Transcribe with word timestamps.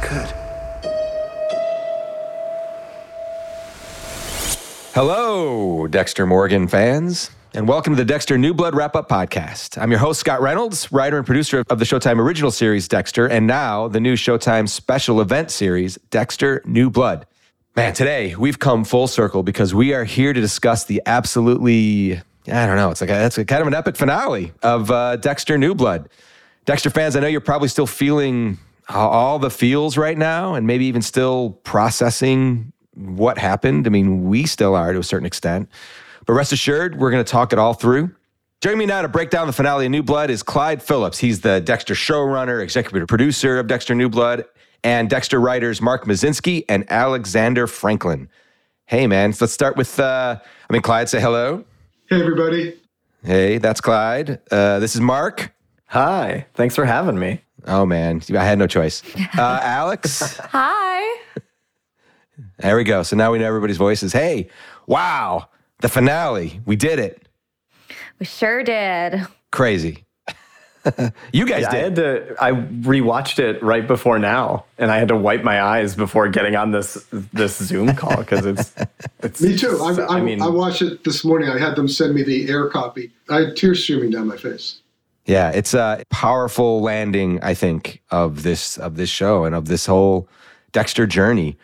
could. 0.00 0.32
Hello, 4.94 5.86
Dexter 5.86 6.26
Morgan 6.26 6.68
fans, 6.68 7.30
and 7.54 7.66
welcome 7.66 7.94
to 7.94 7.96
the 7.96 8.04
Dexter 8.04 8.36
New 8.36 8.52
Blood 8.52 8.74
Wrap 8.74 8.94
Up 8.94 9.08
Podcast. 9.08 9.80
I'm 9.80 9.90
your 9.90 10.00
host, 10.00 10.20
Scott 10.20 10.42
Reynolds, 10.42 10.92
writer 10.92 11.16
and 11.16 11.24
producer 11.24 11.64
of 11.70 11.78
the 11.78 11.86
Showtime 11.86 12.18
original 12.18 12.50
series 12.50 12.88
Dexter, 12.88 13.26
and 13.26 13.46
now 13.46 13.88
the 13.88 14.00
new 14.00 14.14
Showtime 14.14 14.68
special 14.68 15.22
event 15.22 15.50
series, 15.50 15.96
Dexter 16.10 16.60
New 16.66 16.90
Blood. 16.90 17.26
Man, 17.74 17.94
today 17.94 18.36
we've 18.36 18.58
come 18.58 18.84
full 18.84 19.06
circle 19.08 19.42
because 19.42 19.74
we 19.74 19.94
are 19.94 20.04
here 20.04 20.34
to 20.34 20.40
discuss 20.42 20.84
the 20.84 21.00
absolutely, 21.06 22.20
I 22.46 22.66
don't 22.66 22.76
know, 22.76 22.90
it's 22.90 23.00
like 23.00 23.08
a, 23.08 23.24
it's 23.24 23.38
a 23.38 23.46
kind 23.46 23.62
of 23.62 23.68
an 23.68 23.74
epic 23.74 23.96
finale 23.96 24.52
of 24.62 24.90
uh, 24.90 25.16
Dexter 25.16 25.56
New 25.56 25.74
Blood. 25.74 26.10
Dexter 26.66 26.90
fans, 26.90 27.16
I 27.16 27.20
know 27.20 27.28
you're 27.28 27.40
probably 27.40 27.68
still 27.68 27.86
feeling 27.86 28.58
all 28.88 29.38
the 29.38 29.50
feels 29.50 29.96
right 29.96 30.18
now 30.18 30.54
and 30.54 30.66
maybe 30.66 30.86
even 30.86 31.02
still 31.02 31.50
processing 31.64 32.72
what 32.94 33.38
happened. 33.38 33.86
I 33.86 33.90
mean, 33.90 34.28
we 34.28 34.44
still 34.46 34.74
are 34.74 34.92
to 34.92 34.98
a 34.98 35.04
certain 35.04 35.26
extent. 35.26 35.68
But 36.26 36.34
rest 36.34 36.52
assured, 36.52 36.98
we're 36.98 37.10
going 37.10 37.24
to 37.24 37.30
talk 37.30 37.52
it 37.52 37.58
all 37.58 37.74
through. 37.74 38.14
Joining 38.60 38.78
me 38.78 38.86
now 38.86 39.02
to 39.02 39.08
break 39.08 39.30
down 39.30 39.48
the 39.48 39.52
finale 39.52 39.86
of 39.86 39.90
New 39.90 40.04
Blood 40.04 40.30
is 40.30 40.42
Clyde 40.42 40.82
Phillips. 40.82 41.18
He's 41.18 41.40
the 41.40 41.60
Dexter 41.60 41.94
showrunner, 41.94 42.62
executive 42.62 43.08
producer 43.08 43.58
of 43.58 43.66
Dexter 43.66 43.94
New 43.94 44.08
Blood, 44.08 44.44
and 44.84 45.10
Dexter 45.10 45.40
writers 45.40 45.82
Mark 45.82 46.04
Muszynski 46.04 46.64
and 46.68 46.84
Alexandra 46.90 47.66
Franklin. 47.66 48.28
Hey, 48.86 49.06
man, 49.06 49.32
so 49.32 49.44
let's 49.44 49.52
start 49.52 49.76
with, 49.76 49.98
uh, 49.98 50.38
I 50.40 50.72
mean, 50.72 50.82
Clyde, 50.82 51.08
say 51.08 51.20
hello. 51.20 51.64
Hey, 52.08 52.20
everybody. 52.20 52.78
Hey, 53.24 53.58
that's 53.58 53.80
Clyde. 53.80 54.40
Uh, 54.50 54.78
this 54.78 54.94
is 54.94 55.00
Mark. 55.00 55.52
Hi, 55.86 56.46
thanks 56.54 56.76
for 56.76 56.84
having 56.84 57.18
me. 57.18 57.42
Oh, 57.66 57.86
man, 57.86 58.20
I 58.36 58.44
had 58.44 58.58
no 58.58 58.66
choice. 58.66 59.02
Uh, 59.38 59.60
Alex. 59.62 60.36
Hi. 60.38 61.20
There 62.58 62.76
we 62.76 62.84
go. 62.84 63.02
So 63.02 63.16
now 63.16 63.32
we 63.32 63.38
know 63.38 63.46
everybody's 63.46 63.76
voices. 63.76 64.12
Hey, 64.12 64.48
wow, 64.86 65.48
the 65.80 65.88
finale. 65.88 66.60
We 66.66 66.76
did 66.76 66.98
it. 66.98 67.26
We 68.18 68.26
sure 68.26 68.62
did. 68.62 69.26
Crazy. 69.50 70.04
you 71.32 71.46
guys 71.46 71.62
Yeah, 71.62 71.68
I 71.68 71.72
did. 71.72 71.82
had 71.84 71.96
to. 71.96 72.34
I 72.40 72.52
rewatched 72.52 73.38
it 73.38 73.62
right 73.62 73.86
before 73.86 74.18
now, 74.18 74.64
and 74.78 74.90
I 74.90 74.98
had 74.98 75.08
to 75.08 75.16
wipe 75.16 75.42
my 75.44 75.62
eyes 75.62 75.94
before 75.94 76.28
getting 76.28 76.56
on 76.56 76.72
this 76.72 77.06
this 77.32 77.56
Zoom 77.58 77.94
call 77.94 78.16
because 78.16 78.44
it's 78.44 78.74
it's. 79.22 79.40
Me 79.40 79.56
too. 79.56 79.78
I, 79.80 79.92
I, 79.94 80.18
I 80.18 80.20
mean, 80.20 80.42
I 80.42 80.48
watched 80.48 80.82
it 80.82 81.04
this 81.04 81.24
morning. 81.24 81.48
I 81.48 81.58
had 81.58 81.76
them 81.76 81.86
send 81.88 82.14
me 82.14 82.22
the 82.22 82.48
air 82.50 82.68
copy. 82.68 83.12
I 83.30 83.40
had 83.42 83.56
tears 83.56 83.82
streaming 83.82 84.10
down 84.10 84.26
my 84.26 84.36
face. 84.36 84.80
Yeah, 85.24 85.50
it's 85.50 85.72
a 85.74 86.04
powerful 86.10 86.80
landing, 86.80 87.38
I 87.42 87.54
think, 87.54 88.02
of 88.10 88.42
this 88.42 88.76
of 88.76 88.96
this 88.96 89.08
show 89.08 89.44
and 89.44 89.54
of 89.54 89.66
this 89.66 89.86
whole 89.86 90.28
Dexter 90.72 91.06
journey. 91.06 91.56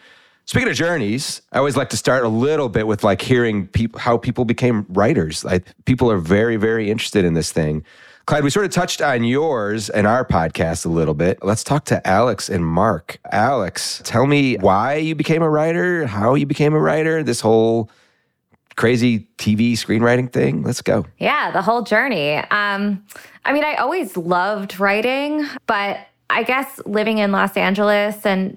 Speaking 0.44 0.68
of 0.68 0.76
journeys, 0.76 1.42
I 1.52 1.58
always 1.58 1.76
like 1.76 1.90
to 1.90 1.96
start 1.96 2.24
a 2.24 2.28
little 2.28 2.68
bit 2.70 2.86
with 2.86 3.04
like 3.04 3.20
hearing 3.20 3.66
peop- 3.66 3.98
how 3.98 4.16
people 4.16 4.44
became 4.44 4.86
writers. 4.88 5.44
Like 5.44 5.66
people 5.84 6.10
are 6.10 6.18
very, 6.18 6.56
very 6.56 6.90
interested 6.90 7.24
in 7.24 7.34
this 7.34 7.52
thing. 7.52 7.84
Clyde, 8.24 8.44
we 8.44 8.50
sort 8.50 8.64
of 8.66 8.72
touched 8.72 9.02
on 9.02 9.24
yours 9.24 9.90
and 9.90 10.06
our 10.06 10.24
podcast 10.24 10.86
a 10.86 10.88
little 10.88 11.14
bit. 11.14 11.38
Let's 11.42 11.64
talk 11.64 11.84
to 11.86 12.06
Alex 12.06 12.48
and 12.48 12.64
Mark. 12.64 13.18
Alex, 13.32 14.00
tell 14.04 14.26
me 14.26 14.56
why 14.56 14.96
you 14.96 15.14
became 15.14 15.42
a 15.42 15.50
writer, 15.50 16.06
how 16.06 16.34
you 16.34 16.46
became 16.46 16.74
a 16.74 16.80
writer, 16.80 17.22
this 17.22 17.40
whole 17.40 17.90
crazy 18.78 19.26
TV 19.38 19.72
screenwriting 19.72 20.32
thing. 20.32 20.62
Let's 20.62 20.80
go. 20.80 21.04
Yeah, 21.18 21.50
the 21.50 21.60
whole 21.60 21.82
journey. 21.82 22.36
Um, 22.36 23.04
I 23.44 23.52
mean, 23.52 23.64
I 23.64 23.74
always 23.74 24.16
loved 24.16 24.78
writing, 24.78 25.44
but 25.66 25.98
I 26.30 26.44
guess 26.44 26.80
living 26.86 27.18
in 27.18 27.32
Los 27.32 27.56
Angeles 27.56 28.24
and 28.24 28.56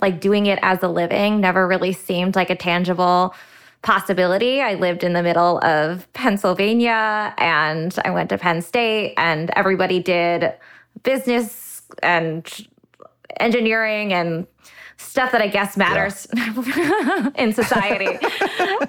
like 0.00 0.20
doing 0.20 0.46
it 0.46 0.58
as 0.62 0.82
a 0.82 0.88
living 0.88 1.40
never 1.40 1.68
really 1.68 1.92
seemed 1.92 2.34
like 2.34 2.50
a 2.50 2.56
tangible 2.56 3.34
possibility. 3.82 4.60
I 4.60 4.74
lived 4.74 5.04
in 5.04 5.12
the 5.12 5.22
middle 5.22 5.64
of 5.64 6.12
Pennsylvania 6.12 7.32
and 7.38 7.96
I 8.04 8.10
went 8.10 8.30
to 8.30 8.38
Penn 8.38 8.62
State 8.62 9.14
and 9.16 9.50
everybody 9.54 10.00
did 10.00 10.54
business 11.04 11.82
and 12.02 12.66
engineering 13.38 14.12
and 14.12 14.46
stuff 14.96 15.32
that 15.32 15.42
I 15.42 15.48
guess 15.48 15.76
matters 15.76 16.26
in 17.36 17.52
society. 17.52 18.18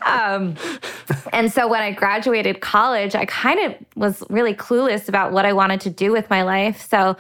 um, 0.02 0.56
and 1.32 1.52
so 1.52 1.68
when 1.68 1.82
I 1.82 1.92
graduated 1.92 2.62
college, 2.62 3.16
I 3.16 3.26
kind 3.26 3.60
of 3.60 3.76
was 3.96 4.24
really 4.30 4.54
clueless 4.54 5.10
about 5.10 5.32
what 5.32 5.46
I 5.46 5.54
wanted 5.54 5.82
to 5.82 5.90
do 5.90 6.12
with 6.12 6.30
my 6.30 6.44
life. 6.44 6.88
So 6.88 7.18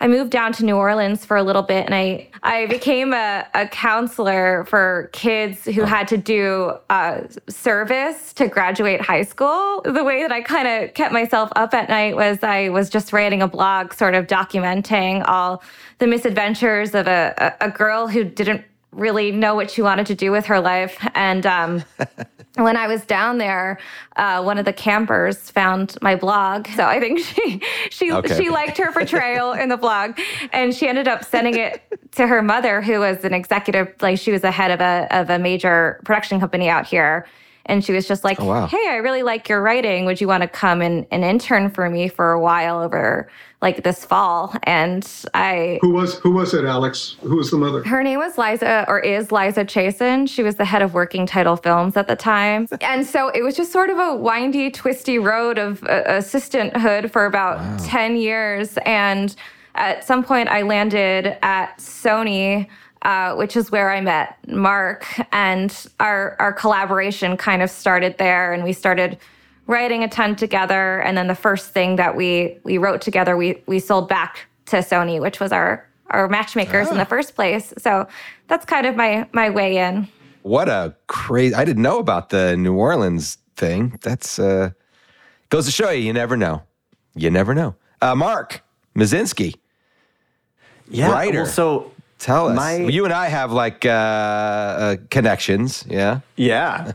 I 0.00 0.06
moved 0.06 0.30
down 0.30 0.52
to 0.54 0.64
New 0.64 0.76
Orleans 0.76 1.24
for 1.24 1.36
a 1.36 1.42
little 1.42 1.62
bit 1.62 1.84
and 1.84 1.94
I, 1.94 2.28
I 2.44 2.66
became 2.66 3.12
a, 3.12 3.46
a 3.54 3.66
counselor 3.66 4.64
for 4.66 5.10
kids 5.12 5.64
who 5.64 5.82
had 5.82 6.06
to 6.08 6.16
do 6.16 6.72
uh, 6.88 7.22
service 7.48 8.32
to 8.34 8.46
graduate 8.46 9.00
high 9.00 9.24
school. 9.24 9.82
The 9.82 10.04
way 10.04 10.22
that 10.22 10.30
I 10.30 10.40
kind 10.42 10.68
of 10.68 10.94
kept 10.94 11.12
myself 11.12 11.50
up 11.56 11.74
at 11.74 11.88
night 11.88 12.14
was 12.14 12.44
I 12.44 12.68
was 12.68 12.90
just 12.90 13.12
writing 13.12 13.42
a 13.42 13.48
blog, 13.48 13.92
sort 13.92 14.14
of 14.14 14.28
documenting 14.28 15.24
all 15.26 15.64
the 15.98 16.06
misadventures 16.06 16.94
of 16.94 17.08
a, 17.08 17.56
a, 17.60 17.66
a 17.66 17.70
girl 17.70 18.06
who 18.06 18.22
didn't 18.22 18.64
really 18.92 19.30
know 19.32 19.54
what 19.54 19.70
she 19.70 19.82
wanted 19.82 20.06
to 20.06 20.14
do 20.14 20.30
with 20.30 20.46
her 20.46 20.60
life. 20.60 20.96
And 21.14 21.44
um, 21.46 21.84
when 22.56 22.76
I 22.76 22.86
was 22.86 23.04
down 23.04 23.38
there, 23.38 23.78
uh, 24.16 24.42
one 24.42 24.58
of 24.58 24.64
the 24.64 24.72
campers 24.72 25.50
found 25.50 25.96
my 26.02 26.16
blog. 26.16 26.66
So 26.68 26.84
I 26.84 26.98
think 27.00 27.18
she 27.20 27.60
she 27.90 28.12
Okay. 28.12 28.36
she 28.36 28.50
liked 28.50 28.78
her 28.78 28.92
portrayal 28.92 29.52
in 29.52 29.68
the 29.68 29.76
blog, 29.76 30.18
and 30.52 30.74
she 30.74 30.88
ended 30.88 31.06
up 31.08 31.24
sending 31.24 31.56
it 31.56 31.82
to 32.12 32.26
her 32.26 32.42
mother, 32.42 32.80
who 32.82 32.98
was 33.00 33.24
an 33.24 33.34
executive, 33.34 33.94
like 34.00 34.18
she 34.18 34.32
was 34.32 34.40
the 34.42 34.50
head 34.50 34.70
of 34.70 34.80
a 34.80 35.06
of 35.10 35.30
a 35.30 35.38
major 35.38 36.00
production 36.04 36.40
company 36.40 36.68
out 36.68 36.86
here. 36.86 37.26
And 37.68 37.84
she 37.84 37.92
was 37.92 38.08
just 38.08 38.24
like, 38.24 38.40
Oh, 38.40 38.46
wow. 38.46 38.66
"Hey, 38.66 38.88
I 38.88 38.96
really 38.96 39.22
like 39.22 39.48
your 39.48 39.60
writing. 39.62 40.06
Would 40.06 40.20
you 40.20 40.26
want 40.26 40.42
to 40.42 40.48
come 40.48 40.80
and, 40.80 41.06
and 41.10 41.22
intern 41.22 41.70
for 41.70 41.88
me 41.90 42.08
for 42.08 42.32
a 42.32 42.40
while 42.40 42.80
over 42.80 43.28
like 43.62 43.84
this 43.84 44.04
fall?" 44.04 44.54
And 44.62 45.06
I 45.34 45.78
Who 45.82 45.90
was 45.92 46.14
who 46.18 46.32
was 46.32 46.54
it, 46.54 46.64
Alex? 46.64 47.16
Who 47.20 47.36
was 47.36 47.50
the 47.50 47.58
mother? 47.58 47.84
her 47.84 48.02
name 48.02 48.18
was 48.18 48.38
Liza, 48.38 48.86
or 48.88 48.98
is 49.00 49.30
Liza 49.30 49.64
Chasin. 49.64 50.26
She 50.26 50.42
was 50.42 50.56
the 50.56 50.64
head 50.64 50.82
of 50.82 50.94
Working 50.94 51.26
Title 51.26 51.56
Films 51.56 51.96
at 51.96 52.08
the 52.08 52.16
time. 52.16 52.66
And 52.80 53.06
so 53.06 53.28
it 53.28 53.42
was 53.42 53.54
just 53.56 53.70
sort 53.70 53.90
of 53.90 53.98
a 53.98 54.16
windy, 54.16 54.70
twisty 54.70 55.18
road 55.18 55.58
of 55.58 55.82
uh, 55.84 56.04
assistanthood 56.06 57.10
for 57.10 57.26
about 57.26 57.78
10 57.80 58.16
years. 58.16 58.78
And 58.86 59.34
at 59.74 60.04
some 60.04 60.24
point, 60.24 60.48
I 60.48 60.62
landed 60.62 61.36
at 61.42 61.76
Sony. 61.78 62.66
Uh, 63.02 63.34
which 63.36 63.56
is 63.56 63.70
where 63.70 63.90
I 63.90 64.00
met 64.00 64.36
Mark, 64.48 65.06
and 65.32 65.86
our 66.00 66.34
our 66.40 66.52
collaboration 66.52 67.36
kind 67.36 67.62
of 67.62 67.70
started 67.70 68.18
there, 68.18 68.52
and 68.52 68.64
we 68.64 68.72
started 68.72 69.18
writing 69.68 70.02
a 70.02 70.08
ton 70.08 70.34
together. 70.34 71.00
And 71.02 71.16
then 71.16 71.28
the 71.28 71.36
first 71.36 71.70
thing 71.70 71.94
that 71.96 72.16
we 72.16 72.58
we 72.64 72.76
wrote 72.76 73.00
together, 73.00 73.36
we 73.36 73.62
we 73.66 73.78
sold 73.78 74.08
back 74.08 74.48
to 74.66 74.78
Sony, 74.78 75.20
which 75.20 75.38
was 75.38 75.52
our 75.52 75.88
our 76.10 76.28
matchmakers 76.28 76.88
in 76.90 76.96
the 76.96 77.04
first 77.04 77.36
place. 77.36 77.72
So 77.78 78.08
that's 78.48 78.64
kind 78.64 78.84
of 78.84 78.96
my 78.96 79.28
my 79.32 79.48
way 79.48 79.76
in. 79.76 80.08
What 80.42 80.68
a 80.68 80.96
crazy! 81.06 81.54
I 81.54 81.64
didn't 81.64 81.82
know 81.82 81.98
about 81.98 82.30
the 82.30 82.56
New 82.56 82.74
Orleans 82.74 83.38
thing. 83.56 83.98
That's 84.02 84.40
uh, 84.40 84.70
goes 85.50 85.66
to 85.66 85.72
show 85.72 85.90
you, 85.90 86.02
you 86.02 86.12
never 86.12 86.36
know. 86.36 86.62
You 87.14 87.30
never 87.30 87.54
know. 87.54 87.76
Uh, 88.00 88.14
Mark 88.14 88.62
Muszynski, 88.96 89.54
yeah. 90.88 91.10
writer. 91.12 91.42
Well, 91.42 91.52
so 91.52 91.92
tell 92.18 92.48
us. 92.48 92.56
My- 92.56 92.76
you 92.76 93.04
and 93.04 93.12
I 93.12 93.28
have 93.28 93.52
like 93.52 93.84
uh, 93.84 93.90
uh, 93.90 94.96
connections. 95.10 95.84
Yeah. 95.88 96.20
yeah. 96.36 96.92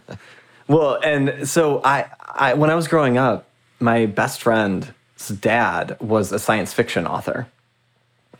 well, 0.67 0.99
and 1.03 1.47
so 1.47 1.81
I, 1.83 2.05
I 2.21 2.53
when 2.53 2.69
I 2.69 2.75
was 2.75 2.87
growing 2.87 3.17
up, 3.17 3.47
my 3.79 4.05
best 4.05 4.41
friend's 4.41 4.91
dad 5.39 5.97
was 5.99 6.31
a 6.31 6.39
science 6.39 6.73
fiction 6.73 7.07
author, 7.07 7.47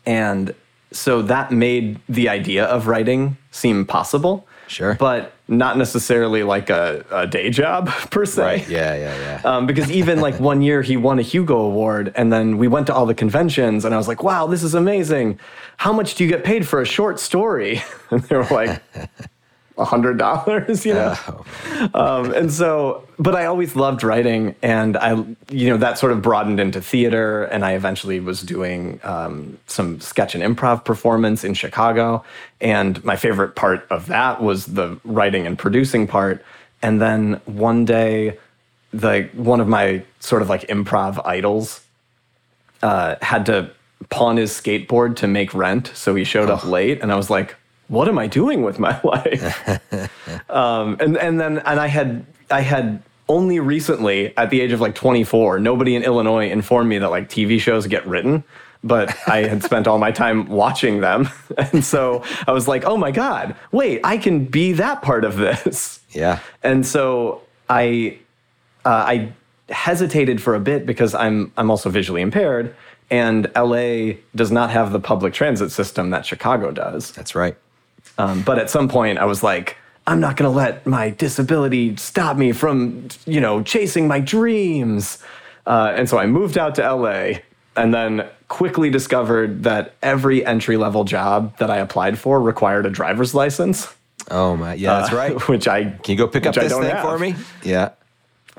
and 0.06 0.54
so 0.92 1.22
that 1.24 1.52
made 1.52 2.00
the 2.08 2.30
idea 2.30 2.66
of 2.66 2.88
writing 2.88 3.38
seem 3.52 3.86
possible. 3.86 4.48
Sure. 4.68 4.96
But 4.96 5.33
not 5.48 5.78
necessarily 5.78 6.42
like 6.44 6.70
a, 6.70 7.06
a 7.12 7.28
day 7.28 7.50
job 7.50 7.88
per 8.12 8.26
se. 8.26 8.42
Right. 8.42 8.70
Yeah. 8.70 8.96
Yeah. 8.96 9.16
Yeah. 9.20 9.42
Um, 9.54 9.66
because 9.68 9.92
even 9.92 10.22
like 10.22 10.40
one 10.40 10.62
year 10.62 10.82
he 10.82 10.96
won 10.96 11.20
a 11.20 11.22
Hugo 11.22 11.58
Award, 11.58 12.14
and 12.16 12.32
then 12.32 12.58
we 12.58 12.70
went 12.70 12.88
to 12.88 12.94
all 12.94 13.06
the 13.06 13.14
conventions, 13.14 13.84
and 13.84 13.94
I 13.94 13.98
was 13.98 14.08
like, 14.08 14.24
"Wow, 14.24 14.48
this 14.48 14.64
is 14.64 14.74
amazing! 14.74 15.38
How 15.78 15.92
much 15.92 16.16
do 16.16 16.24
you 16.24 16.30
get 16.30 16.46
paid 16.46 16.66
for 16.66 16.80
a 16.82 16.86
short 16.86 17.20
story?" 17.20 17.82
And 18.10 18.22
they 18.24 18.38
were 18.38 18.48
like, 18.50 18.82
"A 18.96 19.10
hundred 19.78 20.18
dollars," 20.18 20.86
you 20.88 20.94
know. 20.94 21.16
Um, 21.94 22.34
and 22.34 22.52
so, 22.52 23.08
but 23.20 23.36
I 23.36 23.46
always 23.46 23.76
loved 23.76 24.04
writing, 24.04 24.56
and 24.62 24.98
I, 24.98 25.14
you 25.50 25.70
know, 25.70 25.78
that 25.78 25.98
sort 25.98 26.12
of 26.12 26.22
broadened 26.22 26.60
into 26.60 26.82
theater, 26.82 27.44
and 27.46 27.66
I 27.66 27.74
eventually 27.74 28.20
was 28.20 28.42
doing 28.42 29.00
um, 29.04 29.58
some 29.68 30.00
sketch 30.00 30.36
and 30.36 30.44
improv 30.44 30.86
performance 30.86 31.44
in 31.44 31.54
Chicago, 31.54 32.24
and 32.62 33.04
my 33.04 33.16
favorite 33.16 33.56
part 33.56 33.88
of 33.90 34.08
that 34.08 34.42
was 34.42 34.66
the 34.68 35.00
writing 35.04 35.48
and 35.48 35.58
producing 35.58 36.08
part. 36.08 36.44
And 36.82 37.02
then 37.02 37.40
one 37.46 37.86
day, 37.86 38.38
the 38.92 39.30
one 39.34 39.62
of 39.62 39.68
my 39.68 40.04
sort 40.20 40.42
of 40.42 40.50
like 40.50 40.68
improv 40.68 41.26
idols 41.26 41.82
uh, 42.82 43.16
had 43.22 43.46
to 43.48 43.72
pawn 44.10 44.38
his 44.38 44.52
skateboard 44.52 45.16
to 45.18 45.28
make 45.28 45.54
rent. 45.54 45.92
So 45.96 46.14
he 46.16 46.24
showed 46.24 46.50
up 46.50 46.66
late, 46.66 47.02
and 47.02 47.12
I 47.12 47.16
was 47.16 47.30
like, 47.30 47.56
"What 47.88 48.08
am 48.08 48.18
I 48.18 48.28
doing 48.28 48.64
with 48.64 48.80
my 48.80 49.00
life?" 49.04 49.70
um, 50.50 50.98
and 51.00 51.18
and 51.18 51.40
then 51.40 51.60
and 51.60 51.80
I 51.80 51.88
had 51.88 52.26
I 52.50 52.62
had 52.62 53.02
only 53.30 53.60
recently, 53.60 54.36
at 54.38 54.50
the 54.50 54.62
age 54.62 54.72
of 54.72 54.82
like 54.82 54.96
24, 54.96 55.60
nobody 55.60 55.96
in 55.96 56.04
Illinois 56.04 56.50
informed 56.50 56.90
me 56.90 56.98
that 56.98 57.10
like 57.10 57.30
TV 57.30 57.60
shows 57.60 57.88
get 57.88 58.06
written. 58.06 58.44
But 58.84 59.16
I 59.28 59.44
had 59.48 59.64
spent 59.64 59.88
all 59.88 59.98
my 59.98 60.12
time 60.12 60.48
watching 60.48 61.00
them. 61.00 61.30
And 61.58 61.86
so 61.86 62.24
I 62.48 62.52
was 62.52 62.68
like, 62.68 62.84
oh 62.84 62.98
my 62.98 63.12
God, 63.12 63.56
wait, 63.72 64.02
I 64.04 64.18
can 64.18 64.46
be 64.46 64.74
that 64.74 65.02
part 65.02 65.24
of 65.24 65.38
this. 65.38 66.02
Yeah. 66.10 66.40
And 66.64 66.86
so 66.86 67.44
I 67.70 68.18
uh, 68.86 68.90
I 68.90 69.34
hesitated 69.70 70.42
for 70.42 70.56
a 70.56 70.60
bit 70.60 70.86
because 70.86 71.16
I'm 71.16 71.52
I'm 71.56 71.70
also 71.70 71.90
visually 71.90 72.22
impaired, 72.22 72.76
and 73.10 73.50
LA 73.56 74.16
does 74.36 74.52
not 74.52 74.72
have 74.72 74.92
the 74.92 75.00
public 75.00 75.34
transit 75.34 75.72
system 75.72 76.10
that 76.10 76.26
Chicago 76.26 76.72
does. 76.72 77.12
That's 77.12 77.36
right. 77.36 77.56
Um, 78.18 78.42
but 78.44 78.60
at 78.60 78.70
some 78.70 78.88
point, 78.90 79.18
I 79.18 79.26
was 79.26 79.44
like, 79.44 79.78
I'm 80.06 80.20
not 80.20 80.38
going 80.38 80.52
to 80.52 80.56
let 80.56 80.86
my 80.86 81.12
disability 81.12 81.96
stop 81.96 82.38
me 82.38 82.52
from 82.52 83.08
you 83.26 83.40
know 83.40 83.64
chasing 83.64 84.08
my 84.08 84.20
dreams. 84.20 85.20
Uh, 85.66 85.94
and 85.96 86.10
so 86.10 86.18
I 86.18 86.26
moved 86.26 86.58
out 86.58 86.76
to 86.76 86.94
LA, 86.94 87.40
and 87.76 87.94
then 87.94 88.28
quickly 88.50 88.90
discovered 88.90 89.64
that 89.64 89.96
every 90.02 90.46
entry 90.46 90.78
level 90.78 91.06
job 91.06 91.58
that 91.58 91.72
I 91.72 91.78
applied 91.78 92.20
for 92.20 92.42
required 92.42 92.86
a 92.86 92.90
driver's 92.90 93.34
license. 93.34 93.94
Oh 94.30 94.56
my, 94.56 94.74
yeah, 94.74 95.00
that's 95.00 95.14
uh, 95.14 95.18
right. 95.18 95.48
Which 95.48 95.68
I 95.68 95.86
Can 95.86 96.12
you 96.12 96.18
go 96.18 96.28
pick 96.28 96.46
up 96.46 96.56
this 96.56 96.74
thing 96.74 96.84
have. 96.84 97.02
for 97.02 97.18
me? 97.18 97.36
Yeah. 97.64 97.92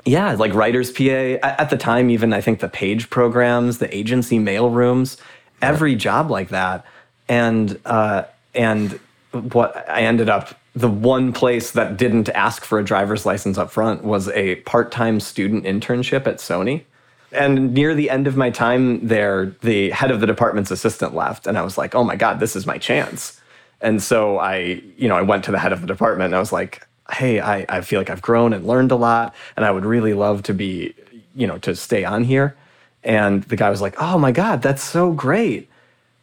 Yeah, 0.03 0.33
like 0.33 0.53
writer's 0.53 0.91
PA. 0.91 1.39
At 1.41 1.71
the 1.71 1.77
time, 1.77 2.11
even 2.11 2.31
I 2.31 2.39
think 2.39 2.59
the 2.59 2.69
page 2.69 3.09
programs, 3.09 3.79
the 3.79 3.95
agency 3.95 4.37
mail 4.37 4.69
rooms, 4.69 5.17
every 5.63 5.95
job 5.95 6.29
like 6.29 6.49
that. 6.49 6.85
And 7.27 7.79
uh, 7.85 8.23
and 8.53 8.99
what 9.35 9.89
I 9.89 10.01
ended 10.01 10.29
up 10.29 10.55
the 10.75 10.89
one 10.89 11.31
place 11.31 11.71
that 11.71 11.97
didn't 11.97 12.27
ask 12.29 12.65
for 12.65 12.79
a 12.79 12.83
driver's 12.83 13.25
license 13.25 13.57
up 13.57 13.71
front 13.71 14.03
was 14.03 14.27
a 14.29 14.55
part-time 14.57 15.19
student 15.19 15.63
internship 15.63 16.27
at 16.27 16.37
Sony. 16.37 16.83
And 17.31 17.73
near 17.73 17.95
the 17.95 18.09
end 18.09 18.27
of 18.27 18.35
my 18.35 18.49
time 18.49 19.07
there, 19.07 19.55
the 19.61 19.91
head 19.91 20.11
of 20.11 20.19
the 20.19 20.27
department's 20.27 20.71
assistant 20.71 21.13
left, 21.13 21.47
and 21.47 21.57
I 21.57 21.61
was 21.61 21.77
like, 21.77 21.95
"Oh 21.95 22.03
my 22.03 22.15
god, 22.15 22.39
this 22.39 22.55
is 22.55 22.65
my 22.65 22.77
chance." 22.77 23.39
And 23.81 24.01
so 24.01 24.39
I, 24.39 24.81
you 24.97 25.07
know, 25.07 25.15
I 25.15 25.21
went 25.21 25.43
to 25.45 25.51
the 25.51 25.59
head 25.59 25.73
of 25.73 25.81
the 25.81 25.87
department 25.87 26.27
and 26.27 26.35
I 26.35 26.39
was 26.39 26.53
like, 26.53 26.87
hey, 27.11 27.39
I, 27.39 27.65
I 27.69 27.81
feel 27.81 27.99
like 27.99 28.09
I've 28.09 28.21
grown 28.21 28.53
and 28.53 28.65
learned 28.65 28.91
a 28.91 28.95
lot, 28.95 29.35
and 29.55 29.65
I 29.65 29.71
would 29.71 29.85
really 29.85 30.13
love 30.13 30.43
to 30.43 30.53
be, 30.53 30.93
you 31.35 31.47
know, 31.47 31.57
to 31.59 31.75
stay 31.75 32.03
on 32.03 32.23
here. 32.23 32.55
And 33.03 33.43
the 33.43 33.55
guy 33.55 33.69
was 33.69 33.81
like, 33.81 33.95
oh 33.99 34.17
my 34.17 34.31
God, 34.31 34.61
that's 34.61 34.83
so 34.83 35.11
great. 35.11 35.69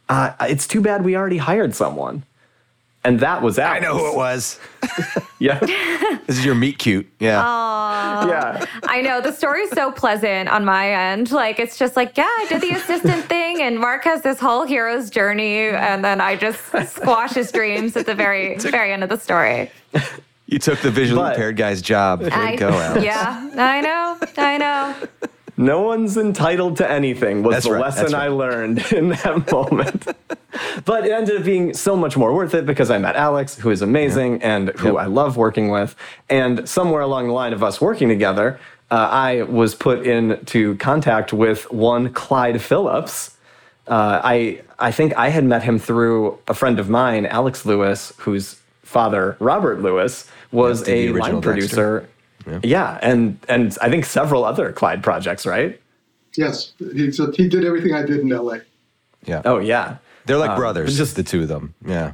Uh, 0.09 0.33
it's 0.41 0.67
too 0.67 0.81
bad 0.81 1.05
we 1.05 1.15
already 1.15 1.37
hired 1.37 1.73
someone. 1.73 2.23
And 3.05 3.19
that 3.19 3.41
was 3.41 3.57
that. 3.57 3.71
I 3.73 3.79
know 3.79 3.97
who 3.97 4.09
it 4.11 4.15
was. 4.15 4.59
Yeah. 5.39 5.59
This 6.25 6.37
is 6.37 6.45
your 6.45 6.55
meet 6.55 6.77
cute. 6.77 7.05
Yeah. 7.19 7.43
Aww. 7.43 8.29
yeah. 8.29 8.65
I 8.83 9.01
know 9.01 9.19
the 9.19 9.33
story's 9.33 9.69
so 9.71 9.91
pleasant 9.91 10.47
on 10.47 10.63
my 10.63 10.89
end. 11.11 11.31
Like 11.33 11.59
it's 11.59 11.77
just 11.77 11.97
like, 11.97 12.15
yeah, 12.17 12.23
I 12.23 12.45
did 12.47 12.61
the 12.61 12.69
assistant 12.69 13.25
thing, 13.29 13.61
and 13.61 13.77
Mark 13.77 14.05
has 14.05 14.21
this 14.21 14.39
whole 14.39 14.63
hero's 14.65 15.09
journey, 15.09 15.67
and 15.67 16.01
then 16.05 16.21
I 16.21 16.37
just 16.37 16.61
squash 16.93 17.33
his 17.33 17.51
dreams 17.51 17.97
at 17.97 18.05
the 18.05 18.15
very 18.15 18.57
very 18.57 18.93
end 18.93 19.03
of 19.03 19.09
the 19.09 19.17
story. 19.19 19.69
you 20.47 20.59
took 20.59 20.79
the 20.79 20.91
visually 20.91 21.23
But- 21.23 21.33
impaired 21.33 21.57
guy's 21.57 21.81
job. 21.81 22.21
Way 22.21 22.29
I, 22.31 22.51
to 22.51 22.57
go, 22.57 22.69
Alex. 22.69 23.03
yeah, 23.03 23.49
I 23.57 23.81
know, 23.81 24.17
I 24.37 24.57
know. 24.57 24.95
No 25.55 25.81
one's 25.81 26.17
entitled 26.17 26.77
to 26.77 26.89
anything 26.89 27.43
was 27.43 27.53
That's 27.55 27.65
the 27.65 27.73
right, 27.73 27.81
lesson 27.81 28.03
that's 28.03 28.13
I 28.13 28.27
learned 28.27 28.79
in 28.91 29.09
that 29.09 29.51
moment. 29.51 30.07
but 30.85 31.05
it 31.05 31.11
ended 31.11 31.37
up 31.37 31.43
being 31.45 31.73
so 31.73 31.95
much 31.95 32.17
more 32.17 32.33
worth 32.33 32.53
it 32.53 32.65
because 32.65 32.89
I 32.89 32.97
met 32.97 33.15
Alex, 33.15 33.55
who 33.57 33.69
is 33.69 33.81
amazing 33.81 34.41
and 34.41 34.69
who 34.79 34.93
Yep. 34.93 34.97
I 34.97 35.05
love 35.05 35.37
working 35.37 35.69
with. 35.69 35.95
And 36.29 36.67
somewhere 36.67 37.01
along 37.01 37.27
the 37.27 37.33
line 37.33 37.53
of 37.53 37.63
us 37.63 37.79
working 37.79 38.09
together, 38.09 38.59
uh, 38.91 38.95
I 39.11 39.43
was 39.43 39.75
put 39.75 40.05
into 40.05 40.75
contact 40.77 41.33
with 41.33 41.71
one 41.71 42.11
Clyde 42.13 42.61
Phillips. 42.61 43.37
Uh, 43.87 44.21
I 44.23 44.61
I 44.79 44.91
think 44.91 45.15
I 45.17 45.29
had 45.29 45.43
met 45.43 45.63
him 45.63 45.77
through 45.79 46.39
a 46.47 46.53
friend 46.53 46.79
of 46.79 46.89
mine, 46.89 47.25
Alex 47.25 47.65
Lewis, 47.65 48.13
whose 48.17 48.59
father, 48.83 49.35
Robert 49.39 49.81
Lewis, 49.81 50.29
was 50.51 50.87
a 50.87 51.09
line 51.09 51.41
producer. 51.41 52.07
Yeah. 52.63 52.99
and 53.01 53.37
and 53.49 53.77
I 53.81 53.89
think 53.89 54.05
several 54.05 54.43
other 54.45 54.71
Clyde 54.71 55.03
projects, 55.03 55.45
right? 55.45 55.79
Yes, 56.35 56.73
he, 56.79 57.11
so 57.11 57.31
he 57.31 57.47
did 57.47 57.63
everything 57.65 57.93
I 57.93 58.03
did 58.03 58.19
in 58.19 58.29
LA. 58.29 58.57
Yeah. 59.25 59.41
Oh 59.45 59.59
yeah. 59.59 59.97
They're 60.25 60.37
like 60.37 60.51
Um, 60.51 60.57
brothers, 60.57 60.87
just- 60.89 60.97
just 60.97 61.15
the 61.15 61.23
two 61.23 61.41
of 61.43 61.47
them. 61.47 61.73
Yeah. 61.85 62.13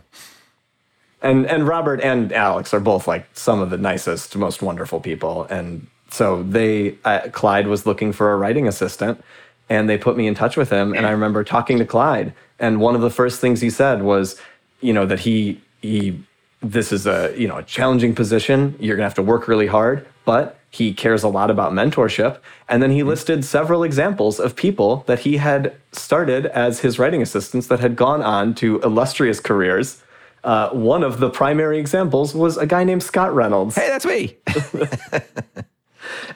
And 1.22 1.46
and 1.48 1.68
Robert 1.68 2.00
and 2.02 2.32
Alex 2.32 2.74
are 2.74 2.80
both 2.80 3.08
like 3.08 3.28
some 3.34 3.60
of 3.62 3.70
the 3.70 3.78
nicest, 3.78 4.36
most 4.38 4.62
wonderful 4.62 5.00
people. 5.02 5.44
And 5.50 5.88
so 6.12 6.44
they 6.44 6.96
uh, 7.04 7.28
Clyde 7.32 7.68
was 7.68 7.86
looking 7.86 8.14
for 8.14 8.32
a 8.32 8.38
writing 8.38 8.68
assistant 8.68 9.22
and 9.70 9.90
they 9.90 9.98
put 9.98 10.16
me 10.18 10.28
in 10.28 10.36
touch 10.36 10.56
with 10.58 10.70
him 10.70 10.94
and 10.94 11.06
I 11.06 11.12
remember 11.12 11.44
talking 11.44 11.78
to 11.80 11.86
Clyde 11.86 12.34
and 12.58 12.80
one 12.80 12.96
of 12.96 13.02
the 13.02 13.10
first 13.10 13.40
things 13.42 13.62
he 13.62 13.70
said 13.70 14.02
was, 14.02 14.40
you 14.82 14.94
know, 14.94 15.06
that 15.06 15.20
he 15.20 15.60
he 15.82 16.24
this 16.62 16.92
is 16.92 17.06
a, 17.08 17.34
you 17.38 17.48
know, 17.48 17.58
a 17.58 17.64
challenging 17.64 18.14
position. 18.16 18.76
You're 18.80 18.96
going 18.98 19.06
to 19.06 19.10
have 19.10 19.14
to 19.16 19.22
work 19.24 19.48
really 19.48 19.68
hard, 19.68 20.06
but 20.30 20.60
he 20.70 20.94
cares 20.94 21.24
a 21.24 21.28
lot 21.28 21.50
about 21.50 21.74
mentorship. 21.74 22.38
And 22.68 22.84
then 22.84 22.92
he 22.92 23.02
listed 23.02 23.44
several 23.44 23.84
examples 23.84 24.40
of 24.40 24.56
people 24.56 25.04
that 25.08 25.22
he 25.22 25.38
had 25.38 25.74
started 25.92 26.46
as 26.46 26.82
his 26.82 27.00
writing 27.00 27.24
assistants 27.24 27.66
that 27.66 27.80
had 27.80 27.96
gone 27.96 28.22
on 28.22 28.54
to 28.62 28.80
illustrious 28.82 29.40
careers. 29.40 30.04
Uh, 30.44 30.70
one 30.70 31.02
of 31.02 31.20
the 31.20 31.32
primary 31.32 31.80
examples 31.80 32.36
was 32.36 32.58
a 32.58 32.68
guy 32.68 32.84
named 32.84 33.02
Scott 33.02 33.34
Reynolds. 33.34 33.74
Hey, 33.76 33.88
that's 33.88 34.06
me. 34.06 34.38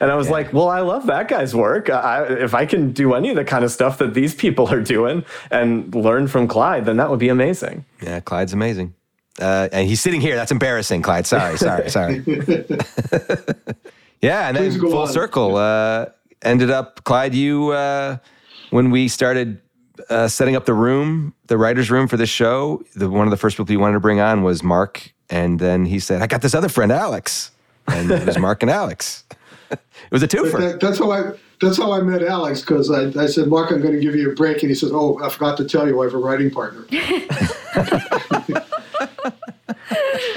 And 0.00 0.10
I 0.10 0.14
was 0.14 0.28
like, 0.28 0.52
well, 0.52 0.68
I 0.68 0.80
love 0.80 1.06
that 1.06 1.26
guy's 1.26 1.54
work. 1.54 1.88
I, 1.88 2.24
if 2.24 2.54
I 2.54 2.66
can 2.66 2.92
do 2.92 3.14
any 3.14 3.30
of 3.30 3.36
the 3.36 3.44
kind 3.44 3.64
of 3.64 3.72
stuff 3.72 3.98
that 3.98 4.12
these 4.12 4.34
people 4.34 4.68
are 4.68 4.80
doing 4.80 5.24
and 5.50 5.92
learn 5.94 6.28
from 6.28 6.46
Clyde, 6.46 6.84
then 6.84 6.96
that 6.98 7.10
would 7.10 7.18
be 7.18 7.28
amazing. 7.28 7.84
yeah, 8.00 8.20
Clyde's 8.20 8.52
amazing. 8.52 8.94
Uh, 9.40 9.68
and 9.72 9.88
he's 9.88 10.00
sitting 10.00 10.20
here. 10.20 10.36
That's 10.36 10.52
embarrassing, 10.52 11.02
Clyde. 11.02 11.26
Sorry, 11.26 11.56
sorry, 11.58 11.90
sorry. 11.90 12.22
yeah, 14.20 14.48
and 14.48 14.56
then 14.56 14.70
Please 14.70 14.76
go 14.76 14.90
full 14.90 15.02
on. 15.02 15.08
circle. 15.08 15.56
Uh, 15.56 16.06
ended 16.42 16.70
up, 16.70 17.02
Clyde, 17.04 17.34
you, 17.34 17.70
uh, 17.70 18.18
when 18.70 18.90
we 18.90 19.08
started 19.08 19.60
uh, 20.10 20.28
setting 20.28 20.56
up 20.56 20.66
the 20.66 20.74
room, 20.74 21.34
the 21.46 21.58
writer's 21.58 21.90
room 21.90 22.06
for 22.08 22.16
this 22.16 22.28
show, 22.28 22.82
the, 22.94 23.10
one 23.10 23.26
of 23.26 23.30
the 23.30 23.36
first 23.36 23.56
people 23.56 23.72
you 23.72 23.80
wanted 23.80 23.94
to 23.94 24.00
bring 24.00 24.20
on 24.20 24.42
was 24.42 24.62
Mark. 24.62 25.12
And 25.30 25.58
then 25.58 25.86
he 25.86 25.98
said, 25.98 26.22
I 26.22 26.26
got 26.26 26.42
this 26.42 26.54
other 26.54 26.68
friend, 26.68 26.92
Alex. 26.92 27.50
And 27.88 28.10
it 28.10 28.26
was 28.26 28.38
Mark 28.38 28.62
and 28.62 28.70
Alex. 28.70 29.24
it 29.70 30.10
was 30.10 30.22
a 30.22 30.28
twofer. 30.28 30.58
That, 30.58 30.80
that's 30.80 30.98
how 30.98 31.10
I 31.10 31.32
that's 31.60 31.78
how 31.78 31.92
I 31.92 32.00
met 32.00 32.22
Alex 32.22 32.60
because 32.60 32.90
I, 32.90 33.06
I 33.20 33.26
said, 33.26 33.48
Mark, 33.48 33.70
I'm 33.70 33.80
going 33.80 33.94
to 33.94 34.00
give 34.00 34.14
you 34.14 34.30
a 34.30 34.34
break, 34.34 34.62
and 34.62 34.70
he 34.70 34.74
says, 34.74 34.90
Oh, 34.92 35.18
I 35.22 35.28
forgot 35.28 35.56
to 35.58 35.64
tell 35.64 35.86
you, 35.86 36.00
I 36.00 36.04
have 36.04 36.14
a 36.14 36.18
writing 36.18 36.50
partner. 36.50 36.84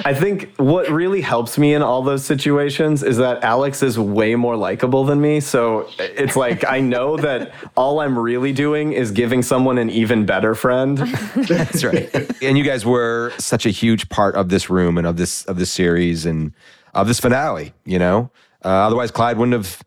I 0.06 0.14
think 0.14 0.56
what 0.56 0.90
really 0.90 1.20
helps 1.20 1.58
me 1.58 1.74
in 1.74 1.82
all 1.82 2.02
those 2.02 2.24
situations 2.24 3.04
is 3.04 3.18
that 3.18 3.44
Alex 3.44 3.84
is 3.84 4.00
way 4.00 4.36
more 4.36 4.56
likable 4.56 5.04
than 5.04 5.20
me. 5.20 5.42
So 5.42 5.90
it's 6.00 6.38
like 6.38 6.64
I 6.66 6.80
know 6.80 7.18
that 7.18 7.54
all 7.76 8.00
I'm 8.00 8.18
really 8.18 8.54
doing 8.54 8.94
is 8.94 9.12
giving 9.12 9.44
someone 9.44 9.78
an 9.78 9.90
even 9.90 10.26
better 10.26 10.56
friend. 10.56 10.98
That's 11.36 11.84
right. 11.84 12.10
and 12.42 12.58
you 12.58 12.64
guys 12.64 12.86
were 12.86 13.34
such 13.38 13.66
a 13.66 13.70
huge 13.70 14.08
part 14.08 14.36
of 14.36 14.48
this 14.48 14.70
room 14.70 14.98
and 14.98 15.06
of 15.06 15.18
this 15.18 15.44
of 15.46 15.60
this 15.60 15.72
series 15.72 16.26
and 16.26 16.54
of 16.94 17.08
this 17.08 17.20
finale. 17.20 17.74
You 17.84 18.00
know, 18.00 18.32
uh, 18.68 18.86
otherwise 18.86 19.12
Clyde 19.12 19.38
wouldn't 19.38 19.54
have 19.54 19.82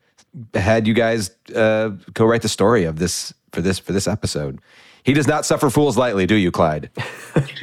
had 0.55 0.87
you 0.87 0.95
guys 0.95 1.31
uh, 1.55 1.91
co-write 2.15 2.43
the 2.43 2.49
story 2.49 2.85
of 2.85 2.99
this 2.99 3.35
for 3.53 3.61
this 3.61 3.79
for 3.79 3.93
this 3.93 4.09
episode. 4.09 4.61
He 5.03 5.13
does 5.13 5.27
not 5.27 5.47
suffer 5.47 5.71
fools 5.71 5.97
lightly, 5.97 6.27
do 6.27 6.35
you, 6.35 6.51
Clyde? 6.51 6.91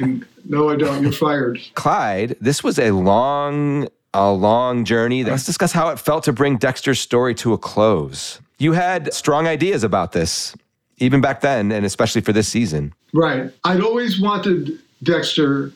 no, 0.44 0.68
I 0.70 0.76
don't. 0.76 1.02
You're 1.02 1.12
fired. 1.12 1.60
Clyde, 1.74 2.36
this 2.40 2.64
was 2.64 2.78
a 2.78 2.90
long, 2.90 3.88
a 4.12 4.30
long 4.32 4.84
journey. 4.84 5.24
Let's 5.24 5.46
discuss 5.46 5.72
how 5.72 5.88
it 5.90 5.98
felt 5.98 6.24
to 6.24 6.32
bring 6.32 6.56
Dexter's 6.56 7.00
story 7.00 7.34
to 7.36 7.52
a 7.52 7.58
close. 7.58 8.40
You 8.58 8.72
had 8.72 9.12
strong 9.14 9.46
ideas 9.46 9.84
about 9.84 10.12
this, 10.12 10.54
even 10.98 11.20
back 11.20 11.40
then, 11.40 11.70
and 11.70 11.86
especially 11.86 12.22
for 12.22 12.32
this 12.32 12.48
season. 12.48 12.92
Right. 13.14 13.52
I'd 13.64 13.80
always 13.80 14.20
wanted 14.20 14.78
Dexter 15.02 15.72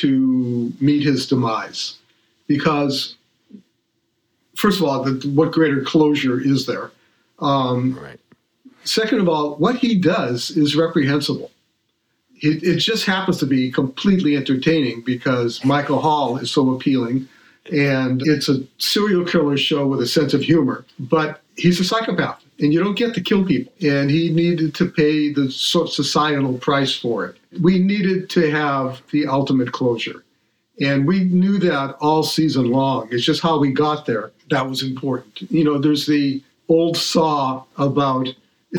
to 0.00 0.72
meet 0.80 1.02
his 1.02 1.26
demise 1.26 1.98
because, 2.46 3.16
first 4.62 4.78
of 4.78 4.84
all, 4.86 5.02
the, 5.02 5.28
what 5.30 5.50
greater 5.50 5.82
closure 5.82 6.40
is 6.40 6.66
there? 6.66 6.92
Um, 7.40 7.98
Right. 8.00 8.18
Second 8.84 9.18
of 9.20 9.28
all, 9.28 9.56
what 9.56 9.76
he 9.76 9.96
does 9.96 10.50
is 10.50 10.76
reprehensible. 10.76 11.50
It, 12.36 12.62
it 12.62 12.78
just 12.78 13.04
happens 13.06 13.38
to 13.38 13.46
be 13.46 13.70
completely 13.70 14.36
entertaining 14.36 15.02
because 15.02 15.64
Michael 15.64 16.00
Hall 16.00 16.36
is 16.38 16.50
so 16.50 16.70
appealing 16.74 17.28
and 17.72 18.22
it's 18.22 18.48
a 18.48 18.64
serial 18.78 19.24
killer 19.24 19.56
show 19.56 19.86
with 19.86 20.00
a 20.00 20.06
sense 20.06 20.34
of 20.34 20.42
humor. 20.42 20.84
But 20.98 21.40
he's 21.56 21.78
a 21.78 21.84
psychopath. 21.84 22.42
and 22.58 22.72
you 22.72 22.82
don't 22.82 22.96
get 22.96 23.14
to 23.14 23.20
kill 23.20 23.44
people. 23.44 23.72
And 23.80 24.10
he 24.10 24.30
needed 24.30 24.74
to 24.76 24.90
pay 24.90 25.32
the 25.32 25.50
societal 25.50 26.58
price 26.58 26.94
for 26.96 27.26
it. 27.26 27.36
We 27.60 27.78
needed 27.78 28.30
to 28.30 28.50
have 28.50 29.02
the 29.12 29.26
ultimate 29.26 29.70
closure. 29.72 30.24
And 30.80 31.06
we 31.06 31.24
knew 31.24 31.58
that 31.58 31.96
all 32.00 32.22
season 32.22 32.70
long. 32.70 33.08
It's 33.10 33.24
just 33.24 33.42
how 33.42 33.58
we 33.58 33.72
got 33.72 34.06
there 34.06 34.32
that 34.52 34.68
was 34.68 34.82
important. 34.82 35.50
You 35.50 35.64
know, 35.64 35.78
there's 35.78 36.06
the 36.06 36.42
old 36.68 36.96
saw 36.96 37.64
about 37.76 38.28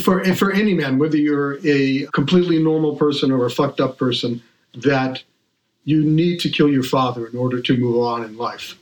for 0.01 0.23
for 0.35 0.51
any 0.51 0.73
man, 0.73 0.97
whether 0.97 1.17
you're 1.17 1.59
a 1.65 2.05
completely 2.13 2.63
normal 2.63 2.95
person 2.95 3.31
or 3.31 3.45
a 3.45 3.51
fucked 3.51 3.81
up 3.81 3.97
person, 3.97 4.41
that 4.75 5.21
you 5.83 6.03
need 6.03 6.39
to 6.39 6.49
kill 6.49 6.69
your 6.69 6.83
father 6.83 7.27
in 7.27 7.37
order 7.37 7.61
to 7.61 7.77
move 7.77 7.97
on 8.01 8.23
in 8.23 8.37
life. 8.37 8.75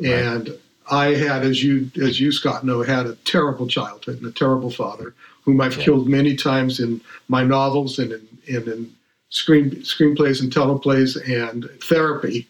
Right. 0.00 0.12
And 0.12 0.58
I 0.90 1.06
had, 1.14 1.42
as 1.42 1.62
you 1.62 1.90
as 2.00 2.20
you 2.20 2.30
Scott 2.32 2.64
know, 2.64 2.82
had 2.82 3.06
a 3.06 3.16
terrible 3.16 3.66
childhood 3.66 4.18
and 4.18 4.26
a 4.26 4.32
terrible 4.32 4.70
father 4.70 5.14
whom 5.44 5.60
I've 5.60 5.76
yeah. 5.76 5.84
killed 5.84 6.08
many 6.08 6.36
times 6.36 6.80
in 6.80 7.00
my 7.28 7.44
novels 7.44 7.98
and 7.98 8.12
in, 8.12 8.28
and 8.48 8.68
in 8.68 8.95
screen 9.30 9.70
screenplays 9.76 10.40
and 10.40 10.52
teleplays 10.52 11.16
and 11.28 11.68
therapy. 11.82 12.46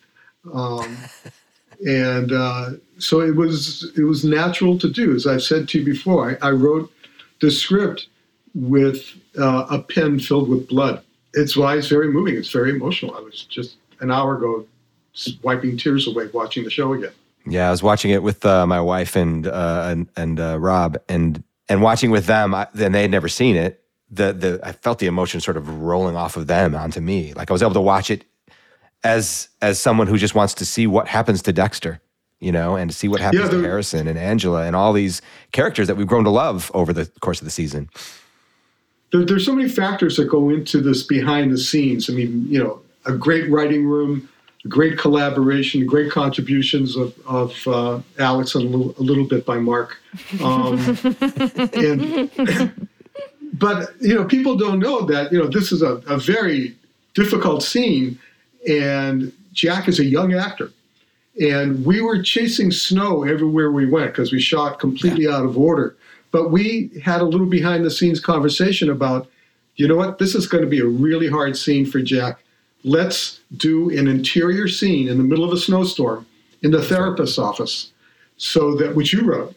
Um, 0.52 0.97
and 1.87 2.33
uh, 2.33 2.71
so 2.99 3.21
it 3.21 3.35
was 3.35 3.92
it 3.97 4.04
was 4.04 4.25
natural 4.25 4.78
to 4.78 4.90
do. 4.90 5.14
As 5.14 5.26
I've 5.26 5.42
said 5.42 5.68
to 5.68 5.78
you 5.78 5.85
before, 5.85 6.38
I, 6.42 6.49
I 6.49 6.50
wrote 6.50 6.90
the 7.40 7.50
script 7.50 8.09
with 8.54 9.12
uh, 9.38 9.66
a 9.71 9.80
pen 9.80 10.18
filled 10.18 10.49
with 10.49 10.68
blood. 10.68 11.02
It's 11.35 11.56
why 11.56 11.76
it's 11.76 11.88
very 11.88 12.11
moving. 12.11 12.37
It's 12.37 12.50
very 12.50 12.71
emotional. 12.71 13.14
I 13.14 13.21
was 13.21 13.45
just 13.45 13.76
an 14.00 14.11
hour 14.11 14.37
ago 14.37 14.66
wiping 15.42 15.76
tears 15.76 16.06
away 16.06 16.28
watching 16.33 16.64
the 16.64 16.71
show 16.71 16.92
again. 16.92 17.12
Yeah, 17.47 17.68
I 17.68 17.71
was 17.71 17.83
watching 17.83 18.11
it 18.11 18.23
with 18.23 18.45
uh, 18.45 18.66
my 18.66 18.80
wife 18.80 19.16
and 19.16 19.47
uh, 19.47 19.87
and, 19.87 20.09
and 20.16 20.40
uh, 20.40 20.59
Rob, 20.59 20.99
and 21.09 21.42
and 21.68 21.83
watching 21.83 22.11
with 22.11 22.26
them. 22.26 22.54
I, 22.54 22.66
and 22.78 22.95
they 22.95 23.02
had 23.02 23.11
never 23.11 23.28
seen 23.28 23.56
it. 23.56 23.83
The 24.10 24.32
the 24.32 24.60
I 24.62 24.72
felt 24.72 24.98
the 24.98 25.06
emotion 25.06 25.40
sort 25.40 25.56
of 25.56 25.82
rolling 25.82 26.16
off 26.16 26.36
of 26.36 26.46
them 26.46 26.75
onto 26.75 27.00
me. 27.00 27.32
Like 27.34 27.50
I 27.50 27.52
was 27.52 27.62
able 27.62 27.75
to 27.75 27.80
watch 27.80 28.10
it 28.10 28.25
as 29.02 29.48
as 29.60 29.78
someone 29.80 30.06
who 30.06 30.18
just 30.18 30.34
wants 30.34 30.54
to 30.54 30.64
see 30.64 30.86
what 30.86 31.08
happens 31.08 31.42
to 31.42 31.52
Dexter, 31.52 32.00
you 32.40 32.52
know, 32.52 32.76
and 32.76 32.90
to 32.90 32.96
see 32.96 33.08
what 33.08 33.20
happens 33.20 33.44
yeah, 33.44 33.50
to 33.50 33.62
Harrison 33.62 34.06
and 34.06 34.18
Angela 34.18 34.64
and 34.64 34.76
all 34.76 34.92
these 34.92 35.22
characters 35.52 35.86
that 35.88 35.96
we've 35.96 36.06
grown 36.06 36.25
to 36.25 36.30
love 36.30 36.70
over 36.75 36.92
the 36.92 37.06
course 37.20 37.40
of 37.40 37.44
the 37.44 37.50
season. 37.50 37.90
There, 39.12 39.25
there's 39.25 39.44
so 39.44 39.54
many 39.54 39.68
factors 39.68 40.16
that 40.16 40.26
go 40.26 40.50
into 40.50 40.80
this 40.80 41.02
behind 41.02 41.52
the 41.52 41.58
scenes. 41.58 42.08
I 42.08 42.12
mean, 42.12 42.46
you 42.48 42.62
know, 42.62 42.80
a 43.04 43.12
great 43.16 43.50
writing 43.50 43.86
room 43.86 44.28
great 44.68 44.98
collaboration, 44.98 45.86
great 45.86 46.10
contributions 46.10 46.96
of, 46.96 47.14
of 47.26 47.68
uh, 47.68 48.00
Alex 48.18 48.54
and 48.54 48.64
a 48.64 48.68
little, 48.76 48.94
a 48.98 49.02
little, 49.02 49.25
bit 49.25 49.46
by 49.46 49.58
Mark. 49.58 49.98
Um, 50.42 50.78
and, 51.75 52.88
but 53.55 53.95
you 54.00 54.15
know, 54.15 54.25
people 54.25 54.57
don't 54.57 54.79
know 54.79 55.03
that 55.07 55.33
you 55.33 55.38
know 55.38 55.49
this 55.49 55.73
is 55.73 55.83
a, 55.83 56.03
a 56.07 56.19
very 56.19 56.75
difficult 57.15 57.62
scene, 57.62 58.19
and 58.69 59.33
Jack 59.53 59.88
is 59.88 59.99
a 59.99 60.05
young 60.05 60.35
actor, 60.35 60.71
and 61.41 61.85
we 61.85 62.00
were 62.00 62.23
chasing 62.23 62.71
snow 62.71 63.25
everywhere 63.25 63.71
we 63.71 63.87
went 63.87 64.12
because 64.12 64.33
we 64.33 64.41
shot 64.41 64.79
completely 64.79 65.25
yeah. 65.25 65.37
out 65.37 65.45
of 65.45 65.57
order. 65.57 65.97
But 66.33 66.50
we 66.50 66.91
had 67.03 67.21
a 67.21 67.25
little 67.25 67.47
behind 67.47 67.85
the 67.85 67.91
scenes 67.91 68.21
conversation 68.21 68.91
about, 68.91 69.29
you 69.76 69.88
know 69.88 69.97
what, 69.97 70.19
this 70.19 70.35
is 70.35 70.47
going 70.47 70.65
to 70.65 70.69
be 70.69 70.81
a 70.81 70.87
really 70.87 71.29
hard 71.29 71.57
scene 71.57 71.87
for 71.87 72.00
Jack 72.03 72.41
let's 72.87 73.41
do 73.57 73.91
an 73.91 74.07
interior 74.07 74.69
scene 74.69 75.09
in 75.09 75.19
the 75.19 75.25
middle 75.25 75.45
of 75.45 75.53
a 75.53 75.57
snowstorm 75.57 76.25
in 76.62 76.71
the 76.71 76.83
therapist's 76.83 77.37
office 77.37 77.93
so 78.37 78.76
that 78.76 78.95
which 78.95 79.12
you 79.12 79.23
wrote 79.23 79.55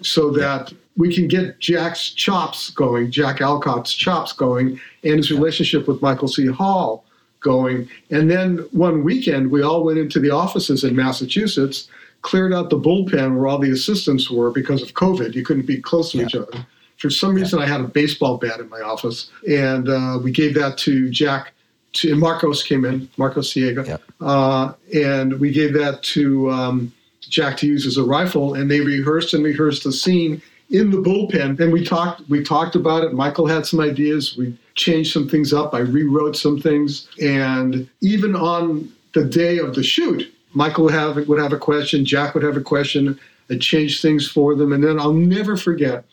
so 0.00 0.30
that 0.30 0.72
we 0.98 1.14
can 1.14 1.26
get 1.26 1.58
jack's 1.60 2.10
chops 2.10 2.70
going 2.70 3.10
jack 3.10 3.40
alcott's 3.40 3.94
chops 3.94 4.32
going 4.32 4.78
and 5.04 5.14
his 5.14 5.30
relationship 5.30 5.88
with 5.88 6.02
michael 6.02 6.28
c 6.28 6.46
hall 6.46 7.04
going 7.40 7.88
and 8.10 8.30
then 8.30 8.58
one 8.72 9.02
weekend 9.02 9.50
we 9.50 9.62
all 9.62 9.84
went 9.84 9.98
into 9.98 10.20
the 10.20 10.30
offices 10.30 10.84
in 10.84 10.94
massachusetts 10.94 11.88
cleared 12.22 12.52
out 12.52 12.68
the 12.68 12.78
bullpen 12.78 13.36
where 13.36 13.46
all 13.46 13.58
the 13.58 13.70
assistants 13.70 14.30
were 14.30 14.50
because 14.50 14.82
of 14.82 14.92
covid 14.92 15.34
you 15.34 15.44
couldn't 15.44 15.66
be 15.66 15.80
close 15.80 16.12
to 16.12 16.18
yeah. 16.18 16.24
each 16.24 16.34
other 16.34 16.66
for 16.98 17.08
some 17.08 17.34
reason 17.34 17.58
yeah. 17.58 17.64
i 17.64 17.68
had 17.68 17.80
a 17.80 17.84
baseball 17.88 18.36
bat 18.36 18.60
in 18.60 18.68
my 18.68 18.80
office 18.80 19.30
and 19.48 19.88
uh, 19.88 20.18
we 20.22 20.32
gave 20.32 20.52
that 20.52 20.76
to 20.76 21.08
jack 21.08 21.52
to, 21.94 22.12
and 22.12 22.20
Marcos 22.20 22.62
came 22.62 22.84
in, 22.84 23.08
Marcos 23.16 23.52
Siega, 23.52 23.86
yeah. 23.86 23.96
uh, 24.20 24.74
and 24.94 25.40
we 25.40 25.50
gave 25.50 25.72
that 25.72 26.02
to 26.02 26.50
um, 26.50 26.92
Jack 27.20 27.56
to 27.58 27.66
use 27.66 27.86
as 27.86 27.96
a 27.96 28.04
rifle, 28.04 28.54
and 28.54 28.70
they 28.70 28.80
rehearsed 28.80 29.34
and 29.34 29.44
rehearsed 29.44 29.84
the 29.84 29.92
scene 29.92 30.42
in 30.70 30.90
the 30.90 30.98
bullpen. 30.98 31.58
And 31.60 31.72
we 31.72 31.84
talked, 31.84 32.28
we 32.28 32.42
talked 32.42 32.74
about 32.74 33.04
it. 33.04 33.12
Michael 33.12 33.46
had 33.46 33.66
some 33.66 33.80
ideas. 33.80 34.36
We 34.36 34.56
changed 34.74 35.12
some 35.12 35.28
things 35.28 35.52
up. 35.52 35.74
I 35.74 35.80
rewrote 35.80 36.36
some 36.36 36.60
things, 36.60 37.08
and 37.20 37.88
even 38.00 38.36
on 38.36 38.92
the 39.14 39.24
day 39.24 39.58
of 39.58 39.74
the 39.74 39.82
shoot, 39.82 40.32
Michael 40.54 40.84
would 40.84 40.94
have 40.94 41.28
would 41.28 41.40
have 41.40 41.52
a 41.52 41.58
question, 41.58 42.04
Jack 42.04 42.34
would 42.34 42.42
have 42.42 42.56
a 42.56 42.62
question. 42.62 43.18
I 43.50 43.56
changed 43.56 44.02
things 44.02 44.28
for 44.28 44.54
them, 44.54 44.72
and 44.72 44.84
then 44.84 45.00
I'll 45.00 45.12
never 45.12 45.56
forget 45.56 46.04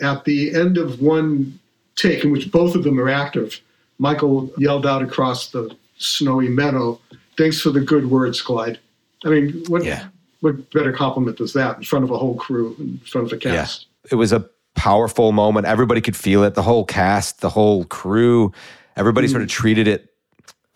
at 0.00 0.24
the 0.24 0.54
end 0.54 0.78
of 0.78 1.00
one 1.00 1.58
take 1.96 2.24
in 2.24 2.30
which 2.30 2.52
both 2.52 2.76
of 2.76 2.84
them 2.84 3.00
are 3.00 3.08
active 3.08 3.60
Michael 3.98 4.50
yelled 4.56 4.86
out 4.86 5.02
across 5.02 5.50
the 5.50 5.74
snowy 5.98 6.48
meadow, 6.48 7.00
Thanks 7.36 7.60
for 7.60 7.70
the 7.70 7.80
good 7.80 8.10
words, 8.10 8.42
Clyde. 8.42 8.80
I 9.24 9.28
mean, 9.28 9.64
what, 9.68 9.84
yeah. 9.84 10.08
What 10.40 10.70
better 10.70 10.92
compliment 10.92 11.38
does 11.38 11.52
that 11.54 11.76
in 11.76 11.82
front 11.82 12.04
of 12.04 12.10
a 12.10 12.18
whole 12.18 12.36
crew, 12.36 12.76
in 12.78 12.98
front 12.98 13.26
of 13.26 13.32
a 13.32 13.36
cast? 13.36 13.86
Yeah. 14.04 14.12
It 14.12 14.14
was 14.14 14.32
a 14.32 14.48
powerful 14.74 15.32
moment. 15.32 15.66
Everybody 15.66 16.00
could 16.00 16.16
feel 16.16 16.44
it. 16.44 16.54
The 16.54 16.62
whole 16.62 16.84
cast, 16.84 17.40
the 17.40 17.50
whole 17.50 17.84
crew, 17.84 18.52
everybody 18.96 19.26
mm. 19.26 19.30
sort 19.30 19.42
of 19.42 19.48
treated 19.48 19.88
it 19.88 20.08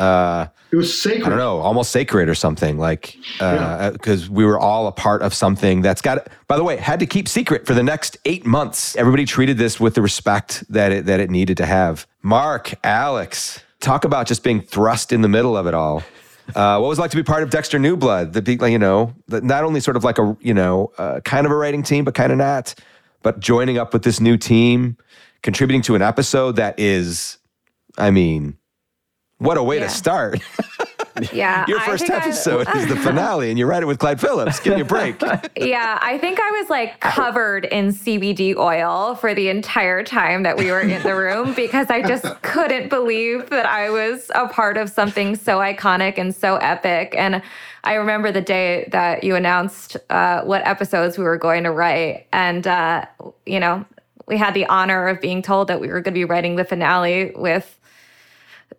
uh, 0.02 0.48
it 0.72 0.76
was 0.76 1.00
sacred. 1.00 1.26
I 1.26 1.28
don't 1.28 1.38
know, 1.38 1.58
almost 1.58 1.92
sacred 1.92 2.28
or 2.28 2.34
something 2.34 2.78
like 2.78 3.16
because 3.38 3.40
uh, 3.40 4.24
yeah. 4.24 4.28
we 4.30 4.44
were 4.44 4.58
all 4.58 4.86
a 4.88 4.92
part 4.92 5.22
of 5.22 5.32
something 5.34 5.82
that's 5.82 6.00
got. 6.00 6.28
By 6.48 6.56
the 6.56 6.64
way, 6.64 6.76
had 6.76 6.98
to 7.00 7.06
keep 7.06 7.28
secret 7.28 7.66
for 7.66 7.74
the 7.74 7.82
next 7.82 8.16
eight 8.24 8.44
months. 8.44 8.96
Everybody 8.96 9.24
treated 9.26 9.58
this 9.58 9.78
with 9.78 9.94
the 9.94 10.02
respect 10.02 10.64
that 10.70 10.90
it 10.90 11.06
that 11.06 11.20
it 11.20 11.30
needed 11.30 11.56
to 11.58 11.66
have. 11.66 12.06
Mark, 12.22 12.74
Alex, 12.82 13.60
talk 13.80 14.04
about 14.04 14.26
just 14.26 14.42
being 14.42 14.60
thrust 14.60 15.12
in 15.12 15.20
the 15.20 15.28
middle 15.28 15.56
of 15.56 15.66
it 15.66 15.74
all. 15.74 16.02
Uh, 16.54 16.78
what 16.78 16.88
was 16.88 16.98
it 16.98 17.02
like 17.02 17.10
to 17.10 17.16
be 17.16 17.22
part 17.22 17.42
of 17.42 17.50
Dexter 17.50 17.78
New 17.78 17.96
Blood? 17.96 18.32
The 18.32 18.70
you 18.70 18.78
know, 18.78 19.14
the, 19.28 19.40
not 19.40 19.64
only 19.64 19.80
sort 19.80 19.96
of 19.96 20.04
like 20.04 20.18
a 20.18 20.36
you 20.40 20.54
know, 20.54 20.92
uh, 20.98 21.20
kind 21.20 21.46
of 21.46 21.52
a 21.52 21.56
writing 21.56 21.82
team, 21.82 22.04
but 22.04 22.14
kind 22.14 22.32
of 22.32 22.38
not. 22.38 22.74
But 23.22 23.40
joining 23.40 23.78
up 23.78 23.92
with 23.92 24.02
this 24.02 24.20
new 24.20 24.36
team, 24.36 24.96
contributing 25.42 25.82
to 25.82 25.94
an 25.94 26.02
episode 26.02 26.56
that 26.56 26.78
is, 26.78 27.38
I 27.98 28.10
mean 28.10 28.58
what 29.42 29.56
a 29.56 29.62
way 29.62 29.78
yeah. 29.78 29.84
to 29.84 29.90
start. 29.90 30.40
Yeah. 31.32 31.64
Your 31.66 31.80
first 31.80 32.10
episode 32.10 32.66
I, 32.66 32.78
is 32.82 32.88
the 32.88 32.96
finale, 32.96 33.50
and 33.50 33.58
you 33.58 33.66
write 33.66 33.82
it 33.82 33.86
with 33.86 33.98
Clyde 33.98 34.20
Phillips. 34.20 34.60
Give 34.60 34.74
me 34.74 34.82
a 34.82 34.84
break. 34.84 35.20
yeah. 35.56 35.98
I 36.02 36.18
think 36.18 36.38
I 36.40 36.50
was 36.50 36.70
like 36.70 37.00
covered 37.00 37.64
in 37.66 37.88
CBD 37.88 38.56
oil 38.56 39.14
for 39.14 39.34
the 39.34 39.48
entire 39.48 40.02
time 40.02 40.42
that 40.42 40.56
we 40.56 40.70
were 40.70 40.80
in 40.80 41.02
the 41.02 41.14
room 41.14 41.54
because 41.54 41.90
I 41.90 42.02
just 42.02 42.24
couldn't 42.42 42.88
believe 42.88 43.50
that 43.50 43.66
I 43.66 43.90
was 43.90 44.30
a 44.34 44.48
part 44.48 44.76
of 44.76 44.90
something 44.90 45.36
so 45.36 45.58
iconic 45.58 46.18
and 46.18 46.34
so 46.34 46.56
epic. 46.56 47.14
And 47.16 47.42
I 47.84 47.94
remember 47.94 48.30
the 48.30 48.40
day 48.40 48.88
that 48.92 49.24
you 49.24 49.34
announced 49.34 49.96
uh, 50.10 50.42
what 50.42 50.66
episodes 50.66 51.18
we 51.18 51.24
were 51.24 51.38
going 51.38 51.64
to 51.64 51.70
write. 51.70 52.26
And, 52.32 52.66
uh, 52.66 53.06
you 53.46 53.60
know, 53.60 53.84
we 54.26 54.36
had 54.36 54.54
the 54.54 54.66
honor 54.66 55.08
of 55.08 55.20
being 55.20 55.42
told 55.42 55.68
that 55.68 55.80
we 55.80 55.88
were 55.88 56.00
going 56.00 56.14
to 56.14 56.18
be 56.18 56.24
writing 56.24 56.56
the 56.56 56.64
finale 56.64 57.32
with 57.34 57.78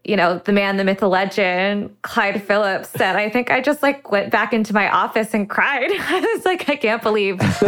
you 0.04 0.16
know, 0.16 0.40
the 0.40 0.52
man, 0.52 0.78
the 0.78 0.84
myth, 0.84 1.00
the 1.00 1.08
legend, 1.08 1.96
Clyde 2.02 2.44
Phillips 2.44 2.90
said, 2.90 3.16
I 3.16 3.30
think 3.30 3.52
I 3.52 3.62
just 3.62 3.82
like 3.82 4.12
went 4.12 4.32
back 4.32 4.54
into 4.54 4.74
my 4.74 4.90
office 4.90 5.34
and 5.34 5.50
cried. 5.50 5.90
I 5.92 6.20
was 6.36 6.46
like, 6.46 6.70
I 6.70 6.76
can't 6.76 7.02
believe 7.02 7.38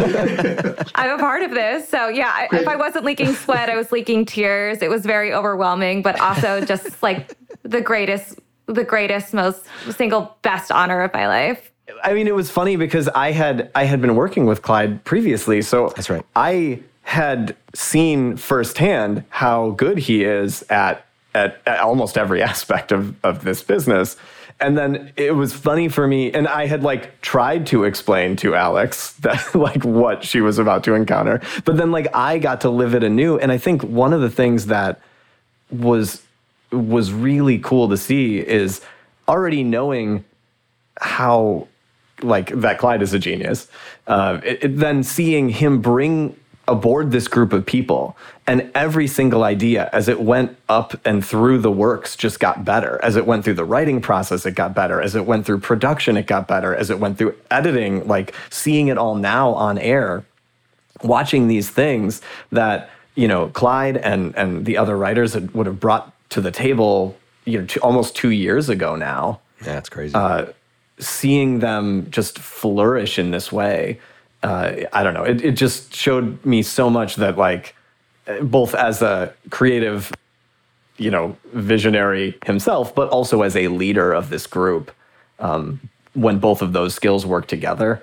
I'm 0.95 1.11
a 1.11 1.17
part 1.17 1.43
of 1.43 1.51
this. 1.51 1.87
So 1.87 2.07
yeah, 2.07 2.47
if 2.51 2.67
I 2.67 2.75
wasn't 2.75 3.05
leaking 3.05 3.33
sweat, 3.33 3.69
I 3.69 3.75
was 3.75 3.91
leaking 3.91 4.25
tears. 4.25 4.81
It 4.81 4.89
was 4.89 5.05
very 5.05 5.33
overwhelming, 5.33 6.01
but 6.01 6.19
also 6.19 6.63
just 6.65 7.01
like 7.01 7.35
the 7.63 7.81
greatest, 7.81 8.39
the 8.67 8.83
greatest, 8.83 9.33
most 9.33 9.65
single 9.91 10.37
best 10.41 10.71
honor 10.71 11.01
of 11.01 11.13
my 11.13 11.27
life. 11.27 11.71
I 12.03 12.13
mean, 12.13 12.27
it 12.27 12.35
was 12.35 12.49
funny 12.49 12.75
because 12.77 13.07
I 13.09 13.31
had 13.31 13.71
I 13.75 13.83
had 13.83 14.01
been 14.01 14.15
working 14.15 14.45
with 14.45 14.61
Clyde 14.61 15.03
previously, 15.03 15.61
so 15.61 15.93
that's 15.95 16.09
right. 16.09 16.25
I 16.35 16.81
had 17.03 17.55
seen 17.75 18.35
firsthand 18.35 19.23
how 19.29 19.71
good 19.71 19.99
he 19.99 20.23
is 20.23 20.63
at 20.63 21.05
at, 21.35 21.61
at 21.67 21.79
almost 21.81 22.17
every 22.17 22.41
aspect 22.51 22.91
of, 22.91 23.13
of 23.23 23.43
this 23.43 23.61
business. 23.61 24.17
And 24.59 24.77
then 24.77 25.11
it 25.17 25.35
was 25.35 25.51
funny 25.53 25.89
for 25.89 26.07
me, 26.07 26.31
and 26.31 26.47
I 26.47 26.65
had 26.65 26.81
like 26.81 27.19
tried 27.21 27.67
to 27.67 27.83
explain 27.83 28.37
to 28.37 28.55
Alex 28.55 29.11
that 29.19 29.53
like 29.53 29.83
what 29.83 30.23
she 30.23 30.41
was 30.41 30.57
about 30.57 30.83
to 30.85 30.93
encounter, 30.93 31.41
but 31.65 31.77
then 31.77 31.91
like 31.91 32.07
I 32.15 32.39
got 32.39 32.61
to 32.61 32.69
live 32.69 32.95
it 32.95 33.03
anew. 33.03 33.37
And 33.37 33.51
I 33.51 33.57
think 33.57 33.83
one 33.83 34.13
of 34.13 34.21
the 34.21 34.29
things 34.29 34.67
that 34.67 35.01
was 35.69 36.23
was 36.71 37.11
really 37.11 37.59
cool 37.59 37.89
to 37.89 37.97
see 37.97 38.39
is 38.39 38.81
already 39.27 39.63
knowing 39.63 40.23
how 40.99 41.67
like 42.21 42.49
that 42.61 42.77
Clyde 42.77 43.01
is 43.01 43.13
a 43.13 43.19
genius. 43.19 43.67
Uh, 44.07 44.39
it, 44.43 44.63
it, 44.63 44.77
then 44.77 45.03
seeing 45.03 45.49
him 45.49 45.81
bring 45.81 46.37
aboard 46.67 47.11
this 47.11 47.27
group 47.27 47.53
of 47.53 47.65
people 47.65 48.17
and 48.47 48.71
every 48.73 49.07
single 49.07 49.43
idea 49.43 49.89
as 49.93 50.07
it 50.07 50.19
went 50.19 50.57
up 50.67 50.95
and 51.05 51.25
through 51.25 51.59
the 51.59 51.71
works 51.71 52.15
just 52.15 52.39
got 52.39 52.65
better. 52.65 52.99
As 53.03 53.15
it 53.15 53.25
went 53.25 53.43
through 53.43 53.55
the 53.55 53.65
writing 53.65 54.01
process 54.01 54.45
it 54.45 54.55
got 54.55 54.73
better. 54.73 55.01
As 55.01 55.15
it 55.15 55.25
went 55.25 55.45
through 55.45 55.59
production 55.59 56.17
it 56.17 56.27
got 56.27 56.47
better. 56.47 56.75
As 56.75 56.89
it 56.89 56.99
went 56.99 57.17
through 57.17 57.35
editing 57.51 58.07
like 58.07 58.33
seeing 58.49 58.87
it 58.87 58.97
all 58.97 59.15
now 59.15 59.51
on 59.53 59.77
air 59.77 60.25
watching 61.03 61.47
these 61.47 61.69
things 61.69 62.21
that 62.51 62.89
you 63.15 63.27
know 63.27 63.47
Clyde 63.49 63.97
and 63.97 64.35
and 64.35 64.65
the 64.65 64.77
other 64.77 64.97
writers 64.97 65.33
had, 65.33 65.53
would 65.53 65.67
have 65.67 65.79
brought 65.79 66.13
to 66.29 66.41
the 66.41 66.51
table 66.51 67.17
you 67.45 67.61
know 67.61 67.67
almost 67.81 68.15
two 68.15 68.31
years 68.31 68.69
ago 68.69 68.95
now. 68.95 69.39
Yeah 69.63 69.77
it's 69.77 69.89
crazy. 69.89 70.15
Uh, 70.15 70.47
seeing 70.97 71.59
them 71.59 72.09
just 72.09 72.39
flourish 72.39 73.19
in 73.19 73.31
this 73.31 73.51
way 73.51 73.99
uh, 74.45 74.85
I 74.93 75.03
don't 75.03 75.15
know. 75.15 75.23
It, 75.23 75.43
it 75.43 75.51
just 75.53 75.93
showed 75.93 76.43
me 76.45 76.61
so 76.61 76.87
much 76.87 77.15
that 77.15 77.35
like 77.35 77.75
both 78.43 78.75
as 78.75 79.01
a 79.01 79.33
creative, 79.49 80.11
you 80.97 81.09
know, 81.09 81.35
visionary 81.53 82.37
himself, 82.45 82.93
but 82.93 83.09
also 83.09 83.41
as 83.41 83.55
a 83.55 83.69
leader 83.69 84.13
of 84.13 84.29
this 84.29 84.45
group. 84.45 84.91
Um, 85.39 85.81
when 86.13 86.37
both 86.39 86.61
of 86.61 86.71
those 86.71 86.93
skills 86.93 87.25
work 87.25 87.47
together, 87.47 88.01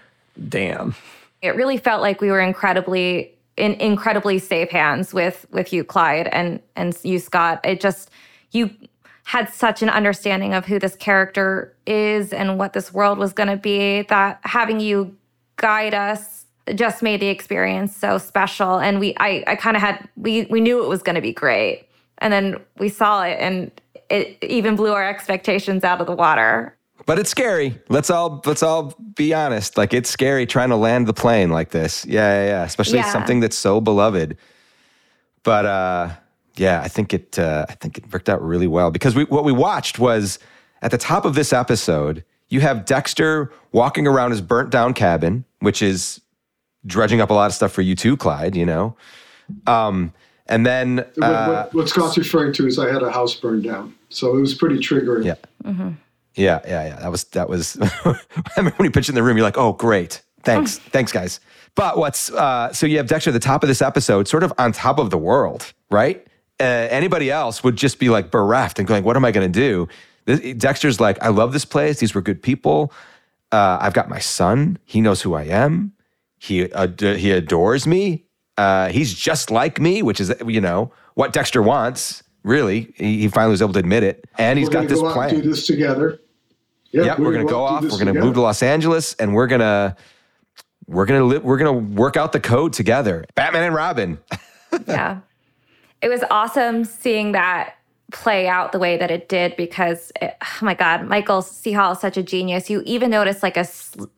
damn. 0.49 0.94
It 1.40 1.56
really 1.56 1.78
felt 1.78 2.02
like 2.02 2.20
we 2.20 2.30
were 2.30 2.40
incredibly 2.40 3.32
in 3.56 3.75
incredibly 3.75 4.38
safe 4.38 4.70
hands 4.70 5.14
with 5.14 5.46
with 5.52 5.72
you, 5.72 5.84
Clyde, 5.84 6.26
and 6.26 6.61
and 6.76 6.96
you, 7.04 7.20
Scott. 7.20 7.61
It 7.64 7.80
just 7.80 8.11
you 8.50 8.68
had 9.25 9.49
such 9.49 9.80
an 9.80 9.88
understanding 9.88 10.52
of 10.52 10.66
who 10.66 10.78
this 10.78 10.96
character 10.96 11.75
is 11.87 12.32
and 12.32 12.58
what 12.58 12.72
this 12.72 12.92
world 12.92 13.16
was 13.16 13.32
going 13.32 13.49
to 13.49 13.56
be 13.56 14.02
that 14.02 14.40
having 14.42 14.80
you 14.80 15.16
guide 15.62 15.95
us 15.95 16.45
just 16.75 17.02
made 17.02 17.21
the 17.21 17.28
experience 17.28 17.97
so 17.97 18.19
special. 18.19 18.78
And 18.78 19.00
we 19.00 19.14
i, 19.19 19.42
I 19.47 19.57
kind 19.57 19.76
of 19.76 19.83
had 19.83 20.09
we 20.16 20.45
we 20.50 20.61
knew 20.61 20.85
it 20.85 20.88
was 20.88 21.02
going 21.02 21.14
to 21.14 21.23
be 21.23 21.33
great. 21.33 21.88
And 22.19 22.33
then 22.33 22.61
we 22.78 22.88
saw 22.88 23.23
it 23.23 23.38
and 23.40 23.71
it 24.11 24.37
even 24.42 24.76
blew 24.76 24.92
our 24.92 25.09
expectations 25.09 25.85
out 25.85 26.00
of 26.00 26.07
the 26.07 26.14
water. 26.14 26.76
But 27.07 27.19
it's 27.19 27.31
scary. 27.31 27.81
Let's 27.88 28.11
all 28.11 28.42
let's 28.45 28.62
all 28.62 28.95
be 29.14 29.33
honest. 29.33 29.78
Like 29.78 29.95
it's 29.95 30.11
scary 30.11 30.47
trying 30.47 30.69
to 30.69 30.76
land 30.76 31.07
the 31.07 31.14
plane 31.14 31.50
like 31.50 31.71
this. 31.71 32.04
Yeah 32.04 32.21
yeah, 32.21 32.49
yeah. 32.49 32.64
especially 32.64 32.99
yeah. 32.99 33.12
something 33.12 33.40
that's 33.40 33.57
so 33.57 33.81
beloved. 33.81 34.37
But 35.42 35.66
uh 35.66 36.11
yeah 36.57 36.83
i 36.83 36.88
think 36.88 37.14
it 37.14 37.38
uh, 37.38 37.64
i 37.71 37.73
think 37.76 37.97
it 37.97 38.12
worked 38.12 38.28
out 38.28 38.42
really 38.42 38.69
well. 38.69 38.90
Because 38.90 39.14
we 39.14 39.25
what 39.25 39.45
we 39.45 39.52
watched 39.52 39.99
was 39.99 40.38
at 40.83 40.90
the 40.90 40.99
top 40.99 41.25
of 41.25 41.35
this 41.35 41.52
episode 41.52 42.25
you 42.52 42.61
have 42.61 42.85
Dexter 42.85 43.50
walking 43.73 44.06
around 44.06 44.30
his 44.30 44.42
burnt 44.42 44.68
down 44.68 44.92
cabin, 44.92 45.47
which 45.61 45.80
is 45.80 46.21
dredging 46.85 47.23
up 47.23 47.30
a 47.30 47.32
lot 47.32 47.47
of 47.47 47.54
stuff 47.54 47.73
for 47.73 47.80
you 47.80 47.97
too, 47.97 48.14
Clyde, 48.14 48.54
you 48.54 48.66
know? 48.66 48.94
Um, 49.66 50.12
and 50.47 50.66
then. 50.66 51.00
Uh, 51.00 51.02
what, 51.12 51.49
what, 51.49 51.75
what, 51.75 51.88
Scott's 51.88 52.18
referring 52.18 52.52
to 52.52 52.66
is 52.66 52.78
I 52.78 52.92
had 52.92 53.02
a 53.02 53.11
house 53.11 53.35
burned 53.35 53.64
down. 53.64 53.94
So 54.11 54.37
it 54.37 54.40
was 54.40 54.52
pretty 54.52 54.76
triggering. 54.76 55.25
Yeah. 55.25 55.37
Mm-hmm. 55.64 55.92
Yeah, 56.35 56.61
yeah, 56.66 56.88
yeah. 56.88 56.97
That 56.97 57.11
was, 57.11 57.25
that 57.25 57.49
was, 57.49 57.78
I 58.04 58.16
remember 58.59 58.76
when 58.76 58.85
you 58.85 58.90
pitched 58.90 59.09
in 59.09 59.14
the 59.14 59.23
room, 59.23 59.38
you're 59.38 59.47
like, 59.47 59.56
oh, 59.56 59.73
great. 59.73 60.21
Thanks. 60.42 60.78
Thanks, 60.78 61.11
guys. 61.11 61.40
But 61.75 61.97
what's, 61.97 62.30
uh, 62.32 62.71
so 62.75 62.87
you 62.87 62.99
have 62.99 63.06
Dexter 63.06 63.30
at 63.30 63.32
the 63.32 63.40
top 63.40 63.62
of 63.62 63.68
this 63.68 63.80
episode, 63.80 64.28
sort 64.28 64.42
of 64.42 64.52
on 64.59 64.73
top 64.73 64.99
of 64.99 65.09
the 65.09 65.16
world, 65.16 65.73
right? 65.90 66.26
Uh, 66.61 66.64
anybody 66.64 67.30
else 67.30 67.64
would 67.64 67.76
just 67.76 67.99
be 67.99 68.11
like 68.11 68.30
bereft 68.30 68.78
and 68.78 68.87
going, 68.87 69.04
what 69.04 69.16
am 69.16 69.25
I 69.25 69.30
going 69.30 69.50
to 69.50 69.61
do? 69.61 69.88
Dexter's 70.26 71.00
like, 71.00 71.23
I 71.23 71.29
love 71.29 71.52
this 71.52 71.64
place. 71.64 71.99
These 72.00 72.14
were 72.14 72.23
good 72.23 72.43
people. 72.43 72.93
Uh, 73.50 73.79
I've 73.81 73.93
got 73.93 74.09
my 74.09 74.19
son. 74.19 74.79
He 74.85 75.00
knows 75.00 75.23
who 75.23 75.35
I 75.35 75.45
am. 75.45 75.93
He 76.38 76.73
ad- 76.73 77.00
he 77.00 77.31
adores 77.31 77.87
me. 77.87 78.25
Uh, 78.57 78.88
he's 78.88 79.14
just 79.14 79.50
like 79.50 79.81
me, 79.81 80.02
which 80.02 80.21
is 80.21 80.33
you 80.47 80.61
know 80.61 80.93
what 81.14 81.33
Dexter 81.33 81.62
wants. 81.62 82.23
Really, 82.43 82.93
he, 82.97 83.21
he 83.21 83.29
finally 83.29 83.52
was 83.52 83.62
able 83.62 83.75
to 83.75 83.79
admit 83.79 84.02
it, 84.02 84.25
and 84.38 84.59
he's 84.59 84.69
we're 84.69 84.73
got 84.73 84.88
this 84.88 85.00
go 85.00 85.12
plan. 85.12 85.31
do 85.31 85.43
this 85.43 85.67
together. 85.67 86.19
Yep, 86.91 87.07
yep 87.07 87.19
we're, 87.19 87.26
we're, 87.26 87.33
gonna, 87.33 87.45
go, 87.45 87.62
off. 87.62 87.83
We're 87.83 87.91
gonna 87.91 88.07
together. 88.07 88.20
move 88.20 88.35
to 88.35 88.40
Los 88.40 88.62
Angeles, 88.62 89.14
and 89.14 89.35
we're 89.35 89.46
gonna 89.46 89.96
we're 90.87 91.07
gonna 91.07 91.25
live. 91.25 91.44
We're 91.44 91.59
gonna 91.59 91.73
work 91.73 92.16
out 92.16 92.33
the 92.33 92.40
code 92.40 92.73
together. 92.73 93.25
Batman 93.35 93.62
and 93.64 93.75
Robin. 93.75 94.18
yeah, 94.87 95.20
it 96.01 96.09
was 96.09 96.25
awesome 96.31 96.85
seeing 96.85 97.33
that 97.33 97.77
play 98.12 98.46
out 98.46 98.72
the 98.72 98.79
way 98.79 98.96
that 98.96 99.11
it 99.11 99.29
did 99.29 99.57
because 99.57 100.12
it, 100.20 100.37
oh 100.40 100.59
my 100.61 100.75
god 100.75 101.09
michael 101.09 101.42
c 101.42 101.72
hall 101.72 101.92
is 101.92 102.01
such 102.01 102.16
a 102.16 102.22
genius. 102.22 102.70
You 102.70 102.83
even 102.85 103.11
notice 103.11 103.42
like 103.42 103.57
a, 103.57 103.66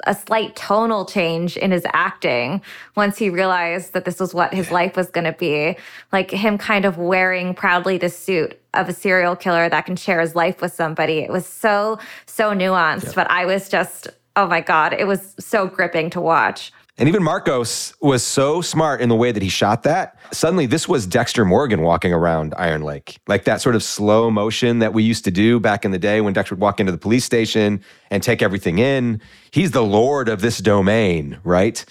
a 0.06 0.14
slight 0.14 0.56
tonal 0.56 1.04
change 1.06 1.56
in 1.56 1.70
his 1.70 1.86
acting 1.92 2.60
once 2.96 3.18
he 3.18 3.30
realized 3.30 3.92
that 3.92 4.04
this 4.04 4.20
was 4.20 4.34
what 4.34 4.52
his 4.52 4.70
life 4.70 4.96
was 4.96 5.10
going 5.10 5.24
to 5.24 5.32
be 5.32 5.76
like 6.12 6.30
him 6.30 6.58
kind 6.58 6.84
of 6.84 6.98
wearing 6.98 7.54
proudly 7.54 7.98
the 7.98 8.08
suit 8.10 8.60
of 8.74 8.88
a 8.88 8.92
serial 8.92 9.36
killer 9.36 9.68
that 9.68 9.86
can 9.86 9.96
share 9.96 10.20
his 10.20 10.34
life 10.34 10.60
with 10.60 10.72
somebody. 10.72 11.18
It 11.18 11.30
was 11.30 11.46
so 11.46 11.98
so 12.26 12.52
nuanced 12.52 13.06
yep. 13.06 13.14
but 13.14 13.30
i 13.30 13.44
was 13.46 13.68
just 13.68 14.08
oh 14.36 14.46
my 14.46 14.60
god 14.60 14.92
it 14.92 15.06
was 15.06 15.34
so 15.38 15.66
gripping 15.66 16.10
to 16.10 16.20
watch 16.20 16.72
and 16.96 17.08
even 17.08 17.24
Marcos 17.24 17.92
was 18.00 18.22
so 18.22 18.60
smart 18.60 19.00
in 19.00 19.08
the 19.08 19.16
way 19.16 19.32
that 19.32 19.42
he 19.42 19.48
shot 19.48 19.82
that. 19.82 20.16
Suddenly, 20.32 20.66
this 20.66 20.86
was 20.88 21.06
Dexter 21.06 21.44
Morgan 21.44 21.82
walking 21.82 22.12
around 22.12 22.54
Iron 22.56 22.82
Lake, 22.82 23.18
like 23.26 23.44
that 23.44 23.60
sort 23.60 23.74
of 23.74 23.82
slow 23.82 24.30
motion 24.30 24.78
that 24.78 24.94
we 24.94 25.02
used 25.02 25.24
to 25.24 25.32
do 25.32 25.58
back 25.58 25.84
in 25.84 25.90
the 25.90 25.98
day 25.98 26.20
when 26.20 26.34
Dexter 26.34 26.54
would 26.54 26.62
walk 26.62 26.78
into 26.78 26.92
the 26.92 26.98
police 26.98 27.24
station 27.24 27.82
and 28.12 28.22
take 28.22 28.42
everything 28.42 28.78
in. 28.78 29.20
He's 29.50 29.72
the 29.72 29.82
lord 29.82 30.28
of 30.28 30.40
this 30.40 30.58
domain, 30.58 31.38
right? 31.42 31.84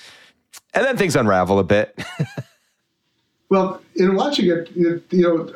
And 0.73 0.85
then 0.85 0.95
things 0.95 1.17
unravel 1.17 1.59
a 1.59 1.65
bit. 1.65 1.99
well, 3.49 3.81
in 3.97 4.15
watching 4.15 4.49
it, 4.49 4.71
you 4.73 5.01
know, 5.11 5.53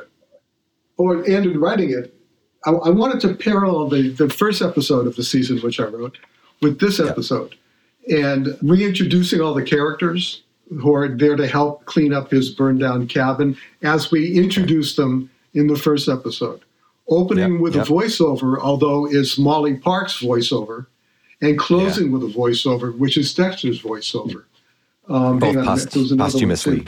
or 0.97 1.23
and 1.23 1.45
in 1.45 1.57
writing 1.57 1.91
it, 1.91 2.13
I, 2.65 2.71
I 2.71 2.89
wanted 2.89 3.21
to 3.21 3.33
parallel 3.33 3.87
the, 3.87 4.09
the 4.09 4.29
first 4.29 4.61
episode 4.61 5.07
of 5.07 5.15
the 5.15 5.23
season, 5.23 5.59
which 5.59 5.79
I 5.79 5.85
wrote, 5.85 6.17
with 6.61 6.79
this 6.81 6.99
episode. 6.99 7.51
Yeah 7.51 7.57
and 8.09 8.57
reintroducing 8.61 9.41
all 9.41 9.53
the 9.53 9.63
characters 9.63 10.43
who 10.69 10.93
are 10.93 11.07
there 11.07 11.35
to 11.35 11.47
help 11.47 11.85
clean 11.85 12.13
up 12.13 12.31
his 12.31 12.49
burned 12.49 12.79
down 12.79 13.07
cabin 13.07 13.57
as 13.83 14.11
we 14.11 14.37
introduce 14.37 14.95
them 14.95 15.29
in 15.53 15.67
the 15.67 15.77
first 15.77 16.09
episode. 16.09 16.61
Opening 17.09 17.53
yep, 17.53 17.61
with 17.61 17.75
yep. 17.75 17.85
a 17.85 17.89
voiceover, 17.89 18.59
although 18.59 19.07
is 19.07 19.37
Molly 19.37 19.75
Park's 19.75 20.21
voiceover, 20.21 20.87
and 21.41 21.57
closing 21.57 22.07
yeah. 22.07 22.17
with 22.17 22.23
a 22.23 22.33
voiceover, 22.33 22.97
which 22.97 23.17
is 23.17 23.33
Dexter's 23.33 23.81
voiceover. 23.81 24.43
Um, 25.07 25.39
Both 25.39 25.55
post- 25.65 26.17
posthumously. 26.17 26.85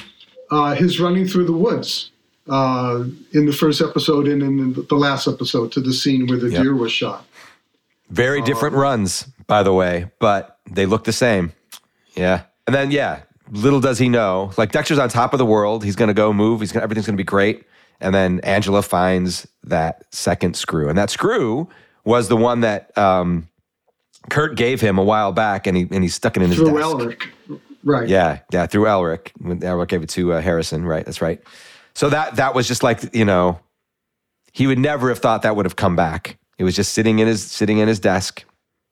Uh, 0.52 0.76
his 0.76 1.00
running 1.00 1.28
through 1.28 1.46
the 1.46 1.54
woods 1.54 2.12
uh, 2.50 3.04
in 3.34 3.46
the 3.46 3.54
first 3.54 3.82
episode 3.82 4.28
and 4.28 4.42
in 4.42 4.74
the 4.74 4.96
last 4.96 5.28
episode 5.28 5.72
to 5.72 5.80
the 5.80 5.94
scene 5.94 6.28
where 6.28 6.38
the 6.38 6.50
yep. 6.50 6.64
deer 6.64 6.76
was 6.76 6.92
shot. 6.92 7.26
Very 8.10 8.42
different 8.42 8.76
uh, 8.76 8.80
runs, 8.80 9.28
by 9.50 9.64
the 9.64 9.74
way, 9.74 10.10
but 10.20 10.60
they 10.72 10.86
look 10.86 11.04
the 11.04 11.12
same. 11.12 11.52
Yeah. 12.16 12.44
And 12.66 12.74
then, 12.74 12.92
yeah, 12.92 13.24
little 13.52 13.82
does 13.82 13.98
he 14.00 14.08
know, 14.08 14.52
like 14.58 14.72
Dexter's 14.72 15.00
on 15.00 15.10
top 15.10 15.34
of 15.34 15.40
the 15.40 15.46
world. 15.46 15.84
He's 15.84 15.98
going 15.98 16.08
to 16.08 16.14
go 16.14 16.32
move. 16.32 16.62
He's 16.62 16.72
gonna, 16.72 16.84
everything's 16.84 17.08
going 17.08 17.18
to 17.18 17.22
be 17.22 17.26
great. 17.26 17.66
And 18.00 18.16
then 18.16 18.40
Angela 18.42 18.82
finds 18.82 19.46
that 19.64 20.06
second 20.14 20.56
screw. 20.56 20.88
And 20.88 20.98
that 20.98 21.10
screw 21.10 21.68
was 22.06 22.30
the 22.30 22.38
one 22.38 22.62
that 22.62 22.98
um, 22.98 23.50
Kurt 24.30 24.56
gave 24.56 24.82
him 24.82 24.98
a 24.98 25.04
while 25.04 25.32
back, 25.32 25.68
and 25.68 25.76
he 25.76 25.88
and 25.92 26.04
he 26.04 26.10
stuck 26.10 26.38
it 26.38 26.44
in 26.44 26.50
his 26.50 26.58
through 26.58 26.78
desk. 26.78 26.88
Elric, 26.88 27.60
right? 27.84 28.08
Yeah, 28.08 28.40
yeah, 28.52 28.68
through 28.68 28.84
Elric. 28.84 29.32
When 29.40 29.60
Elric 29.60 29.90
gave 29.90 30.04
it 30.04 30.10
to 30.10 30.34
uh, 30.34 30.42
Harrison, 30.42 30.86
right? 30.86 31.06
That's 31.06 31.22
right. 31.22 31.42
So 31.94 32.10
that 32.10 32.36
that 32.36 32.56
was 32.56 32.68
just 32.68 32.84
like 32.84 33.14
you 33.14 33.26
know, 33.26 33.60
he 34.52 34.68
would 34.68 34.80
never 34.80 35.10
have 35.10 35.20
thought 35.20 35.42
that 35.42 35.56
would 35.56 35.66
have 35.66 35.76
come 35.76 35.96
back. 35.96 36.38
It 36.58 36.64
was 36.64 36.76
just 36.76 36.94
sitting 36.94 37.20
in 37.20 37.28
his 37.28 37.44
sitting 37.44 37.80
in 37.80 37.88
his 37.88 38.00
desk, 38.00 38.44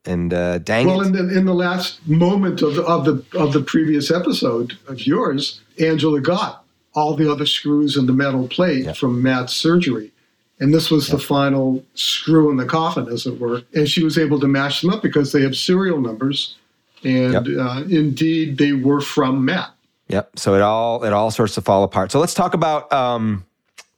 and 0.08 0.34
uh, 0.34 0.58
dang 0.60 0.88
well, 0.88 1.02
it. 1.02 1.08
in 1.08 1.14
the, 1.14 1.38
in 1.38 1.46
the 1.46 1.54
last 1.54 2.06
moment 2.08 2.62
of 2.62 2.76
the, 2.76 2.84
of 2.84 3.06
the 3.06 3.24
of 3.38 3.54
the 3.54 3.62
previous 3.62 4.10
episode 4.10 4.78
of 4.88 5.06
yours, 5.06 5.62
Angela 5.80 6.22
got 6.22 6.64
all 6.96 7.16
the 7.16 7.32
other 7.32 7.46
screws 7.46 7.96
in 7.96 8.08
the 8.08 8.14
metal 8.14 8.48
plate 8.48 8.98
from 8.98 9.22
Matt's 9.22 9.54
surgery. 9.54 10.12
And 10.60 10.74
this 10.74 10.90
was 10.90 11.10
the 11.10 11.20
final 11.20 11.86
screw 11.94 12.50
in 12.50 12.58
the 12.58 12.66
coffin, 12.66 13.08
as 13.10 13.28
it 13.28 13.40
were. 13.40 13.62
And 13.76 13.88
she 13.88 14.04
was 14.04 14.18
able 14.18 14.40
to 14.40 14.48
match 14.48 14.82
them 14.82 14.90
up 14.90 15.04
because 15.04 15.32
they 15.32 15.44
have 15.44 15.56
serial 15.56 16.02
numbers. 16.02 16.56
And 17.04 17.46
yep. 17.46 17.60
uh, 17.60 17.84
indeed, 17.88 18.58
they 18.58 18.74
were 18.74 19.02
from 19.02 19.46
Matt. 19.46 19.70
Yep. 20.08 20.40
So 20.40 20.56
it 20.56 20.62
all 20.62 21.04
it 21.04 21.14
all 21.14 21.30
starts 21.30 21.54
to 21.56 21.62
fall 21.62 21.84
apart. 21.84 22.12
So 22.12 22.20
let's 22.20 22.34
talk 22.34 22.56
about 22.56 22.92
um, 22.92 23.46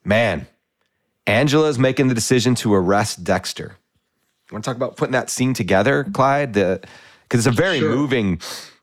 man. 0.04 0.48
Angela's 1.28 1.78
making 1.78 2.08
the 2.08 2.15
decision 2.15 2.56
to 2.56 2.74
arrest 2.74 3.24
Dexter. 3.24 3.78
You 4.49 4.55
want 4.55 4.63
to 4.65 4.69
talk 4.69 4.77
about 4.77 4.97
putting 4.97 5.12
that 5.12 5.29
scene 5.29 5.53
together, 5.53 6.05
Clyde? 6.05 6.53
The 6.53 6.81
Because 7.23 7.45
it's 7.45 7.55
a 7.55 7.55
very 7.55 7.79
sure. 7.79 7.95
moving, 7.95 8.38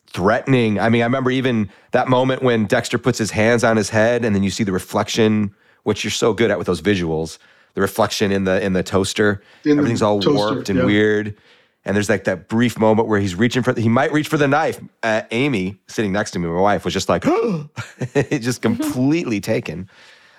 threatening. 0.06 0.78
I 0.78 0.88
mean, 0.88 1.02
I 1.02 1.06
remember 1.06 1.30
even 1.32 1.70
that 1.90 2.06
moment 2.06 2.42
when 2.42 2.66
Dexter 2.66 2.98
puts 2.98 3.18
his 3.18 3.32
hands 3.32 3.64
on 3.64 3.76
his 3.76 3.90
head, 3.90 4.24
and 4.24 4.34
then 4.34 4.44
you 4.44 4.50
see 4.50 4.62
the 4.62 4.70
reflection, 4.70 5.52
which 5.82 6.04
you're 6.04 6.12
so 6.12 6.32
good 6.32 6.52
at 6.52 6.58
with 6.58 6.68
those 6.68 6.80
visuals. 6.80 7.38
The 7.74 7.80
reflection 7.80 8.30
in 8.30 8.44
the 8.44 8.62
in 8.64 8.74
the 8.74 8.84
toaster, 8.84 9.42
in 9.64 9.72
everything's 9.78 10.00
the 10.00 10.06
all 10.06 10.20
toaster, 10.20 10.36
warped 10.36 10.68
and 10.68 10.78
yeah. 10.78 10.84
weird. 10.84 11.36
And 11.84 11.94
there's 11.94 12.08
like 12.08 12.24
that 12.24 12.48
brief 12.48 12.78
moment 12.78 13.08
where 13.08 13.20
he's 13.20 13.34
reaching 13.34 13.62
for, 13.62 13.72
he 13.78 13.88
might 13.88 14.12
reach 14.12 14.26
for 14.26 14.36
the 14.36 14.48
knife. 14.48 14.80
Uh, 15.04 15.22
Amy, 15.30 15.78
sitting 15.86 16.10
next 16.10 16.32
to 16.32 16.40
me, 16.40 16.48
my 16.48 16.60
wife, 16.60 16.84
was 16.84 16.92
just 16.92 17.08
like, 17.08 17.24
just 18.30 18.62
completely 18.62 19.40
taken. 19.40 19.88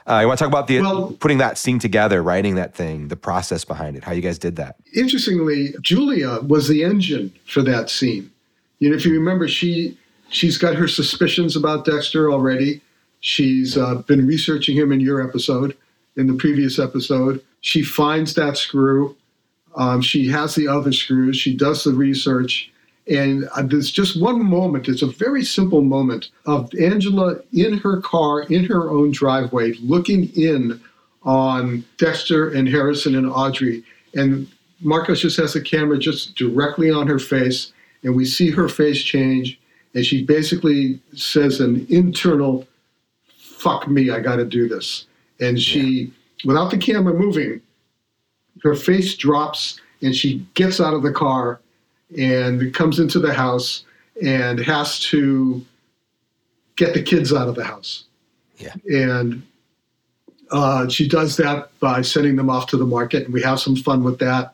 Uh, 0.10 0.20
you 0.22 0.28
want 0.28 0.38
to 0.40 0.44
talk 0.46 0.52
about 0.52 0.68
the 0.68 0.80
Well- 0.80 1.16
putting 1.20 1.40
that 1.40 1.58
scene 1.58 1.80
together, 1.80 2.24
writing 2.24 2.56
that 2.56 2.74
thing, 2.76 3.10
the 3.10 3.18
process 3.18 3.66
behind 3.66 3.98
it, 3.98 4.04
how 4.06 4.14
you 4.14 4.22
guys 4.22 4.40
did 4.40 4.56
that? 4.56 4.78
interestingly, 4.96 5.74
Julia 5.82 6.40
was 6.42 6.68
the 6.70 6.84
engine 6.84 7.32
for 7.46 7.62
that 7.64 7.90
scene. 7.90 8.32
You 8.80 8.90
know, 8.90 8.96
if 8.96 9.06
you 9.06 9.14
remember, 9.14 9.48
she 9.48 9.98
she's 10.30 10.58
got 10.58 10.76
her 10.76 10.88
suspicions 10.88 11.56
about 11.56 11.86
Dexter 11.86 12.32
already. 12.32 12.82
She's 13.20 13.78
uh, 13.78 13.96
been 14.08 14.26
researching 14.28 14.76
him 14.78 14.92
in 14.92 15.00
your 15.00 15.22
episode, 15.28 15.76
in 16.16 16.28
the 16.28 16.34
previous 16.34 16.78
episode. 16.80 17.42
She 17.62 17.82
finds 17.82 18.34
that 18.36 18.58
screw. 18.58 19.16
Um, 19.76 20.02
she 20.02 20.28
has 20.30 20.56
the 20.56 20.68
other 20.68 20.92
screws. 20.94 21.38
She 21.38 21.56
does 21.56 21.84
the 21.84 21.94
research. 21.94 22.72
And 23.10 23.48
uh, 23.56 23.62
there's 23.64 23.92
just 23.92 24.22
one 24.22 24.44
moment, 24.44 24.90
it's 24.90 25.02
a 25.02 25.08
very 25.08 25.44
simple 25.44 25.82
moment 25.82 26.30
of 26.46 26.70
Angela 26.76 27.38
in 27.54 27.78
her 27.78 28.02
car, 28.02 28.42
in 28.44 28.66
her 28.66 28.90
own 28.90 29.12
driveway, 29.12 29.74
looking 29.82 30.30
in 30.36 30.82
on 31.24 31.86
Dexter 31.98 32.50
and 32.50 32.68
Harrison 32.68 33.16
and 33.16 33.30
Audrey. 33.30 33.84
And 34.14 34.48
Marcos 34.82 35.22
just 35.22 35.38
has 35.38 35.54
the 35.54 35.62
camera 35.62 35.98
just 35.98 36.36
directly 36.36 36.92
on 36.92 37.08
her 37.08 37.20
face, 37.20 37.72
and 38.04 38.16
we 38.16 38.26
see 38.26 38.52
her 38.52 38.68
face 38.68 39.02
change. 39.02 39.60
And 39.94 40.06
she 40.06 40.24
basically 40.24 41.00
says 41.16 41.60
an 41.60 41.88
internal, 41.90 42.68
fuck 43.38 43.88
me, 43.88 44.12
I 44.12 44.20
got 44.20 44.36
to 44.36 44.46
do 44.46 44.68
this. 44.68 45.08
And 45.40 45.60
she, 45.60 46.14
without 46.46 46.72
the 46.72 46.78
camera 46.78 47.14
moving, 47.14 47.62
her 48.64 48.76
face 48.76 49.16
drops 49.16 49.80
and 50.02 50.16
she 50.16 50.46
gets 50.54 50.80
out 50.80 50.94
of 50.94 51.04
the 51.04 51.12
car 51.12 51.60
and 52.18 52.74
comes 52.74 53.00
into 53.00 53.20
the 53.20 53.34
house 53.34 53.84
and 54.24 54.60
has 54.60 55.00
to 55.00 55.66
get 56.76 56.94
the 56.94 57.02
kids 57.02 57.34
out 57.34 57.48
of 57.48 57.56
the 57.56 57.64
house. 57.64 58.06
Yeah. 58.58 58.74
And 58.86 59.44
uh, 60.52 60.88
she 60.88 61.08
does 61.08 61.38
that 61.38 61.78
by 61.80 62.02
sending 62.02 62.36
them 62.36 62.50
off 62.50 62.68
to 62.68 62.78
the 62.78 62.86
market, 62.86 63.26
and 63.26 63.34
we 63.34 63.42
have 63.42 63.60
some 63.60 63.76
fun 63.76 64.04
with 64.04 64.20
that. 64.20 64.54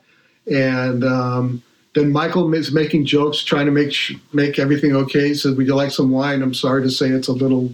And 0.50 1.04
um, 1.04 1.62
then 1.94 2.12
Michael 2.12 2.52
is 2.52 2.72
making 2.72 3.06
jokes, 3.06 3.42
trying 3.42 3.66
to 3.66 3.72
make 3.72 3.92
sh- 3.92 4.16
make 4.32 4.58
everything 4.58 4.94
okay. 4.96 5.28
He 5.28 5.34
said, 5.34 5.56
"Would 5.56 5.66
you 5.66 5.74
like 5.74 5.92
some 5.92 6.10
wine?" 6.10 6.42
I'm 6.42 6.52
sorry 6.52 6.82
to 6.82 6.90
say, 6.90 7.08
it's 7.08 7.28
a 7.28 7.32
little 7.32 7.72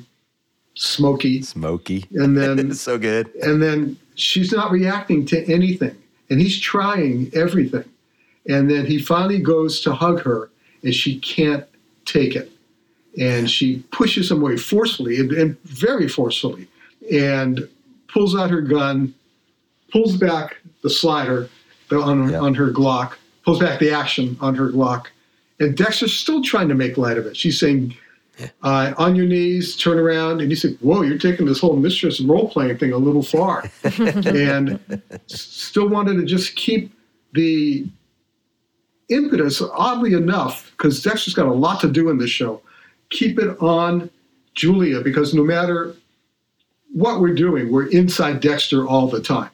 smoky. 0.74 1.42
Smoky. 1.42 2.04
And 2.12 2.36
then 2.36 2.72
so 2.74 2.98
good. 2.98 3.34
and 3.36 3.60
then 3.62 3.96
she's 4.14 4.52
not 4.52 4.70
reacting 4.70 5.24
to 5.26 5.52
anything 5.52 5.96
and 6.30 6.40
he's 6.40 6.58
trying 6.58 7.30
everything 7.34 7.84
and 8.48 8.70
then 8.70 8.86
he 8.86 8.98
finally 9.00 9.38
goes 9.40 9.80
to 9.80 9.92
hug 9.92 10.22
her 10.22 10.50
and 10.82 10.94
she 10.94 11.18
can't 11.20 11.64
take 12.04 12.34
it. 12.36 12.50
And 13.18 13.50
she 13.50 13.82
pushes 13.90 14.30
him 14.30 14.40
away 14.40 14.56
forcefully 14.56 15.18
and, 15.18 15.32
and 15.32 15.62
very 15.64 16.08
forcefully 16.08 16.68
and 17.12 17.68
pulls 18.08 18.36
out 18.36 18.50
her 18.50 18.60
gun 18.60 19.12
pulls 19.92 20.16
back 20.16 20.56
the 20.82 20.90
slider 20.90 21.48
on, 21.90 22.24
her 22.26 22.30
Yeah. 22.32 22.40
on 22.40 22.54
her 22.54 22.70
glock 22.70 23.14
pulls 23.44 23.58
back 23.58 23.80
the 23.80 23.90
action 23.90 24.36
on 24.40 24.54
her 24.54 24.68
glock. 24.70 25.06
And 25.58 25.76
dexter's 25.76 26.12
still 26.16 26.42
trying 26.42 26.68
to 26.68 26.74
make 26.74 26.96
light 26.96 27.18
of 27.18 27.26
it. 27.26 27.36
She's 27.36 27.58
saying 27.58 27.96
uh, 28.62 28.94
on 28.96 29.16
your 29.16 29.26
knees, 29.26 29.76
turn 29.76 29.98
around, 29.98 30.40
and 30.40 30.48
you 30.48 30.56
say, 30.56 30.72
"Whoa, 30.80 31.02
you're 31.02 31.18
taking 31.18 31.44
this 31.44 31.58
whole 31.60 31.76
mistress 31.76 32.20
role 32.20 32.48
playing 32.48 32.78
thing 32.78 32.92
a 32.92 32.96
little 32.96 33.22
far," 33.22 33.70
and 33.84 34.80
s- 35.30 35.42
still 35.42 35.88
wanted 35.90 36.14
to 36.14 36.24
just 36.24 36.56
keep 36.56 36.90
the 37.34 37.86
impetus. 39.10 39.60
Oddly 39.60 40.14
enough, 40.14 40.70
because 40.72 41.02
Dexter's 41.02 41.34
got 41.34 41.46
a 41.46 41.52
lot 41.52 41.80
to 41.80 41.90
do 41.90 42.08
in 42.08 42.18
this 42.18 42.30
show, 42.30 42.62
keep 43.10 43.38
it 43.38 43.60
on 43.60 44.08
Julia 44.54 45.00
because 45.00 45.34
no 45.34 45.44
matter 45.44 45.94
what 46.92 47.20
we're 47.20 47.34
doing, 47.34 47.70
we're 47.70 47.88
inside 47.88 48.40
Dexter 48.40 48.86
all 48.86 49.08
the 49.08 49.20
time. 49.20 49.50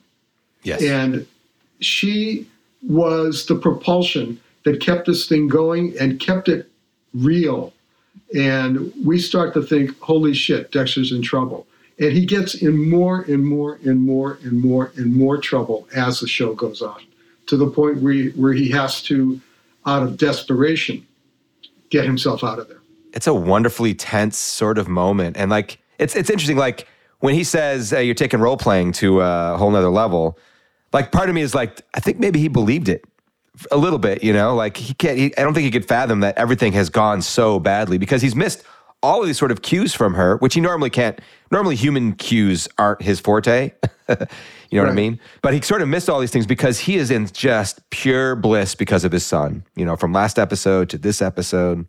Yes. 0.62 0.83
And 0.83 1.27
she 1.81 2.47
was 2.83 3.47
the 3.47 3.57
propulsion 3.57 4.40
that 4.64 4.81
kept 4.81 5.07
this 5.07 5.29
thing 5.29 5.49
going 5.49 5.95
and 6.01 6.19
kept 6.19 6.49
it 6.49 6.71
real. 7.14 7.73
And 8.37 8.92
we 9.05 9.19
start 9.19 9.55
to 9.55 9.62
think, 9.62 9.99
holy 10.01 10.35
shit, 10.35 10.73
Dexter's 10.73 11.12
in 11.12 11.23
trouble. 11.23 11.66
And 11.99 12.12
he 12.12 12.27
gets 12.27 12.55
in 12.55 12.90
more 12.90 13.23
and 13.23 13.45
more 13.45 13.79
and 13.85 14.01
more 14.01 14.38
and 14.42 14.61
more 14.61 14.92
and 14.97 15.14
more 15.14 15.38
trouble 15.38 15.88
as 15.95 16.21
the 16.21 16.27
show 16.27 16.55
goes 16.55 16.83
on, 16.83 17.01
to 17.47 17.57
the 17.57 17.69
point 17.69 18.03
where 18.03 18.12
he, 18.12 18.29
where 18.31 18.53
he 18.53 18.71
has 18.71 19.03
to, 19.05 19.40
out 19.87 20.03
of 20.03 20.16
desperation, 20.18 21.07
get 21.90 22.05
himself 22.05 22.42
out 22.44 22.59
of 22.59 22.68
there. 22.68 22.81
it's 23.12 23.27
a 23.27 23.35
wonderfully 23.35 23.94
tense 23.94 24.37
sort 24.37 24.77
of 24.79 24.88
moment. 24.88 25.37
And 25.37 25.51
like 25.51 25.79
it's 25.99 26.14
it's 26.14 26.29
interesting 26.31 26.57
like 26.57 26.87
when 27.20 27.35
he 27.35 27.44
says 27.44 27.92
uh, 27.92 27.99
you're 27.99 28.14
taking 28.14 28.40
role 28.40 28.57
playing 28.57 28.92
to 28.92 29.20
a 29.20 29.57
whole 29.57 29.70
nother 29.70 29.88
level 29.88 30.38
like 30.92 31.12
part 31.12 31.29
of 31.29 31.35
me 31.35 31.40
is 31.40 31.55
like 31.55 31.81
i 31.94 32.01
think 32.01 32.18
maybe 32.18 32.38
he 32.38 32.49
believed 32.49 32.88
it 32.88 33.05
a 33.72 33.77
little 33.77 33.99
bit 33.99 34.22
you 34.22 34.33
know? 34.33 34.55
Like 34.55 34.77
he 34.77 34.92
can't 34.94 35.16
he, 35.16 35.37
i 35.38 35.42
don't 35.42 35.55
think 35.55 35.64
he 35.64 35.70
could 35.70 35.88
fathom 35.88 36.20
that 36.20 36.37
everything 36.37 36.72
has 36.75 36.90
gone 36.90 37.22
so 37.22 37.59
badly 37.59 37.96
because 37.99 38.20
he's 38.20 38.37
missed 38.37 38.62
all 39.03 39.20
of 39.20 39.27
these 39.27 39.38
sort 39.38 39.51
of 39.51 39.62
cues 39.62 39.94
from 39.94 40.14
her 40.14 40.37
which 40.38 40.55
he 40.55 40.61
normally 40.61 40.90
can't. 40.90 41.20
Normally 41.51 41.77
human 41.77 42.14
cues 42.14 42.68
aren't 42.77 43.03
his 43.03 43.20
forte 43.20 43.72
you 44.70 44.79
know 44.79 44.85
what 44.85 44.92
i 44.92 44.94
mean 44.94 45.18
but 45.42 45.55
he 45.55 45.61
sort 45.61 45.83
of 45.83 45.88
missed 45.88 46.09
all 46.09 46.20
these 46.20 46.31
things 46.31 46.46
because 46.46 46.79
he 46.81 46.96
is 46.96 47.11
in 47.11 47.26
just 47.29 47.88
pure 47.90 48.35
bliss 48.35 48.74
because 48.74 49.05
of 49.05 49.12
his 49.12 49.24
son 49.24 49.62
you 49.76 49.85
know 49.85 49.96
from 49.96 50.12
last 50.12 50.38
episode 50.38 50.88
to 50.88 50.98
this 50.98 51.22
episode 51.22 51.87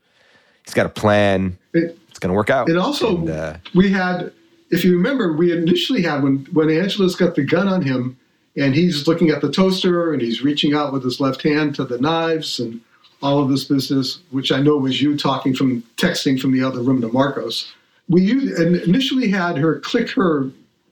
he's 0.64 0.74
got 0.74 0.86
a 0.86 0.90
plan 0.90 1.58
It, 1.74 1.98
it's 2.18 2.20
going 2.20 2.32
to 2.32 2.36
work 2.36 2.50
out. 2.50 2.68
And 2.68 2.80
also, 2.80 3.16
And, 3.16 3.30
uh, 3.30 3.58
we 3.76 3.92
had, 3.92 4.34
if 4.72 4.84
you 4.84 4.94
remember, 4.94 5.34
we 5.34 5.56
initially 5.56 6.02
had 6.02 6.24
when 6.24 6.48
when 6.52 6.68
Angela's 6.68 7.16
got 7.16 7.36
the 7.36 7.44
gun 7.44 7.68
on 7.68 7.84
him, 7.84 8.18
and 8.56 8.74
he's 8.74 9.06
looking 9.08 9.30
at 9.30 9.42
the 9.42 9.52
toaster, 9.52 10.12
and 10.12 10.20
he's 10.20 10.42
reaching 10.42 10.74
out 10.74 10.92
with 10.92 11.04
his 11.04 11.20
left 11.20 11.44
hand 11.44 11.76
to 11.76 11.86
the 11.86 12.00
knives, 12.00 12.60
and 12.60 12.82
all 13.22 13.40
of 13.40 13.50
this 13.50 13.66
business, 13.66 14.20
which 14.32 14.52
I 14.52 14.60
know 14.60 14.78
was 14.78 15.00
you 15.00 15.16
talking 15.16 15.54
from 15.54 15.84
texting 15.98 16.40
from 16.40 16.54
the 16.54 16.64
other 16.64 16.82
room 16.82 17.02
to 17.02 17.08
Marcos. 17.08 17.72
We 18.10 18.24
used, 18.24 18.60
and 18.60 18.78
initially 18.78 19.30
had 19.30 19.58
her 19.60 19.80
click 19.80 20.10
her 20.12 20.50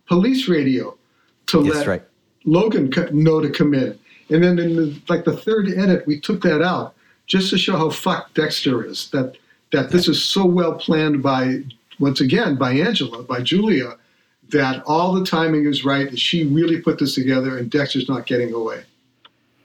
police 0.07 0.47
radio 0.47 0.95
to 1.47 1.63
yes, 1.63 1.75
let 1.75 1.87
right. 1.87 2.03
Logan 2.45 2.91
know 3.11 3.41
to 3.41 3.49
come 3.49 3.73
in. 3.73 3.97
And 4.29 4.43
then 4.43 4.57
in 4.59 4.75
the, 4.75 5.01
like 5.07 5.25
the 5.25 5.35
third 5.35 5.69
edit, 5.69 6.05
we 6.07 6.19
took 6.19 6.41
that 6.41 6.61
out 6.61 6.95
just 7.27 7.49
to 7.51 7.57
show 7.57 7.77
how 7.77 7.89
fucked 7.89 8.35
Dexter 8.35 8.83
is. 8.83 9.09
That 9.11 9.37
that 9.71 9.89
this 9.89 10.07
is 10.07 10.23
so 10.23 10.45
well 10.45 10.73
planned 10.73 11.21
by 11.21 11.63
once 11.99 12.21
again 12.21 12.55
by 12.55 12.73
Angela, 12.73 13.23
by 13.23 13.41
Julia, 13.41 13.95
that 14.49 14.83
all 14.85 15.13
the 15.13 15.25
timing 15.25 15.65
is 15.65 15.85
right. 15.85 16.09
That 16.09 16.19
she 16.19 16.45
really 16.45 16.81
put 16.81 16.99
this 16.99 17.15
together, 17.15 17.57
and 17.57 17.69
Dexter's 17.69 18.09
not 18.09 18.25
getting 18.25 18.53
away. 18.53 18.83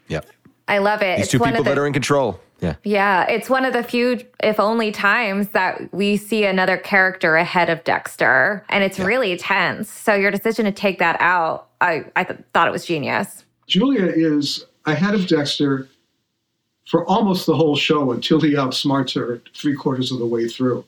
Yep. 0.09 0.27
I 0.71 0.79
love 0.79 1.03
it. 1.03 1.17
These 1.17 1.25
It's 1.25 1.33
two 1.33 1.39
one 1.39 1.51
people 1.51 1.61
of 1.61 1.65
the, 1.65 1.71
that 1.71 1.79
are 1.79 1.87
in 1.87 1.93
control. 1.93 2.41
Yeah. 2.61 2.77
Yeah, 2.85 3.27
it's 3.29 3.49
one 3.49 3.65
of 3.65 3.73
the 3.73 3.83
few, 3.83 4.21
if 4.43 4.61
only, 4.61 4.93
times 4.93 5.49
that 5.49 5.93
we 5.93 6.17
see 6.17 6.45
another 6.45 6.77
character 6.77 7.37
ahead 7.37 7.71
of 7.71 7.83
Dexter, 7.85 8.65
and 8.69 8.85
it's 8.85 8.99
really 8.99 9.37
tense. 9.37 9.91
So 9.91 10.15
your 10.15 10.31
decision 10.31 10.67
to 10.67 10.73
take 10.73 10.99
that 10.99 11.17
out, 11.21 11.69
I 11.81 12.05
I 12.17 12.25
th- 12.25 12.41
thought 12.53 12.69
it 12.69 12.71
was 12.71 12.85
genius. 12.85 13.45
Julia 13.67 14.07
is 14.07 14.67
ahead 14.87 15.15
of 15.15 15.27
Dexter 15.27 15.89
for 16.87 17.07
almost 17.07 17.47
the 17.47 17.55
whole 17.55 17.77
show 17.77 18.13
until 18.13 18.41
he 18.41 18.55
outsmarts 18.55 19.15
her 19.15 19.41
three 19.55 19.75
quarters 19.75 20.13
of 20.13 20.19
the 20.19 20.27
way 20.27 20.49
through. 20.49 20.85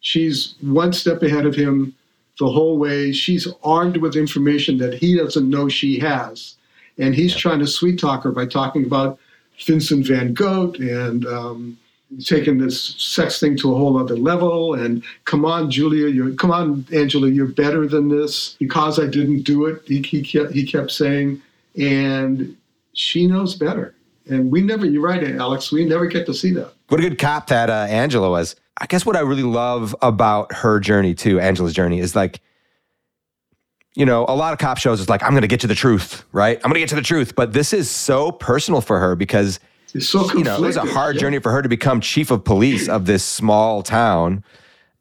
She's 0.00 0.54
one 0.60 0.92
step 0.92 1.22
ahead 1.22 1.46
of 1.46 1.54
him 1.54 1.94
the 2.38 2.48
whole 2.48 2.78
way. 2.78 3.12
She's 3.12 3.48
armed 3.64 3.96
with 3.96 4.14
information 4.14 4.78
that 4.78 4.94
he 4.94 5.16
doesn't 5.16 5.48
know 5.48 5.68
she 5.68 5.98
has. 5.98 6.56
And 6.98 7.14
he's 7.14 7.34
trying 7.34 7.58
to 7.60 7.66
sweet 7.66 7.98
talk 7.98 8.22
her 8.22 8.30
by 8.32 8.46
talking 8.46 8.84
about 8.84 9.18
Vincent 9.64 10.06
van 10.06 10.34
Gogh 10.34 10.74
and 10.78 11.26
um, 11.26 11.78
taking 12.24 12.58
this 12.58 12.94
sex 12.98 13.40
thing 13.40 13.56
to 13.58 13.74
a 13.74 13.76
whole 13.76 13.98
other 13.98 14.16
level. 14.16 14.74
And 14.74 15.02
come 15.24 15.44
on, 15.44 15.70
Julia, 15.70 16.08
you're, 16.08 16.32
come 16.34 16.50
on, 16.50 16.86
Angela, 16.92 17.28
you're 17.28 17.46
better 17.46 17.86
than 17.86 18.08
this. 18.08 18.56
Because 18.58 19.00
I 19.00 19.06
didn't 19.06 19.42
do 19.42 19.66
it, 19.66 19.82
he, 19.86 20.02
he, 20.02 20.22
kept, 20.22 20.52
he 20.52 20.64
kept 20.64 20.90
saying. 20.90 21.42
And 21.78 22.56
she 22.92 23.26
knows 23.26 23.54
better. 23.54 23.94
And 24.28 24.50
we 24.50 24.60
never, 24.60 24.86
you're 24.86 25.02
right, 25.02 25.22
Alex, 25.22 25.70
we 25.70 25.84
never 25.84 26.06
get 26.06 26.26
to 26.26 26.34
see 26.34 26.52
that. 26.52 26.72
What 26.88 27.00
a 27.00 27.02
good 27.02 27.18
cop 27.18 27.46
that 27.48 27.70
uh, 27.70 27.86
Angela 27.88 28.30
was. 28.30 28.56
I 28.78 28.86
guess 28.86 29.06
what 29.06 29.16
I 29.16 29.20
really 29.20 29.42
love 29.42 29.94
about 30.02 30.52
her 30.52 30.80
journey 30.80 31.14
too, 31.14 31.40
Angela's 31.40 31.72
journey, 31.72 31.98
is 31.98 32.14
like, 32.14 32.40
you 33.96 34.04
know, 34.06 34.26
a 34.28 34.36
lot 34.36 34.52
of 34.52 34.58
cop 34.58 34.76
shows 34.78 35.00
is 35.00 35.08
like, 35.08 35.22
I'm 35.22 35.30
going 35.30 35.42
to 35.42 35.48
get 35.48 35.60
to 35.60 35.66
the 35.66 35.74
truth, 35.74 36.24
right? 36.32 36.58
I'm 36.58 36.70
going 36.70 36.74
to 36.74 36.80
get 36.80 36.90
to 36.90 36.94
the 36.94 37.02
truth. 37.02 37.34
But 37.34 37.54
this 37.54 37.72
is 37.72 37.90
so 37.90 38.30
personal 38.30 38.80
for 38.82 39.00
her 39.00 39.16
because, 39.16 39.58
It's 39.94 40.08
so 40.08 40.30
you 40.34 40.44
know, 40.44 40.56
it 40.56 40.60
was 40.60 40.76
a 40.76 40.82
hard 40.84 41.16
yeah. 41.16 41.22
journey 41.22 41.38
for 41.40 41.50
her 41.50 41.62
to 41.62 41.68
become 41.68 42.00
chief 42.02 42.30
of 42.30 42.44
police 42.44 42.88
of 42.88 43.06
this 43.06 43.24
small 43.24 43.82
town. 43.82 44.44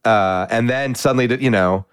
Uh, 0.05 0.47
and 0.49 0.69
then 0.69 0.95
suddenly, 0.95 1.27
to, 1.27 1.41
you 1.41 1.49
know, 1.49 1.85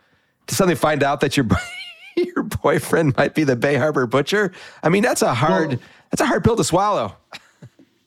to 0.46 0.54
suddenly 0.54 0.76
find 0.76 1.02
out 1.02 1.20
that 1.20 1.36
your, 1.36 1.46
your 2.16 2.44
boyfriend 2.44 3.16
might 3.16 3.34
be 3.34 3.42
the 3.42 3.56
Bay 3.56 3.74
Harbor 3.74 4.06
butcher. 4.06 4.52
I 4.84 4.88
mean, 4.88 5.02
that's 5.02 5.22
a 5.22 5.34
hard, 5.34 5.68
Well- 5.70 5.78
that's 6.10 6.20
a 6.20 6.26
hard 6.26 6.44
pill 6.44 6.54
to 6.56 6.64
swallow. 6.64 7.16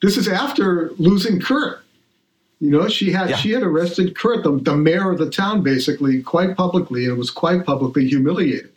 this 0.02 0.16
is 0.16 0.28
after 0.30 0.92
losing 1.00 1.42
Kurt. 1.42 1.80
You 2.62 2.70
know, 2.70 2.88
she 2.88 3.12
had 3.12 3.30
Yeah. 3.32 3.36
she 3.36 3.52
had 3.52 3.64
arrested 3.64 4.16
Kurt, 4.16 4.44
the, 4.46 4.58
the 4.58 4.78
mayor 4.78 5.12
of 5.12 5.18
the 5.18 5.30
town, 5.30 5.62
basically, 5.64 6.22
quite 6.22 6.56
publicly, 6.56 7.06
and 7.06 7.18
was 7.18 7.30
quite 7.30 7.66
publicly 7.66 8.08
humiliated 8.08 8.75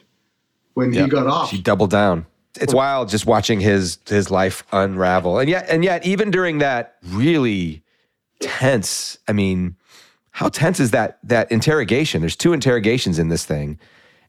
when 0.78 0.92
he 0.92 1.08
got 1.08 1.26
off. 1.26 1.50
She 1.50 1.60
doubled 1.60 1.90
down. 1.90 2.24
It's 2.60 2.72
wild 2.72 3.08
just 3.08 3.26
watching 3.26 3.58
his 3.60 3.98
his 4.06 4.30
life 4.30 4.64
unravel. 4.70 5.38
And 5.40 5.50
yet 5.50 5.68
and 5.68 5.84
yet 5.84 6.06
even 6.06 6.30
during 6.30 6.58
that 6.58 6.96
really 7.04 7.82
tense, 8.40 9.18
I 9.26 9.32
mean, 9.32 9.76
how 10.30 10.48
tense 10.48 10.78
is 10.78 10.92
that 10.92 11.18
that 11.24 11.50
interrogation? 11.50 12.20
There's 12.20 12.36
two 12.36 12.52
interrogations 12.52 13.18
in 13.18 13.28
this 13.28 13.44
thing. 13.44 13.78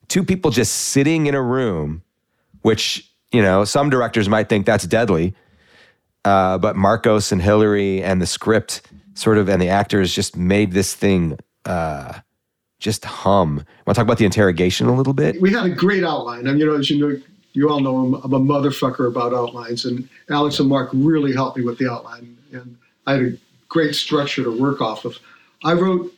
Two 0.08 0.24
people 0.24 0.50
just 0.50 0.74
sitting 0.74 1.28
in 1.28 1.36
a 1.36 1.42
room, 1.42 2.02
which, 2.64 3.08
you 3.32 3.44
know, 3.44 3.64
some 3.64 3.92
directors 3.92 4.28
might 4.28 4.50
think 4.50 4.66
that's 4.66 4.88
deadly. 4.88 5.36
Uh, 6.26 6.58
but 6.58 6.76
Marcos 6.76 7.32
and 7.32 7.42
Hillary 7.42 8.04
and 8.04 8.20
the 8.20 8.26
script 8.26 8.82
sort 9.14 9.38
of 9.38 9.50
and 9.50 9.62
the 9.62 9.70
actors 9.70 10.14
just 10.14 10.36
made 10.36 10.72
this 10.72 10.96
thing 10.96 11.38
uh, 11.66 12.20
just 12.80 13.06
hum. 13.06 13.58
Want 13.58 13.68
to 13.88 13.94
talk 13.94 14.04
about 14.04 14.18
the 14.18 14.26
interrogation 14.26 14.88
a 14.88 14.96
little 14.96 15.13
bit? 15.13 15.39
we 15.42 15.52
had 15.52 15.65
a 15.65 15.70
great 15.70 16.04
outline. 16.04 16.48
I 16.48 16.52
mean, 16.52 16.60
you 16.60 16.65
know, 16.65 16.76
as 16.78 16.89
you 16.89 17.00
know, 17.00 17.22
you 17.54 17.70
all 17.70 17.80
know 17.82 17.98
I'm, 17.98 18.13
I'm 18.15 18.34
a 18.34 18.39
motherfucker 18.39 19.08
about 19.08 19.34
outlines, 19.34 19.86
and 19.86 20.08
Alex 20.30 20.60
and 20.60 20.70
Mark 20.70 20.89
really 20.94 21.34
helped 21.34 21.58
me 21.58 21.63
with 21.63 21.78
the 21.78 21.92
outline, 21.92 22.38
and 22.52 22.78
I 23.06 23.13
had 23.13 23.22
a 23.22 23.38
great 23.68 23.96
structure 23.96 24.44
to 24.44 24.58
work 24.58 24.82
off 24.82 25.06
of. 25.06 25.18
I 25.63 25.74
wrote. 25.74 26.13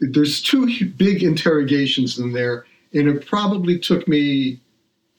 There's 0.00 0.40
two 0.40 0.90
big 0.90 1.24
interrogations 1.24 2.20
in 2.20 2.32
there, 2.32 2.66
and 2.94 3.08
it 3.08 3.26
probably 3.26 3.80
took 3.80 4.06
me 4.06 4.60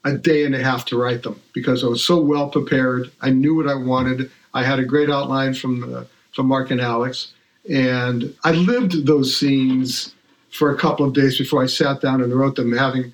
a 0.06 0.14
day 0.14 0.46
and 0.46 0.56
a 0.56 0.64
half 0.64 0.86
to 0.86 0.98
write 0.98 1.24
them 1.24 1.42
because 1.54 1.84
I 1.84 1.88
was 1.88 2.02
so 2.02 2.22
well 2.22 2.50
prepared. 2.50 3.12
I 3.20 3.30
knew 3.30 3.56
what 3.56 3.68
I 3.68 3.76
wanted. 3.76 4.32
I 4.54 4.64
had 4.64 4.80
a 4.80 4.86
great 4.86 5.10
outline 5.10 5.54
from 5.54 5.94
uh, 5.94 6.06
from 6.32 6.48
Mark 6.48 6.72
and 6.72 6.80
Alex, 6.80 7.34
and 7.70 8.34
I 8.46 8.52
lived 8.52 9.06
those 9.06 9.36
scenes 9.36 10.16
for 10.52 10.74
a 10.74 10.78
couple 10.78 11.06
of 11.06 11.14
days 11.14 11.38
before 11.38 11.64
I 11.64 11.68
sat 11.68 12.02
down 12.02 12.22
and 12.22 12.34
wrote 12.34 12.56
them. 12.56 12.72
Having, 12.72 13.14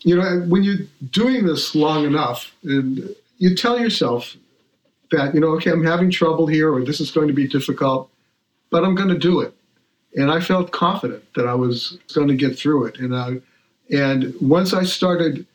you 0.00 0.16
know, 0.16 0.44
when 0.48 0.62
you're 0.62 0.86
doing 1.10 1.46
this 1.46 1.74
long 1.74 2.04
enough, 2.04 2.52
and 2.64 3.14
you 3.38 3.54
tell 3.54 3.78
yourself 3.78 4.36
that 5.10 5.34
you 5.34 5.40
know, 5.40 5.48
okay, 5.48 5.70
I'm 5.70 5.84
having 5.84 6.10
trouble 6.10 6.46
here, 6.46 6.72
or 6.72 6.84
this 6.84 7.00
is 7.00 7.10
going 7.10 7.28
to 7.28 7.34
be 7.34 7.46
difficult, 7.46 8.10
but 8.70 8.84
I'm 8.84 8.94
going 8.94 9.10
to 9.10 9.18
do 9.18 9.40
it. 9.40 9.54
And 10.14 10.30
I 10.30 10.40
felt 10.40 10.72
confident 10.72 11.24
that 11.34 11.46
I 11.46 11.54
was 11.54 11.98
going 12.14 12.28
to 12.28 12.34
get 12.34 12.58
through 12.58 12.86
it. 12.86 12.98
And 12.98 13.14
I, 13.14 13.40
and 13.90 14.34
once 14.40 14.74
I 14.74 14.84
started 14.84 15.46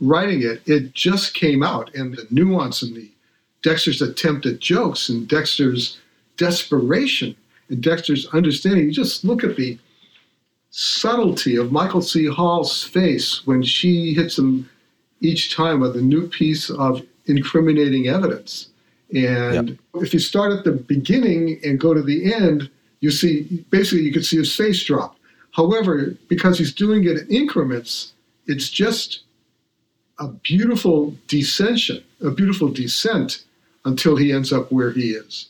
writing 0.00 0.42
it, 0.42 0.60
it 0.66 0.92
just 0.92 1.34
came 1.34 1.62
out, 1.62 1.94
and 1.94 2.14
the 2.14 2.26
nuance 2.30 2.82
and 2.82 2.96
the 2.96 3.10
Dexter's 3.62 4.02
attempt 4.02 4.46
at 4.46 4.60
jokes 4.60 5.08
and 5.08 5.26
Dexter's 5.26 5.98
desperation 6.36 7.34
and 7.68 7.82
Dexter's 7.82 8.26
understanding. 8.26 8.84
You 8.84 8.92
just 8.92 9.24
look 9.24 9.42
at 9.42 9.56
the 9.56 9.78
subtlety 10.78 11.56
of 11.56 11.72
Michael 11.72 12.02
C. 12.02 12.26
Hall's 12.26 12.84
face 12.84 13.46
when 13.46 13.62
she 13.62 14.12
hits 14.12 14.36
him 14.36 14.68
each 15.22 15.56
time 15.56 15.80
with 15.80 15.96
a 15.96 16.02
new 16.02 16.28
piece 16.28 16.68
of 16.68 17.00
incriminating 17.24 18.08
evidence. 18.08 18.68
And 19.14 19.78
if 19.94 20.12
you 20.12 20.20
start 20.20 20.52
at 20.52 20.64
the 20.64 20.72
beginning 20.72 21.58
and 21.64 21.80
go 21.80 21.94
to 21.94 22.02
the 22.02 22.30
end, 22.30 22.68
you 23.00 23.10
see 23.10 23.64
basically 23.70 24.02
you 24.02 24.12
can 24.12 24.22
see 24.22 24.36
his 24.36 24.54
face 24.54 24.84
drop. 24.84 25.16
However, 25.52 26.14
because 26.28 26.58
he's 26.58 26.74
doing 26.74 27.04
it 27.04 27.16
in 27.16 27.28
increments, 27.28 28.12
it's 28.46 28.68
just 28.68 29.22
a 30.18 30.28
beautiful 30.28 31.14
descension, 31.26 32.02
a 32.22 32.30
beautiful 32.30 32.68
descent 32.68 33.44
until 33.86 34.16
he 34.16 34.30
ends 34.30 34.52
up 34.52 34.70
where 34.70 34.90
he 34.90 35.12
is. 35.12 35.48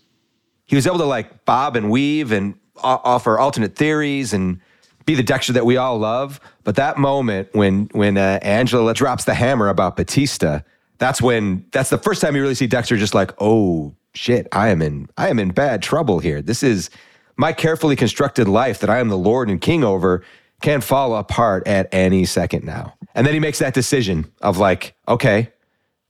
he 0.66 0.76
was 0.76 0.86
able 0.86 0.98
to 0.98 1.04
like 1.04 1.44
bob 1.44 1.74
and 1.74 1.90
weave 1.90 2.30
and 2.30 2.54
offer 2.76 3.40
alternate 3.40 3.74
theories 3.74 4.32
and 4.32 4.60
be 5.06 5.14
the 5.14 5.22
Dexter 5.22 5.54
that 5.54 5.64
we 5.64 5.76
all 5.76 5.98
love. 5.98 6.40
But 6.64 6.76
that 6.76 6.98
moment 6.98 7.48
when 7.52 7.88
when 7.92 8.18
uh, 8.18 8.40
Angela 8.42 8.92
drops 8.92 9.24
the 9.24 9.34
hammer 9.34 9.68
about 9.68 9.96
Batista, 9.96 10.60
that's 10.98 11.22
when 11.22 11.64
that's 11.72 11.90
the 11.90 11.98
first 11.98 12.20
time 12.20 12.36
you 12.36 12.42
really 12.42 12.54
see 12.54 12.66
Dexter 12.66 12.96
just 12.96 13.14
like, 13.14 13.32
oh 13.40 13.94
shit, 14.14 14.48
I 14.52 14.68
am 14.68 14.82
in 14.82 15.08
I 15.16 15.28
am 15.28 15.38
in 15.38 15.50
bad 15.50 15.82
trouble 15.82 16.18
here. 16.18 16.42
This 16.42 16.62
is 16.62 16.90
my 17.36 17.52
carefully 17.52 17.96
constructed 17.96 18.48
life 18.48 18.80
that 18.80 18.90
I 18.90 18.98
am 18.98 19.08
the 19.08 19.18
Lord 19.18 19.48
and 19.48 19.60
King 19.60 19.84
over 19.84 20.22
can 20.62 20.80
fall 20.80 21.16
apart 21.16 21.66
at 21.66 21.88
any 21.92 22.24
second 22.24 22.64
now. 22.64 22.94
And 23.14 23.26
then 23.26 23.34
he 23.34 23.40
makes 23.40 23.58
that 23.58 23.74
decision 23.74 24.30
of 24.40 24.56
like, 24.58 24.94
okay, 25.06 25.52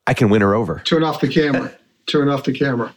I 0.07 0.15
can 0.15 0.31
win 0.31 0.41
her 0.41 0.55
over. 0.55 0.81
turn 0.85 1.03
off 1.03 1.21
the 1.21 1.29
camera 1.29 1.73
turn 2.07 2.29
off 2.29 2.45
the 2.45 2.53
camera 2.53 2.95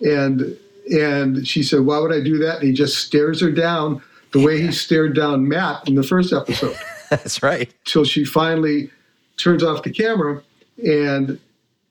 and 0.00 0.56
and 0.90 1.46
she 1.46 1.62
said 1.62 1.80
why 1.80 1.98
would 1.98 2.12
i 2.12 2.20
do 2.20 2.38
that 2.38 2.56
and 2.56 2.64
he 2.68 2.72
just 2.72 2.98
stares 2.98 3.40
her 3.40 3.50
down 3.50 4.02
the 4.34 4.44
way 4.44 4.60
he 4.60 4.72
stared 4.72 5.14
down 5.14 5.48
matt 5.48 5.88
in 5.88 5.94
the 5.94 6.02
first 6.02 6.32
episode. 6.32 6.76
That's 7.10 7.42
right. 7.42 7.72
till 7.84 8.04
she 8.04 8.24
finally 8.24 8.90
turns 9.36 9.62
off 9.62 9.84
the 9.84 9.90
camera 9.90 10.42
and 10.84 11.38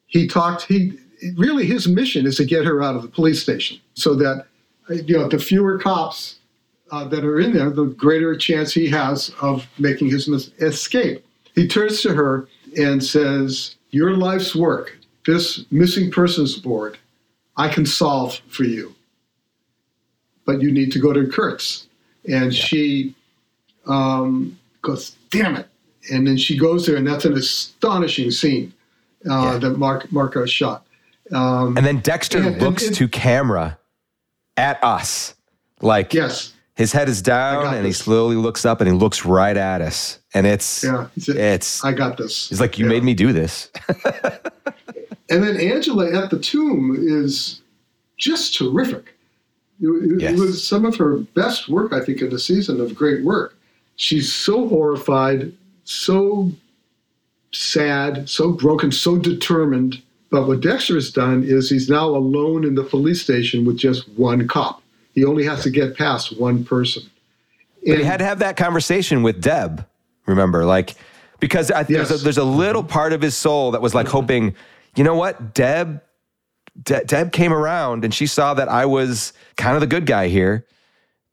he 0.08 0.28
talked 0.28 0.64
he 0.64 1.00
really 1.38 1.66
his 1.66 1.88
mission 1.88 2.26
is 2.26 2.36
to 2.36 2.46
get 2.46 2.66
her 2.66 2.84
out 2.84 2.96
of 2.96 3.02
the 3.02 3.08
police 3.08 3.42
station 3.42 3.80
so 3.94 4.14
that 4.16 4.46
you 4.90 5.18
know 5.18 5.30
the 5.30 5.40
fewer 5.40 5.80
cops 5.80 6.40
uh, 6.92 7.06
that 7.06 7.24
are 7.24 7.40
in 7.40 7.54
there 7.54 7.70
the 7.70 7.86
greater 7.86 8.36
chance 8.36 8.74
he 8.74 8.90
has 8.90 9.32
of 9.42 9.66
making 9.80 10.10
his 10.10 10.28
mis- 10.28 10.52
escape. 10.60 11.26
He 11.56 11.66
turns 11.68 12.02
to 12.02 12.14
her 12.14 12.48
and 12.78 13.02
says 13.02 13.76
your 13.92 14.18
life's 14.18 14.54
work 14.54 14.98
this 15.26 15.64
missing 15.72 16.12
persons 16.12 16.58
board 16.58 16.98
i 17.56 17.70
can 17.70 17.86
solve 17.86 18.42
for 18.50 18.64
you 18.64 18.94
but 20.46 20.62
you 20.62 20.72
need 20.72 20.92
to 20.92 21.00
go 21.00 21.14
to 21.14 21.26
kurtz 21.28 21.88
and 22.26 22.54
she 22.54 23.14
um, 23.88 24.58
goes 24.82 25.16
damn 25.30 25.56
it 25.56 25.68
and 26.12 26.26
then 26.28 26.38
she 26.38 26.58
goes 26.58 26.86
there 26.86 26.96
and 26.96 27.08
that's 27.08 27.26
an 27.26 27.34
astonishing 27.34 28.32
scene 28.32 28.74
uh, 29.30 29.54
Yeah. 29.54 29.58
that 29.60 29.78
mark 29.78 30.12
marco 30.12 30.46
shot 30.46 30.86
um, 31.32 31.78
And 31.78 31.86
then 31.86 32.00
Dexter 32.00 32.40
Yeah, 32.40 32.48
and- 32.48 32.62
looks 32.62 32.86
and- 32.88 32.96
to 32.96 33.08
camera 33.08 33.78
at 34.58 34.84
us. 34.84 35.36
Like 35.82 36.14
yes 36.14 36.54
his 36.76 36.92
head 36.92 37.08
is 37.08 37.22
down 37.22 37.74
and 37.76 37.86
he 37.86 37.92
slowly 37.94 38.36
looks 38.36 38.66
up 38.66 38.82
and 38.82 38.90
he 38.90 38.96
looks 38.96 39.26
right 39.26 39.56
at 39.56 39.80
us. 39.82 40.20
And 40.34 40.48
it's 40.48 40.84
yeah 40.84 41.08
said, 41.20 41.36
it's 41.38 41.84
i 41.86 41.92
got 41.92 42.18
this 42.18 42.50
he's 42.50 42.60
like, 42.60 42.78
You 42.80 42.86
Yeah. 42.86 42.90
made 42.90 43.04
me 43.04 43.14
do 43.14 43.32
this. 43.34 43.70
And 45.30 45.42
then 45.42 45.58
Angela 45.60 46.12
at 46.24 46.30
the 46.30 46.38
tomb 46.38 46.96
is 47.00 47.62
just 48.18 48.56
terrific. 48.56 49.13
It, 49.84 50.24
it 50.24 50.40
was 50.40 50.66
some 50.66 50.86
of 50.86 50.96
her 50.96 51.18
best 51.36 51.68
work, 51.68 51.92
I 51.92 52.00
think, 52.00 52.22
in 52.22 52.30
the 52.30 52.40
season 52.40 52.80
of 52.80 52.96
great 52.96 53.24
work. 53.24 53.56
She's 53.98 54.34
so 54.34 54.68
horrified, 54.68 55.54
so 55.84 56.52
sad, 57.52 58.30
so 58.30 58.54
broken, 58.54 58.92
so 58.92 59.18
determined. 59.18 60.02
But 60.32 60.48
what 60.48 60.62
Dexter 60.62 60.96
has 60.96 61.12
done 61.12 61.44
is 61.44 61.70
he's 61.70 61.90
now 61.90 62.08
alone 62.08 62.64
in 62.64 62.76
the 62.76 62.84
police 62.84 63.22
station 63.22 63.66
with 63.66 63.78
just 63.78 64.08
one 64.18 64.48
cop. 64.48 64.82
He 65.14 65.26
only 65.26 65.44
has 65.44 65.62
to 65.64 65.70
get 65.70 65.96
past 65.96 66.40
one 66.40 66.64
person. 66.64 67.04
But 67.86 68.00
he 68.00 68.04
had 68.06 68.18
to 68.18 68.26
have 68.26 68.40
that 68.40 68.56
conversation 68.56 69.22
with 69.22 69.42
Deb, 69.42 69.86
remember? 70.26 70.66
Like, 70.66 70.96
because 71.40 71.70
I, 71.70 71.84
there's, 71.84 72.10
a, 72.10 72.18
there's 72.18 72.38
a 72.38 72.44
little 72.44 72.84
part 72.84 73.12
of 73.12 73.22
his 73.22 73.36
soul 73.36 73.72
that 73.72 73.82
was 73.82 73.94
like 73.94 74.08
mm-hmm. 74.08 74.18
hoping, 74.18 74.56
you 74.96 75.04
know 75.04 75.16
what? 75.16 75.54
Deb, 75.54 76.02
De- 76.82 77.04
Deb 77.06 77.32
came 77.32 77.54
around 77.54 78.04
and 78.04 78.14
she 78.14 78.26
saw 78.28 78.54
that 78.56 78.68
I 78.70 78.86
was 78.86 79.34
kind 79.58 79.76
of 79.76 79.82
the 79.82 79.88
good 79.88 80.06
guy 80.06 80.28
here. 80.28 80.66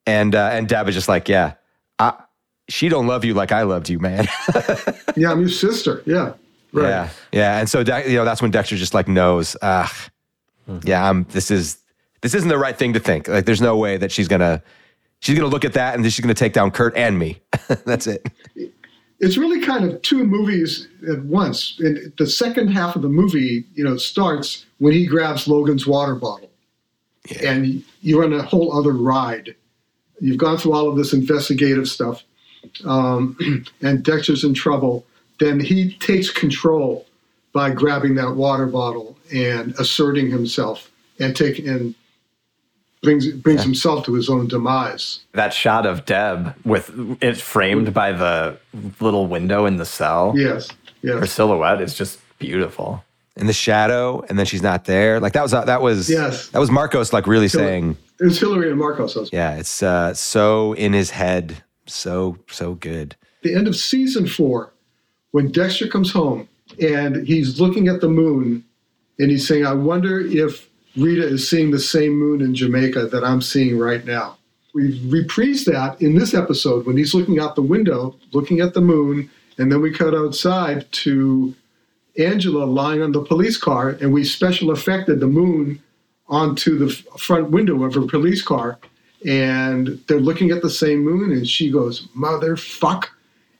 And, 0.07 0.35
uh, 0.35 0.51
and 0.53 0.69
Deb 0.69 0.87
was 0.87 0.95
just 0.95 1.09
like, 1.09 1.29
yeah, 1.29 1.55
I, 1.99 2.15
she 2.69 2.89
don't 2.89 3.07
love 3.07 3.25
you 3.25 3.35
like 3.35 3.53
I 3.53 3.63
loved 3.63 3.89
you, 3.89 3.99
man. 3.99 4.29
yeah, 5.17 5.31
I'm 5.31 5.41
your 5.41 5.49
sister. 5.49 6.03
Yeah. 6.07 6.35
Right. 6.73 6.89
Yeah, 6.89 7.11
yeah, 7.33 7.59
and 7.59 7.69
so 7.69 7.83
De- 7.83 8.09
you 8.09 8.17
know 8.17 8.25
that's 8.25 8.41
when 8.41 8.53
Dexter 8.53 8.77
just 8.77 8.95
like 8.95 9.09
knows, 9.09 9.57
ah, 9.61 9.93
yeah, 10.85 11.09
I'm. 11.09 11.25
This 11.25 11.51
is 11.51 11.79
this 12.21 12.35
isn't 12.35 12.49
the 12.49 12.59
right 12.59 12.77
thing 12.77 12.93
to 12.93 13.01
think. 13.01 13.29
Like, 13.29 13.45
there's 13.45 13.61
no 13.61 13.77
way 13.77 13.97
that 13.97 14.13
she's 14.13 14.29
gonna 14.29 14.63
she's 15.21 15.37
gonna 15.37 15.51
look 15.51 15.65
at 15.65 15.73
that 15.73 15.95
and 15.95 16.05
then 16.05 16.11
she's 16.11 16.23
gonna 16.23 16.35
take 16.35 16.53
down 16.53 16.71
Kurt 16.71 16.97
and 16.97 17.19
me. 17.19 17.41
that's 17.85 18.07
it. 18.07 18.25
It's 19.21 19.37
really 19.37 19.61
kind 19.61 19.85
of 19.85 20.01
two 20.03 20.25
movies 20.25 20.89
at 21.09 21.23
once. 21.25 21.79
And 21.79 22.13
the 22.17 22.27
second 22.27 22.69
half 22.69 22.97
of 22.97 23.03
the 23.03 23.09
movie, 23.09 23.65
you 23.75 23.85
know, 23.85 23.99
starts 23.99 24.65
when 24.79 24.95
he 24.95 25.07
grabs 25.07 25.47
Logan's 25.47 25.87
water 25.87 26.15
bottle, 26.15 26.51
and 27.43 27.85
you're 28.01 28.25
on 28.25 28.33
a 28.33 28.43
whole 28.43 28.77
other 28.77 28.93
ride. 28.93 29.55
You've 30.21 30.39
gone 30.39 30.57
through 30.57 30.73
all 30.73 30.89
of 30.89 30.97
this 30.97 31.13
investigative 31.13 31.87
stuff, 31.87 32.25
um, 32.87 33.37
and 33.83 34.03
Dexter's 34.03 34.43
in 34.43 34.55
trouble. 34.55 35.05
Then 35.39 35.61
he 35.61 35.95
takes 35.99 36.31
control 36.31 37.07
by 37.53 37.71
grabbing 37.71 38.15
that 38.15 38.37
water 38.37 38.67
bottle 38.67 39.19
and 39.33 39.75
asserting 39.79 40.31
himself, 40.31 40.91
and 41.19 41.37
taking 41.37 41.69
and 41.69 41.95
brings 43.03 43.29
brings 43.33 43.63
himself 43.63 44.05
to 44.07 44.15
his 44.15 44.29
own 44.29 44.47
demise. 44.49 45.21
That 45.33 45.53
shot 45.55 45.87
of 45.87 46.05
Deb 46.05 46.55
with 46.65 46.91
it 47.23 47.37
framed 47.39 47.93
by 47.95 48.13
the 48.13 48.59
little 49.01 49.27
window 49.27 49.67
in 49.67 49.77
the 49.77 49.87
cell. 49.87 50.35
Yes, 50.37 50.69
Her 51.03 51.27
silhouette 51.27 51.81
is 51.81 51.95
just 51.95 52.19
beautiful. 52.39 53.05
in 53.37 53.47
the 53.47 53.53
shadow, 53.55 54.23
and 54.29 54.39
then 54.39 54.45
she's 54.45 54.63
not 54.63 54.85
there. 54.85 55.19
Like 55.21 55.33
that 55.33 55.43
was 55.43 55.53
that 55.53 55.81
was 55.83 56.11
Yes. 56.11 56.49
that 56.49 56.59
was 56.59 56.71
Marcos 56.71 57.13
like 57.13 57.27
really 57.27 57.49
saying, 57.49 57.97
It 58.21 58.25
was 58.25 58.39
Hillary 58.39 58.71
and 58.71 58.79
Marcos. 58.79 59.15
husband. 59.15 59.33
yeah, 59.33 59.57
it's 59.57 59.83
uh, 59.83 60.13
so 60.15 60.75
in 60.75 60.93
his 60.93 61.11
head, 61.11 61.63
so 61.87 62.37
so 62.51 62.75
good. 62.75 63.17
the 63.43 63.55
end 63.55 63.67
of 63.67 63.75
season 63.77 64.27
four, 64.27 64.73
when 65.31 65.51
Dexter 65.51 65.89
comes 65.89 66.13
home 66.13 66.49
and 66.81 67.27
he's 67.27 67.59
looking 67.61 67.89
at 67.89 68.01
the 68.03 68.09
moon 68.09 68.63
and 69.19 69.31
he's 69.31 69.47
saying, 69.49 69.65
I 69.67 69.73
wonder 69.73 70.21
if 70.21 70.69
Rita 70.97 71.27
is 71.27 71.49
seeing 71.49 71.71
the 71.71 71.79
same 71.79 72.13
moon 72.13 72.41
in 72.41 72.55
Jamaica 72.55 73.07
that 73.07 73.25
I'm 73.25 73.41
seeing 73.41 73.79
right 73.79 74.05
now. 74.05 74.37
We 74.75 75.01
reprise 75.09 75.65
that 75.65 76.01
in 76.01 76.17
this 76.17 76.35
episode 76.35 76.87
when 76.87 76.97
he's 76.97 77.15
looking 77.15 77.41
out 77.41 77.57
the 77.57 77.63
window, 77.63 78.17
looking 78.33 78.61
at 78.61 78.75
the 78.75 78.81
moon, 78.81 79.31
and 79.59 79.71
then 79.71 79.81
we 79.81 79.93
cut 79.93 80.15
outside 80.15 80.91
to 80.93 81.55
Angela 82.19 82.65
lying 82.65 83.03
on 83.03 83.13
the 83.13 83.23
police 83.23 83.57
car, 83.57 83.91
and 84.01 84.13
we 84.13 84.25
special 84.25 84.71
affected 84.71 85.21
the 85.21 85.27
moon 85.27 85.83
onto 86.29 86.79
the 86.79 86.91
front 87.19 87.51
window 87.51 87.83
of 87.85 87.95
her 87.95 88.07
police 88.07 88.43
car. 88.43 88.79
And 89.27 90.01
they're 90.09 90.21
looking 90.21 90.51
at 90.51 90.63
the 90.63 90.71
same 90.71 91.05
moon, 91.05 91.33
and 91.33 91.47
she 91.47 91.71
goes, 91.71 92.07
Motherfuck. 92.17 93.07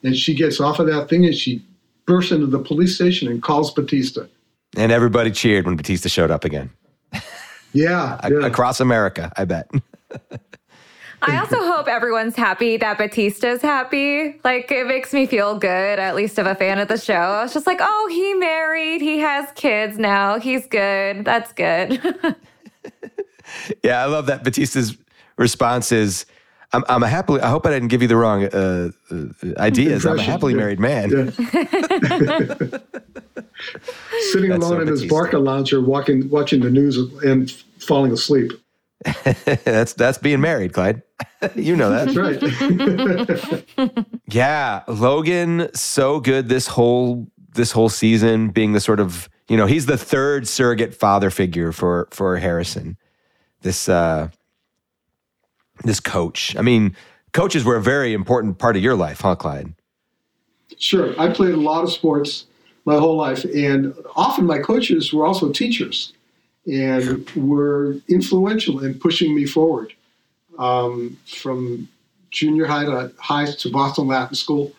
And 0.03 0.17
she 0.17 0.35
gets 0.35 0.61
off 0.61 0.79
of 0.79 0.87
that 0.87 1.11
thing 1.11 1.27
and 1.27 1.35
she 1.35 1.63
bursts 2.07 2.33
into 2.33 2.47
the 2.47 2.59
police 2.59 2.95
station 2.95 3.29
and 3.29 3.43
calls 3.43 3.71
Batista. 3.71 4.25
And 4.75 4.91
everybody 4.91 5.31
cheered 5.31 5.67
when 5.67 5.77
Batista 5.77 6.09
showed 6.09 6.31
up 6.31 6.45
again 6.45 6.71
Yeah. 7.73 8.19
A- 8.23 8.31
yeah. 8.31 8.47
across 8.47 8.81
America. 8.81 9.33
I 9.37 9.45
bet. 9.45 9.71
I 11.23 11.39
also 11.39 11.57
hope 11.57 11.87
everyone's 11.87 12.35
happy 12.35 12.79
that 12.79 12.97
Batista's 12.97 13.61
happy. 13.61 14.41
Like, 14.43 14.71
it 14.73 14.87
makes 14.87 15.13
me 15.13 15.27
feel 15.27 15.59
good, 15.59 15.99
at 15.99 16.15
least 16.17 16.39
of 16.39 16.47
a 16.47 16.55
fan 16.55 16.79
of 16.79 16.89
the 16.89 16.97
show. 16.97 17.13
I 17.13 17.43
was 17.43 17.53
just 17.53 17.67
like, 17.67 17.79
oh, 17.81 18.09
he 18.11 18.33
married. 18.35 19.03
He 19.03 19.19
has 19.19 19.47
kids 19.55 19.99
now. 19.99 20.39
He's 20.39 20.67
good. 20.67 21.27
That's 21.27 21.53
good. 21.53 22.01
yeah, 23.85 24.03
I 24.03 24.07
love 24.07 24.27
that 24.27 24.45
Batista's 24.45 24.97
response 25.37 25.93
is. 25.93 26.25
I'm, 26.73 26.85
I'm 26.89 27.03
a 27.03 27.09
happily. 27.09 27.41
I 27.41 27.51
hope 27.51 27.67
I 27.67 27.71
didn't 27.71 27.89
give 27.89 28.01
you 28.03 28.09
the 28.09 28.17
wrong 28.17 28.45
uh, 28.45 28.91
uh, 29.11 29.25
ideas. 29.59 30.07
I'm 30.07 30.19
a 30.19 30.23
happily 30.23 30.53
yeah. 30.53 30.59
married 30.59 30.79
man. 30.79 31.11
Yeah. 31.11 31.31
Sitting 34.31 34.51
That's 34.51 34.65
alone 34.65 34.77
so 34.77 34.81
in 34.81 34.87
his 34.87 35.01
Batista. 35.03 35.09
Barca 35.09 35.39
lounger, 35.39 35.81
walking, 35.81 36.31
watching 36.31 36.61
the 36.61 36.71
news 36.71 36.97
and 37.25 37.51
falling 37.79 38.13
asleep. 38.13 38.53
that's 39.65 39.95
that's 39.95 40.19
being 40.19 40.41
married, 40.41 40.73
Clyde. 40.75 41.03
you 41.55 41.75
know 41.75 41.91
that. 41.91 42.15
That's 43.27 43.47
right. 43.77 44.05
Yeah, 44.27 44.83
Logan 44.87 45.71
so 45.75 46.21
good 46.21 46.49
this 46.49 46.67
whole 46.67 47.27
this 47.55 47.73
whole 47.73 47.89
season 47.89 48.51
being 48.51 48.73
the 48.73 48.81
sort 48.81 49.01
of, 49.01 49.29
you 49.49 49.57
know, 49.57 49.67
he's 49.67 49.87
the 49.87 49.97
third 49.99 50.47
surrogate 50.47 50.95
father 50.95 51.31
figure 51.31 51.73
for 51.73 52.09
for 52.11 52.37
Harrison. 52.37 52.99
This 53.63 53.89
uh 53.89 54.29
this 55.85 56.01
coach. 56.01 56.57
I 56.57 56.63
mean, 56.63 56.97
coaches 57.33 57.65
were 57.65 57.77
a 57.77 57.83
very 57.83 58.13
important 58.13 58.59
part 58.59 58.77
of 58.77 58.83
your 58.83 58.95
life, 58.95 59.21
huh, 59.21 59.37
Clyde? 59.37 59.75
Sure. 60.79 61.19
I 61.21 61.33
played 61.33 61.55
a 61.55 61.61
lot 61.61 61.85
of 61.85 61.93
sports 61.93 62.47
my 62.85 62.97
whole 62.97 63.17
life, 63.17 63.45
and 63.45 63.95
often 64.17 64.47
my 64.47 64.59
coaches 64.59 65.13
were 65.13 65.27
also 65.27 65.53
teachers 65.53 66.13
and 66.67 67.29
were 67.37 67.97
influential 68.09 68.83
in 68.85 68.99
pushing 68.99 69.35
me 69.35 69.45
forward 69.47 69.93
um, 70.59 71.17
from 71.27 71.89
junior 72.31 72.67
high 72.67 72.85
to 72.85 73.13
high 73.19 73.47
to 73.47 73.71
Boston 73.71 74.07
Latin 74.07 74.35
School 74.35 74.73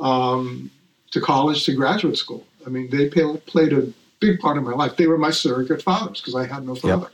um, 0.00 0.70
to 1.10 1.20
college 1.20 1.64
to 1.64 1.74
graduate 1.74 2.16
school. 2.16 2.46
I 2.66 2.70
mean, 2.70 2.88
they 2.90 3.08
pay, 3.08 3.36
played 3.46 3.72
a 3.72 3.92
big 4.20 4.40
part 4.40 4.56
of 4.56 4.64
my 4.64 4.72
life. 4.72 4.96
They 4.96 5.06
were 5.06 5.18
my 5.18 5.30
surrogate 5.30 5.82
fathers 5.82 6.20
because 6.20 6.34
I 6.34 6.46
had 6.46 6.66
no 6.66 6.74
father. 6.74 7.10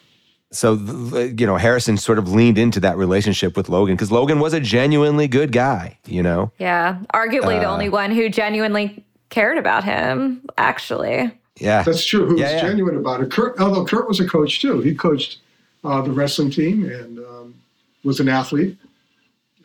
So, 0.53 0.75
you 0.75 1.47
know, 1.47 1.57
Harrison 1.57 1.97
sort 1.97 2.19
of 2.19 2.29
leaned 2.33 2.59
into 2.59 2.81
that 2.81 2.97
relationship 2.97 3.57
with 3.57 3.69
Logan 3.69 3.95
because 3.95 4.11
Logan 4.11 4.41
was 4.41 4.53
a 4.53 4.59
genuinely 4.61 5.29
good 5.29 5.53
guy, 5.53 5.97
you 6.07 6.23
know? 6.25 6.51
yeah. 6.59 6.99
Arguably 7.15 7.61
the 7.61 7.69
Uh. 7.69 7.73
only 7.73 7.89
one 7.89 8.11
who 8.11 8.29
genuinely 8.29 9.05
cared 9.29 9.59
about 9.59 9.85
him, 9.85 10.43
actually. 10.59 11.31
Yeah. 11.61 11.85
That's 11.85 12.05
true. 12.05 12.27
Who 12.27 12.33
was 12.33 12.41
Yeah, 12.43 12.51
yeah. 12.57 12.63
genuine 12.63 12.97
about 12.97 13.21
it? 13.23 13.31
Kurt, 13.31 13.61
although 13.61 13.85
Kurt 13.85 14.09
was 14.09 14.19
a 14.19 14.27
coach 14.27 14.61
too. 14.61 14.81
He 14.81 14.93
coached 14.95 15.39
uh, 15.85 16.03
the 16.03 16.11
wrestling 16.11 16.51
team 16.51 16.85
and 16.85 17.19
um, 17.21 17.55
was 18.03 18.19
an 18.19 18.29
athlete. 18.29 18.77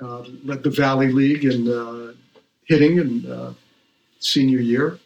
Uh, 0.01 0.23
led 0.43 0.61
the 0.61 0.69
Valley 0.69 1.11
League 1.11 1.45
in 1.45 1.67
uh, 1.71 2.11
hitting 2.65 2.97
in 2.97 3.31
uh, 3.31 3.53
senior 4.19 4.59
year. 4.59 4.99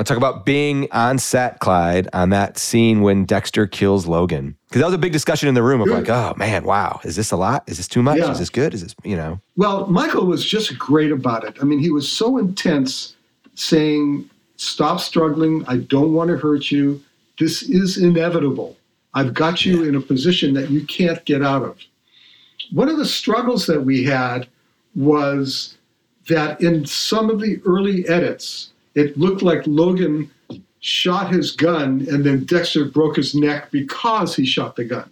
I'll 0.00 0.04
talk 0.04 0.16
about 0.16 0.46
being 0.46 0.88
on 0.92 1.18
set, 1.18 1.58
Clyde, 1.58 2.08
on 2.14 2.30
that 2.30 2.56
scene 2.56 3.02
when 3.02 3.26
Dexter 3.26 3.66
kills 3.66 4.06
Logan. 4.06 4.56
Because 4.66 4.80
that 4.80 4.86
was 4.86 4.94
a 4.94 4.98
big 4.98 5.12
discussion 5.12 5.46
in 5.46 5.54
the 5.54 5.62
room 5.62 5.82
of 5.82 5.88
Good. 5.88 6.08
like, 6.08 6.08
oh 6.08 6.32
man, 6.38 6.64
wow, 6.64 7.00
is 7.04 7.16
this 7.16 7.32
a 7.32 7.36
lot? 7.36 7.64
Is 7.66 7.76
this 7.76 7.86
too 7.86 8.02
much? 8.02 8.16
Yeah. 8.16 8.30
Is 8.30 8.38
this 8.38 8.48
good? 8.48 8.72
Is 8.72 8.82
this, 8.82 8.94
you 9.04 9.14
know? 9.14 9.42
Well, 9.56 9.88
Michael 9.88 10.24
was 10.24 10.42
just 10.42 10.78
great 10.78 11.12
about 11.12 11.44
it. 11.44 11.58
I 11.60 11.64
mean, 11.64 11.80
he 11.80 11.90
was 11.90 12.10
so 12.10 12.38
intense, 12.38 13.14
saying, 13.56 14.30
"Stop 14.56 15.00
struggling. 15.00 15.66
I 15.68 15.76
don't 15.76 16.14
want 16.14 16.30
to 16.30 16.38
hurt 16.38 16.70
you. 16.70 17.02
This 17.38 17.62
is 17.62 17.98
inevitable. 17.98 18.78
I've 19.12 19.34
got 19.34 19.66
you 19.66 19.84
in 19.84 19.94
a 19.96 20.00
position 20.00 20.54
that 20.54 20.70
you 20.70 20.82
can't 20.86 21.22
get 21.26 21.42
out 21.42 21.62
of." 21.62 21.76
One 22.72 22.88
of 22.88 22.96
the 22.96 23.04
struggles 23.04 23.66
that 23.66 23.84
we 23.84 24.04
had 24.04 24.48
was 24.94 25.76
that 26.28 26.58
in 26.62 26.86
some 26.86 27.28
of 27.28 27.38
the 27.38 27.60
early 27.66 28.08
edits, 28.08 28.69
it 28.94 29.18
looked 29.18 29.42
like 29.42 29.66
Logan 29.66 30.30
shot 30.80 31.32
his 31.32 31.52
gun 31.52 32.06
and 32.10 32.24
then 32.24 32.44
Dexter 32.44 32.86
broke 32.86 33.16
his 33.16 33.34
neck 33.34 33.70
because 33.70 34.34
he 34.34 34.46
shot 34.46 34.76
the 34.76 34.84
gun. 34.84 35.10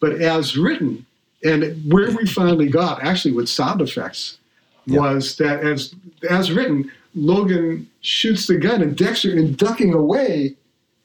But 0.00 0.20
as 0.20 0.56
written, 0.56 1.06
and 1.44 1.90
where 1.90 2.10
we 2.10 2.26
finally 2.26 2.68
got, 2.68 3.02
actually 3.02 3.32
with 3.32 3.48
sound 3.48 3.80
effects, 3.80 4.38
was 4.86 5.36
that 5.36 5.60
as 5.60 5.94
as 6.28 6.52
written, 6.52 6.90
Logan 7.14 7.88
shoots 8.00 8.46
the 8.46 8.56
gun 8.56 8.82
and 8.82 8.96
Dexter, 8.96 9.36
in 9.36 9.54
ducking 9.54 9.94
away, 9.94 10.56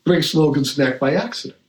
breaks 0.03 0.33
Logan's 0.33 0.77
neck 0.77 0.99
by 0.99 1.13
accident. 1.13 1.59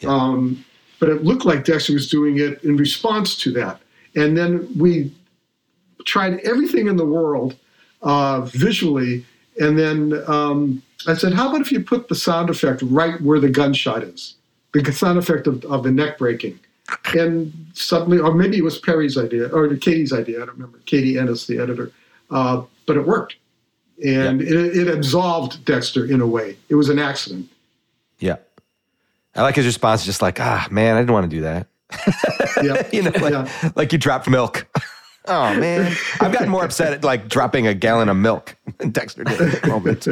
Yeah. 0.00 0.10
Um, 0.10 0.64
but 1.00 1.08
it 1.08 1.24
looked 1.24 1.44
like 1.44 1.64
Dexter 1.64 1.94
was 1.94 2.08
doing 2.08 2.38
it 2.38 2.62
in 2.62 2.76
response 2.76 3.36
to 3.38 3.52
that. 3.52 3.80
And 4.14 4.36
then 4.36 4.68
we 4.76 5.12
tried 6.04 6.40
everything 6.40 6.88
in 6.88 6.96
the 6.96 7.04
world 7.04 7.56
uh, 8.02 8.42
visually, 8.42 9.24
and 9.60 9.78
then 9.78 10.22
um, 10.26 10.82
I 11.06 11.14
said, 11.14 11.32
"How 11.34 11.48
about 11.48 11.60
if 11.60 11.72
you 11.72 11.80
put 11.80 12.08
the 12.08 12.14
sound 12.14 12.50
effect 12.50 12.82
right 12.82 13.20
where 13.20 13.40
the 13.40 13.48
gunshot 13.48 14.02
is, 14.02 14.34
the 14.72 14.92
sound 14.92 15.18
effect 15.18 15.46
of, 15.46 15.64
of 15.66 15.82
the 15.82 15.90
neck 15.90 16.18
breaking?" 16.18 16.58
And 17.14 17.52
suddenly, 17.74 18.18
or 18.18 18.32
maybe 18.34 18.56
it 18.56 18.64
was 18.64 18.78
Perry's 18.78 19.18
idea 19.18 19.48
or 19.48 19.68
Katie's 19.76 20.12
idea. 20.12 20.36
I 20.42 20.46
don't 20.46 20.54
remember. 20.56 20.78
Katie 20.86 21.18
Ennis, 21.18 21.46
the 21.46 21.58
editor, 21.58 21.92
uh, 22.30 22.62
but 22.86 22.96
it 22.96 23.06
worked, 23.06 23.36
and 24.04 24.40
it, 24.40 24.76
it 24.76 24.88
absolved 24.88 25.64
Dexter 25.66 26.06
in 26.06 26.20
a 26.20 26.26
way. 26.26 26.56
It 26.68 26.76
was 26.76 26.88
an 26.88 26.98
accident. 26.98 27.48
Yeah. 28.20 28.36
I 29.36 29.42
like 29.42 29.54
his 29.56 29.66
response, 29.66 30.04
just 30.04 30.20
like, 30.22 30.40
ah, 30.40 30.66
man, 30.70 30.96
I 30.96 31.00
didn't 31.00 31.12
want 31.12 31.30
to 31.30 31.36
do 31.36 31.42
that. 31.42 31.66
Yeah, 32.62 32.86
You 32.92 33.02
know, 33.02 33.10
like, 33.20 33.32
Yeah. 33.32 33.70
like 33.76 33.92
you 33.92 33.98
dropped 33.98 34.28
milk. 34.28 34.66
oh 35.28 35.54
man, 35.58 35.94
I've 36.20 36.32
gotten 36.32 36.48
more 36.48 36.64
upset 36.64 36.92
at 36.92 37.04
like 37.04 37.28
dropping 37.28 37.66
a 37.66 37.74
gallon 37.74 38.08
of 38.08 38.16
milk 38.16 38.56
than 38.78 38.90
Dexter 38.92 39.24
did 39.24 39.40
at 39.40 39.62
that 39.62 39.68
moment. 39.68 40.08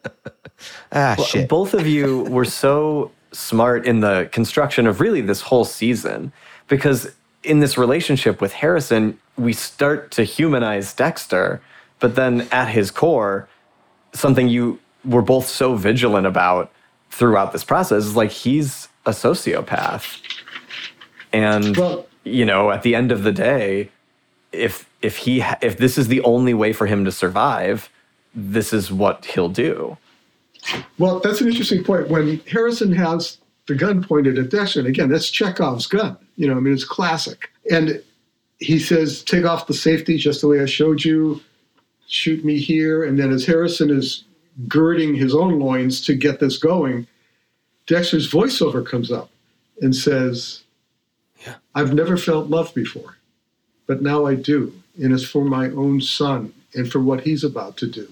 ah, 0.92 1.16
shit. 1.16 1.48
Both 1.48 1.74
of 1.74 1.86
you 1.86 2.24
were 2.24 2.44
so 2.44 3.10
smart 3.32 3.86
in 3.86 4.00
the 4.00 4.28
construction 4.32 4.86
of 4.86 5.00
really 5.00 5.20
this 5.20 5.40
whole 5.40 5.64
season 5.64 6.32
because 6.68 7.12
in 7.44 7.60
this 7.60 7.78
relationship 7.78 8.40
with 8.40 8.52
Harrison, 8.52 9.18
we 9.36 9.52
start 9.52 10.10
to 10.12 10.24
humanize 10.24 10.92
Dexter, 10.92 11.60
but 12.00 12.14
then 12.16 12.46
at 12.52 12.68
his 12.68 12.90
core, 12.90 13.48
something 14.12 14.48
you 14.48 14.78
were 15.04 15.22
both 15.22 15.46
so 15.46 15.76
vigilant 15.76 16.26
about 16.26 16.70
throughout 17.10 17.52
this 17.52 17.64
process 17.64 18.04
is 18.04 18.16
like 18.16 18.30
he's 18.30 18.88
a 19.06 19.10
sociopath. 19.10 20.20
And 21.32 21.76
Well- 21.76 22.06
you 22.24 22.44
know, 22.44 22.70
at 22.70 22.82
the 22.82 22.94
end 22.94 23.10
of 23.12 23.22
the 23.22 23.32
day, 23.32 23.90
if 24.52 24.88
if 25.02 25.18
he 25.18 25.42
if 25.62 25.76
this 25.78 25.98
is 25.98 26.08
the 26.08 26.20
only 26.22 26.54
way 26.54 26.72
for 26.72 26.86
him 26.86 27.04
to 27.04 27.12
survive, 27.12 27.88
this 28.34 28.72
is 28.72 28.92
what 28.92 29.24
he'll 29.26 29.48
do. 29.48 29.96
Well, 30.98 31.20
that's 31.20 31.40
an 31.40 31.48
interesting 31.48 31.82
point. 31.84 32.08
When 32.08 32.38
Harrison 32.50 32.92
has 32.92 33.38
the 33.66 33.74
gun 33.74 34.02
pointed 34.02 34.38
at 34.38 34.50
Dexter, 34.50 34.80
and 34.80 34.88
again, 34.88 35.08
that's 35.08 35.30
Chekhov's 35.30 35.86
gun. 35.86 36.16
You 36.36 36.48
know, 36.48 36.56
I 36.56 36.60
mean, 36.60 36.74
it's 36.74 36.84
classic. 36.84 37.50
And 37.70 38.02
he 38.58 38.78
says, 38.78 39.22
"Take 39.22 39.44
off 39.44 39.66
the 39.66 39.74
safety, 39.74 40.16
just 40.18 40.40
the 40.40 40.48
way 40.48 40.60
I 40.60 40.66
showed 40.66 41.04
you. 41.04 41.40
Shoot 42.08 42.44
me 42.44 42.58
here." 42.58 43.04
And 43.04 43.18
then 43.18 43.30
as 43.32 43.46
Harrison 43.46 43.90
is 43.90 44.24
girding 44.68 45.14
his 45.14 45.34
own 45.34 45.58
loins 45.58 46.02
to 46.02 46.14
get 46.14 46.40
this 46.40 46.58
going, 46.58 47.06
Dexter's 47.86 48.30
voiceover 48.30 48.84
comes 48.84 49.10
up 49.10 49.30
and 49.80 49.96
says, 49.96 50.62
Yeah. 51.46 51.54
"I've 51.74 51.94
never 51.94 52.18
felt 52.18 52.50
love 52.50 52.74
before, 52.74 53.16
but 53.90 54.02
now 54.02 54.26
I 54.26 54.34
do, 54.36 54.72
and 55.02 55.12
it's 55.12 55.24
for 55.24 55.44
my 55.44 55.66
own 55.70 56.00
son 56.00 56.52
and 56.74 56.90
for 56.90 57.00
what 57.00 57.22
he's 57.22 57.44
about 57.44 57.76
to 57.78 57.86
do." 57.86 58.06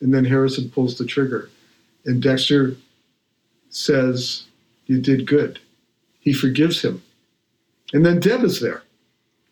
And 0.00 0.12
then 0.12 0.24
Harrison 0.24 0.70
pulls 0.70 0.98
the 0.98 1.06
trigger. 1.06 1.50
And 2.04 2.22
Dexter 2.22 2.76
says, 3.70 4.44
You 4.86 5.00
did 5.00 5.26
good. 5.26 5.58
He 6.20 6.32
forgives 6.32 6.82
him. 6.82 7.02
And 7.92 8.04
then 8.04 8.20
Deb 8.20 8.44
is 8.44 8.60
there. 8.60 8.82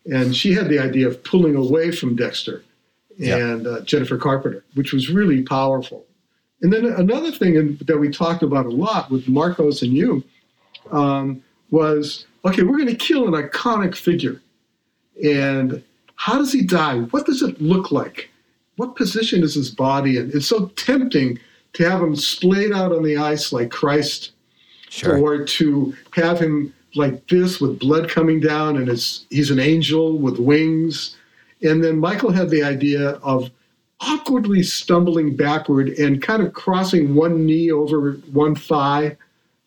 And 0.05 0.35
she 0.35 0.53
had 0.53 0.69
the 0.69 0.79
idea 0.79 1.07
of 1.07 1.23
pulling 1.23 1.55
away 1.55 1.91
from 1.91 2.15
Dexter 2.15 2.63
and 3.19 3.65
uh, 3.65 3.81
Jennifer 3.81 4.17
Carpenter, 4.17 4.63
which 4.75 4.91
was 4.91 5.09
really 5.09 5.43
powerful. 5.43 6.05
And 6.61 6.71
then 6.71 6.85
another 6.85 7.31
thing 7.31 7.55
in, 7.55 7.79
that 7.87 7.97
we 7.97 8.09
talked 8.09 8.43
about 8.43 8.65
a 8.65 8.69
lot 8.69 9.09
with 9.09 9.27
Marcos 9.27 9.81
and 9.81 9.93
you 9.93 10.23
um, 10.91 11.43
was 11.71 12.25
okay, 12.45 12.63
we're 12.63 12.77
going 12.77 12.89
to 12.89 12.95
kill 12.95 13.33
an 13.33 13.41
iconic 13.41 13.95
figure. 13.95 14.41
And 15.23 15.83
how 16.15 16.37
does 16.37 16.53
he 16.53 16.63
die? 16.63 16.99
What 16.99 17.25
does 17.25 17.41
it 17.41 17.61
look 17.61 17.91
like? 17.91 18.29
What 18.77 18.95
position 18.95 19.43
is 19.43 19.55
his 19.55 19.69
body 19.69 20.17
in? 20.17 20.31
It's 20.33 20.47
so 20.47 20.67
tempting 20.75 21.39
to 21.73 21.89
have 21.89 22.01
him 22.01 22.15
splayed 22.15 22.71
out 22.71 22.91
on 22.91 23.03
the 23.03 23.17
ice 23.17 23.51
like 23.51 23.71
Christ, 23.71 24.31
Sure. 24.89 25.17
or 25.17 25.43
to 25.43 25.95
have 26.13 26.39
him 26.39 26.73
like 26.95 27.27
this 27.27 27.59
with 27.59 27.79
blood 27.79 28.09
coming 28.09 28.39
down 28.39 28.77
and 28.77 28.87
it's, 28.87 29.25
he's 29.31 29.49
an 29.49 29.59
angel 29.59 30.17
with 30.19 30.37
wings. 30.39 31.15
And 31.63 31.83
then 31.83 31.97
Michael 31.99 32.31
had 32.31 32.49
the 32.51 32.63
idea 32.63 33.11
of 33.23 33.49
awkwardly 33.99 34.61
stumbling 34.61 35.35
backward 35.35 35.89
and 35.89 36.21
kind 36.21 36.43
of 36.43 36.53
crossing 36.53 37.15
one 37.15 37.45
knee 37.45 37.71
over 37.71 38.13
one 38.31 38.53
thigh, 38.55 39.17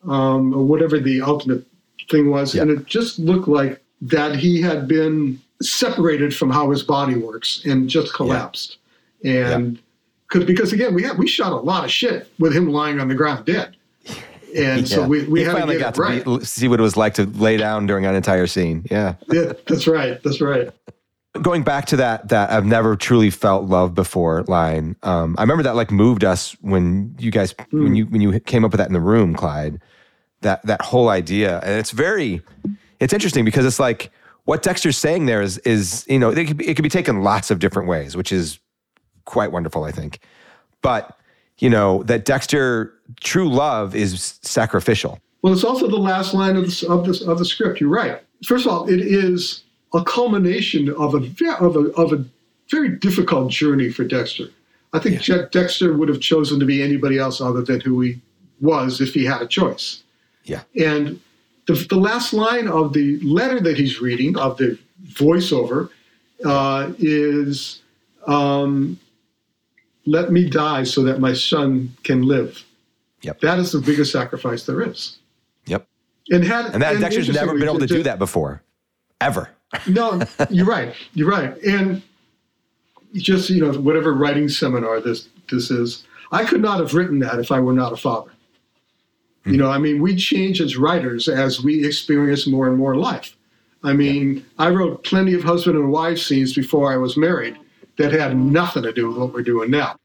um, 0.07 0.53
or 0.53 0.63
whatever 0.63 0.99
the 0.99 1.21
ultimate 1.21 1.65
thing 2.09 2.29
was. 2.29 2.55
And 2.55 2.69
it 2.71 2.85
just 2.85 3.19
looked 3.19 3.47
like 3.47 3.81
that 4.01 4.35
he 4.35 4.61
had 4.61 4.87
been 4.87 5.39
separated 5.61 6.35
from 6.35 6.49
how 6.49 6.69
his 6.69 6.83
body 6.83 7.15
works 7.15 7.65
and 7.65 7.89
just 7.89 8.13
collapsed. 8.13 8.77
And 9.23 9.79
cause, 10.27 10.45
because 10.45 10.73
again, 10.73 10.93
we 10.93 11.03
had, 11.03 11.17
we 11.17 11.27
shot 11.27 11.51
a 11.51 11.55
lot 11.55 11.83
of 11.83 11.91
shit 11.91 12.31
with 12.39 12.55
him 12.55 12.71
lying 12.71 12.99
on 12.99 13.07
the 13.07 13.15
ground 13.15 13.45
dead. 13.45 13.75
And 14.55 14.87
so 14.87 15.05
we, 15.05 15.25
we 15.25 15.41
he 15.41 15.45
had 15.45 15.51
to 15.51 15.57
finally 15.59 15.75
get 15.75 15.83
got 15.83 15.95
to 15.95 16.01
right. 16.01 16.25
be, 16.25 16.45
see 16.45 16.69
what 16.69 16.79
it 16.79 16.81
was 16.81 16.95
like 16.95 17.13
to 17.15 17.25
lay 17.25 17.57
down 17.57 17.85
during 17.85 18.05
an 18.05 18.15
entire 18.15 18.47
scene. 18.47 18.85
Yeah. 18.89 19.15
yeah, 19.27 19.51
that's 19.67 19.85
right. 19.87 20.23
That's 20.23 20.39
right. 20.39 20.71
Going 21.33 21.63
back 21.63 21.85
to 21.87 21.97
that, 21.97 22.29
that 22.29 22.49
I've 22.49 22.65
never 22.65 22.95
truly 22.95 23.29
felt 23.29 23.65
love 23.65 23.93
before 23.93 24.43
line. 24.43 24.95
Um, 25.03 25.35
I 25.37 25.41
remember 25.41 25.63
that 25.63 25.75
like 25.75 25.91
moved 25.91 26.23
us 26.23 26.53
when 26.61 27.13
you 27.19 27.29
guys 27.29 27.53
when 27.71 27.93
you 27.93 28.05
when 28.05 28.21
you 28.21 28.39
came 28.39 28.63
up 28.63 28.71
with 28.71 28.79
that 28.79 28.87
in 28.87 28.93
the 28.93 29.01
room, 29.01 29.35
Clyde. 29.35 29.81
That 30.41 30.65
that 30.65 30.81
whole 30.81 31.09
idea, 31.09 31.59
and 31.59 31.77
it's 31.77 31.91
very, 31.91 32.41
it's 32.99 33.13
interesting 33.13 33.45
because 33.45 33.65
it's 33.65 33.79
like 33.79 34.11
what 34.45 34.63
Dexter's 34.63 34.97
saying 34.97 35.25
there 35.25 35.41
is 35.41 35.57
is 35.59 36.05
you 36.07 36.19
know 36.19 36.29
it 36.29 36.45
could 36.45 36.57
be, 36.57 36.67
it 36.67 36.75
could 36.75 36.83
be 36.83 36.89
taken 36.89 37.21
lots 37.21 37.51
of 37.51 37.59
different 37.59 37.87
ways, 37.87 38.15
which 38.15 38.31
is 38.31 38.59
quite 39.25 39.51
wonderful, 39.51 39.83
I 39.83 39.91
think. 39.91 40.19
But 40.81 41.17
you 41.59 41.69
know 41.69 42.03
that 42.03 42.25
Dexter 42.25 42.93
true 43.19 43.49
love 43.49 43.95
is 43.95 44.39
sacrificial. 44.41 45.19
Well, 45.41 45.53
it's 45.53 45.63
also 45.63 45.87
the 45.87 45.97
last 45.97 46.33
line 46.33 46.55
of 46.55 46.65
the, 46.65 46.87
of 46.89 47.05
the, 47.05 47.31
of 47.31 47.37
the 47.37 47.45
script. 47.45 47.79
You're 47.79 47.89
right. 47.89 48.21
First 48.43 48.65
of 48.65 48.71
all, 48.71 48.89
it 48.89 48.99
is 48.99 49.63
a 49.93 50.03
culmination 50.03 50.89
of 50.89 51.13
a, 51.13 51.17
of 51.59 51.75
a, 51.75 51.91
of 51.93 52.11
a 52.11 52.25
very 52.69 52.89
difficult 52.89 53.51
journey 53.51 53.89
for 53.89 54.03
Dexter. 54.03 54.49
I 54.93 54.99
think 54.99 55.21
Je- 55.21 55.45
Dexter 55.51 55.95
would 55.95 56.09
have 56.09 56.19
chosen 56.19 56.59
to 56.59 56.65
be 56.65 56.81
anybody 56.81 57.17
else 57.17 57.39
other 57.39 57.61
than 57.61 57.79
who 57.81 58.01
he 58.01 58.21
was 58.59 58.99
if 58.99 59.13
he 59.13 59.25
had 59.25 59.41
a 59.41 59.47
choice. 59.47 60.03
Yeah. 60.43 60.63
And 60.75 61.19
the, 61.67 61.73
the 61.89 61.97
last 61.97 62.33
line 62.33 62.67
of 62.67 62.93
the 62.93 63.19
letter 63.19 63.59
that 63.59 63.77
he's 63.77 64.01
reading, 64.01 64.37
of 64.37 64.57
the 64.57 64.79
voiceover, 65.09 65.89
uh, 66.45 66.91
is 66.97 67.81
um, 68.25 68.99
Let 70.05 70.31
me 70.31 70.49
die 70.49 70.83
so 70.83 71.03
that 71.03 71.19
my 71.19 71.33
son 71.33 71.95
can 72.03 72.23
live. 72.23 72.63
Yep. 73.21 73.41
That 73.41 73.59
is 73.59 73.71
the 73.71 73.79
biggest 73.79 74.11
sacrifice 74.11 74.65
there 74.65 74.81
is. 74.81 75.17
Yep. 75.65 75.87
And 76.29 76.43
had 76.43 76.67
And 76.67 76.81
that 76.81 76.99
Dexter's 76.99 77.29
never 77.29 77.53
been 77.53 77.63
able 77.63 77.75
to 77.75 77.83
interestingly, 77.83 77.99
do 77.99 78.03
that 78.03 78.19
before, 78.19 78.63
ever. 79.21 79.49
No, 79.85 80.21
you're 80.49 80.65
right. 80.65 80.95
You're 81.13 81.29
right. 81.29 81.57
And 81.61 82.01
just 83.13 83.49
you 83.49 83.65
know, 83.65 83.77
whatever 83.81 84.13
writing 84.13 84.47
seminar 84.47 85.01
this 85.01 85.27
this 85.51 85.69
is, 85.69 86.05
I 86.31 86.45
could 86.45 86.61
not 86.61 86.79
have 86.79 86.93
written 86.93 87.19
that 87.19 87.37
if 87.39 87.51
I 87.51 87.59
were 87.59 87.73
not 87.73 87.91
a 87.91 87.97
father. 87.97 88.31
Hmm. 89.47 89.53
You 89.53 89.57
know, 89.59 89.71
I 89.71 89.77
mean, 89.77 90.01
we 90.01 90.15
change 90.15 90.59
as 90.59 90.75
writers 90.75 91.29
as 91.29 91.63
we 91.63 91.85
experience 91.85 92.45
more 92.45 92.67
and 92.67 92.77
more 92.77 92.95
life. 92.95 93.35
I 93.83 93.93
mean, 93.93 94.45
I 94.59 94.69
wrote 94.69 95.05
plenty 95.05 95.33
of 95.33 95.43
husband 95.43 95.77
and 95.77 95.89
wife 95.89 96.19
scenes 96.19 96.53
before 96.53 96.91
I 96.91 96.97
was 96.97 97.15
married 97.15 97.57
that 97.97 98.11
had 98.11 98.35
nothing 98.35 98.83
to 98.83 98.91
do 98.91 99.07
with 99.07 99.17
what 99.17 99.33
we're 99.33 99.43
doing 99.43 99.71
now. 99.71 99.95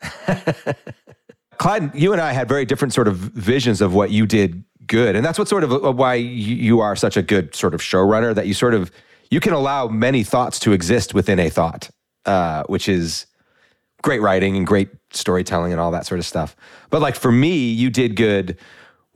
Clyde, 1.58 1.94
you 1.94 2.12
and 2.12 2.22
I 2.22 2.32
had 2.32 2.48
very 2.48 2.64
different 2.64 2.94
sort 2.94 3.08
of 3.08 3.16
visions 3.16 3.80
of 3.80 3.92
what 3.92 4.10
you 4.10 4.26
did 4.26 4.64
good, 4.86 5.14
and 5.16 5.24
that's 5.24 5.38
what 5.38 5.48
sort 5.48 5.64
of 5.64 5.72
uh, 5.72 5.92
why 5.92 6.14
you 6.14 6.80
are 6.80 6.96
such 6.96 7.16
a 7.16 7.22
good 7.22 7.54
sort 7.54 7.74
of 7.74 7.80
showrunner. 7.80 8.34
That 8.34 8.46
you 8.46 8.54
sort 8.54 8.74
of 8.74 8.90
you 9.30 9.40
can 9.40 9.52
allow 9.52 9.88
many 9.88 10.22
thoughts 10.22 10.58
to 10.60 10.72
exist 10.72 11.12
within 11.12 11.38
a 11.38 11.50
thought, 11.50 11.90
uh, 12.24 12.62
which 12.68 12.88
is 12.88 13.26
great 14.02 14.22
writing 14.22 14.56
and 14.56 14.66
great 14.66 14.88
storytelling 15.10 15.72
and 15.72 15.80
all 15.80 15.90
that 15.90 16.06
sort 16.06 16.20
of 16.20 16.26
stuff. 16.26 16.54
But 16.90 17.02
like 17.02 17.16
for 17.16 17.32
me, 17.32 17.70
you 17.70 17.90
did 17.90 18.16
good. 18.16 18.56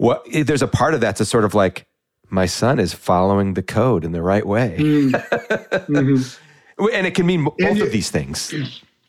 What 0.03 0.27
there's 0.33 0.63
a 0.63 0.67
part 0.69 0.95
of 0.95 1.01
that's 1.01 1.21
a 1.21 1.25
sort 1.25 1.45
of 1.45 1.55
like 1.55 1.87
my 2.29 2.47
son 2.47 2.81
is 2.81 2.93
following 2.93 3.55
the 3.55 3.63
code 3.63 4.05
in 4.05 4.11
the 4.13 4.21
right 4.23 4.45
way, 4.45 4.77
Mhm. 4.81 6.39
and 6.93 7.07
it 7.07 7.15
can 7.15 7.25
mean 7.27 7.45
both 7.45 7.55
you- 7.77 7.85
of 7.85 7.93
these 7.93 8.11
things. 8.11 8.53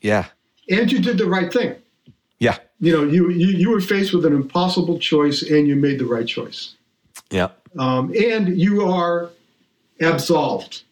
Yeah, 0.02 0.26
And 0.70 0.92
you 0.92 1.00
did 1.00 1.18
the 1.18 1.26
right 1.26 1.52
thing. 1.52 1.76
yeah, 2.40 2.58
You 2.80 2.92
know, 2.94 3.04
you, 3.06 3.30
you 3.32 3.48
you 3.48 3.70
were 3.72 3.82
faced 3.82 4.14
with 4.14 4.26
an 4.26 4.34
impossible 4.34 5.00
choice, 5.00 5.42
and 5.42 5.68
you 5.68 5.76
made 5.76 5.98
the 6.00 6.06
right 6.06 6.28
choice. 6.28 6.76
yeah. 7.32 7.50
um, 7.80 8.14
and 8.32 8.56
you 8.60 8.86
are 8.88 9.30
absolved. 10.02 10.84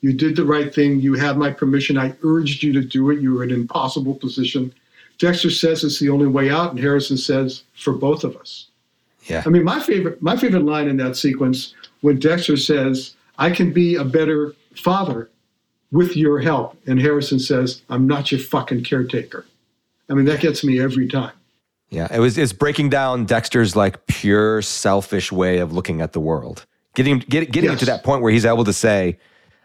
You 0.00 0.12
did 0.12 0.36
the 0.36 0.44
right 0.44 0.72
thing. 0.74 1.00
You 1.00 1.14
had 1.14 1.36
my 1.36 1.50
permission. 1.50 1.98
I 1.98 2.14
urged 2.22 2.62
you 2.62 2.72
to 2.74 2.82
do 2.82 3.10
it. 3.10 3.20
You 3.20 3.34
were 3.34 3.44
in 3.44 3.50
an 3.50 3.56
impossible 3.60 4.14
position. 4.14 4.72
Dexter 5.18 5.50
says 5.50 5.82
it's 5.84 5.98
the 6.00 6.08
only 6.10 6.26
way 6.28 6.50
out, 6.50 6.70
and 6.70 6.78
Harrison 6.78 7.16
says 7.18 7.64
for 7.74 7.92
both 7.92 8.24
of 8.24 8.36
us. 8.36 8.68
Yeah. 9.26 9.42
I 9.44 9.48
mean, 9.48 9.64
my 9.64 9.80
favorite 9.80 10.20
my 10.22 10.36
favorite 10.36 10.64
line 10.64 10.88
in 10.88 10.96
that 10.98 11.16
sequence 11.16 11.74
when 12.00 12.18
Dexter 12.18 12.56
says, 12.56 13.14
"I 13.38 13.50
can 13.50 13.72
be 13.72 13.94
a 13.96 14.04
better 14.04 14.54
father 14.76 15.30
with 15.90 16.16
your 16.16 16.40
help," 16.40 16.76
and 16.86 17.00
Harrison 17.00 17.38
says, 17.38 17.82
"I'm 17.88 18.06
not 18.06 18.30
your 18.30 18.40
fucking 18.40 18.84
caretaker." 18.84 19.46
I 20.10 20.14
mean, 20.14 20.26
that 20.26 20.40
gets 20.40 20.62
me 20.62 20.80
every 20.80 21.08
time. 21.08 21.32
Yeah, 21.90 22.08
it 22.12 22.18
was 22.18 22.36
it's 22.36 22.52
breaking 22.52 22.90
down 22.90 23.24
Dexter's 23.24 23.76
like 23.76 24.06
pure 24.06 24.62
selfish 24.62 25.30
way 25.30 25.58
of 25.58 25.72
looking 25.72 26.00
at 26.00 26.12
the 26.12 26.20
world. 26.20 26.66
Getting 26.94 27.18
get, 27.18 27.50
getting 27.50 27.70
him 27.70 27.78
to 27.78 27.86
that 27.86 28.04
point 28.04 28.22
where 28.22 28.32
he's 28.32 28.44
able 28.44 28.64
to 28.64 28.72
say, 28.72 29.18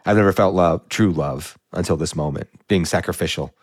I've 0.06 0.16
never 0.16 0.32
felt 0.32 0.54
love, 0.54 0.88
true 0.88 1.12
love 1.12 1.58
until 1.72 1.96
this 1.96 2.16
moment, 2.16 2.48
being 2.68 2.84
sacrificial, 2.84 3.54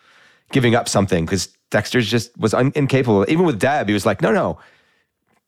giving 0.51 0.75
up 0.75 0.87
something 0.87 1.25
because 1.25 1.47
Dexter's 1.69 2.09
just 2.09 2.37
was 2.37 2.53
un- 2.53 2.71
incapable. 2.75 3.25
Even 3.27 3.45
with 3.45 3.59
Deb, 3.59 3.87
he 3.87 3.93
was 3.93 4.05
like, 4.05 4.21
no, 4.21 4.31
no, 4.31 4.59